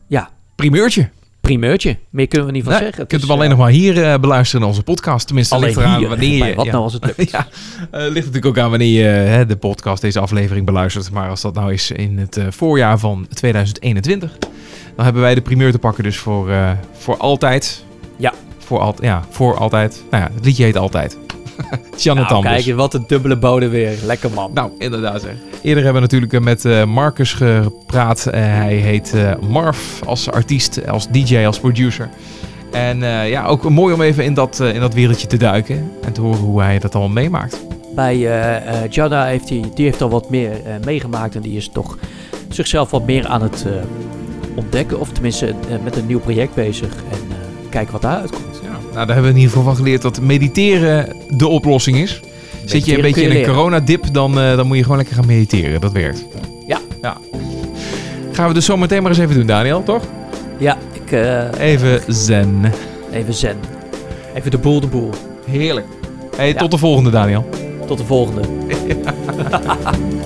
[0.08, 1.10] ja, Primeurtje.
[1.42, 1.98] primeurtje.
[2.10, 3.02] Meer kunnen we niet van Nee, zeggen.
[3.02, 5.26] je kunt hem alleen eh, nog maar hier eh, beluisteren in onze podcast.
[5.28, 6.56] Tenminste, Alleen ligt eraan hier, wanneer je...
[6.56, 6.72] wat ja.
[6.72, 7.32] nou als het lukt.
[7.32, 7.48] ja,
[7.92, 11.12] ligt natuurlijk ook aan wanneer je de podcast, deze aflevering beluistert.
[11.12, 14.38] Maar als dat nou is in het voorjaar van 2021,
[14.96, 16.52] dan hebben wij de primeur te pakken dus voor,
[16.98, 17.84] voor altijd.
[18.18, 18.34] Ja.
[18.58, 20.04] Voor, al, ja, voor altijd.
[20.12, 21.18] Nou ja, het liedje heet Altijd.
[21.98, 23.98] Janne nou, kijk, wat een dubbele bodem weer.
[24.06, 24.52] Lekker man.
[24.54, 25.22] Nou, inderdaad.
[25.22, 25.30] Hè.
[25.62, 28.26] Eerder hebben we natuurlijk eh, met eh, Marcus gepraat.
[28.26, 29.14] Eh, hij heet
[29.50, 32.10] Marv als artiest, als DJ, als producer.
[32.72, 35.92] En ja, ook mooi om even in dat, in dat wereldje te duiken.
[36.02, 37.60] En te horen hoe hij dat allemaal meemaakt.
[37.96, 40.52] Bij eh, Jada heeft hij, die heeft al wat meer
[40.86, 41.98] meegemaakt en die is toch
[42.50, 43.66] zichzelf wat meer aan het
[44.56, 45.00] ontdekken.
[45.00, 47.20] Of tenminste met een nieuw project bezig en
[47.70, 48.57] kijken wat daaruit komt.
[48.98, 52.20] Nou, daar hebben we in ieder geval van geleerd dat mediteren de oplossing is.
[52.66, 55.26] Zit je een beetje in een coronadip, dan, eh, dan moet je gewoon lekker gaan
[55.26, 55.82] mediteren.
[55.82, 56.26] Dat werkt.
[56.68, 56.80] Ja.
[57.02, 57.18] ja.
[58.32, 60.04] Gaan we dus zo meteen maar eens even doen, Daniel, toch?
[60.58, 62.72] Ja, ik, eh, Even zen.
[63.12, 63.58] even zen.
[64.34, 65.10] Even de boel de boel.
[65.50, 65.88] Heerlijk.
[66.36, 66.54] Hey, Ja.
[66.54, 67.50] tot de volgende, Daniel.
[67.88, 68.42] Tot de volgende.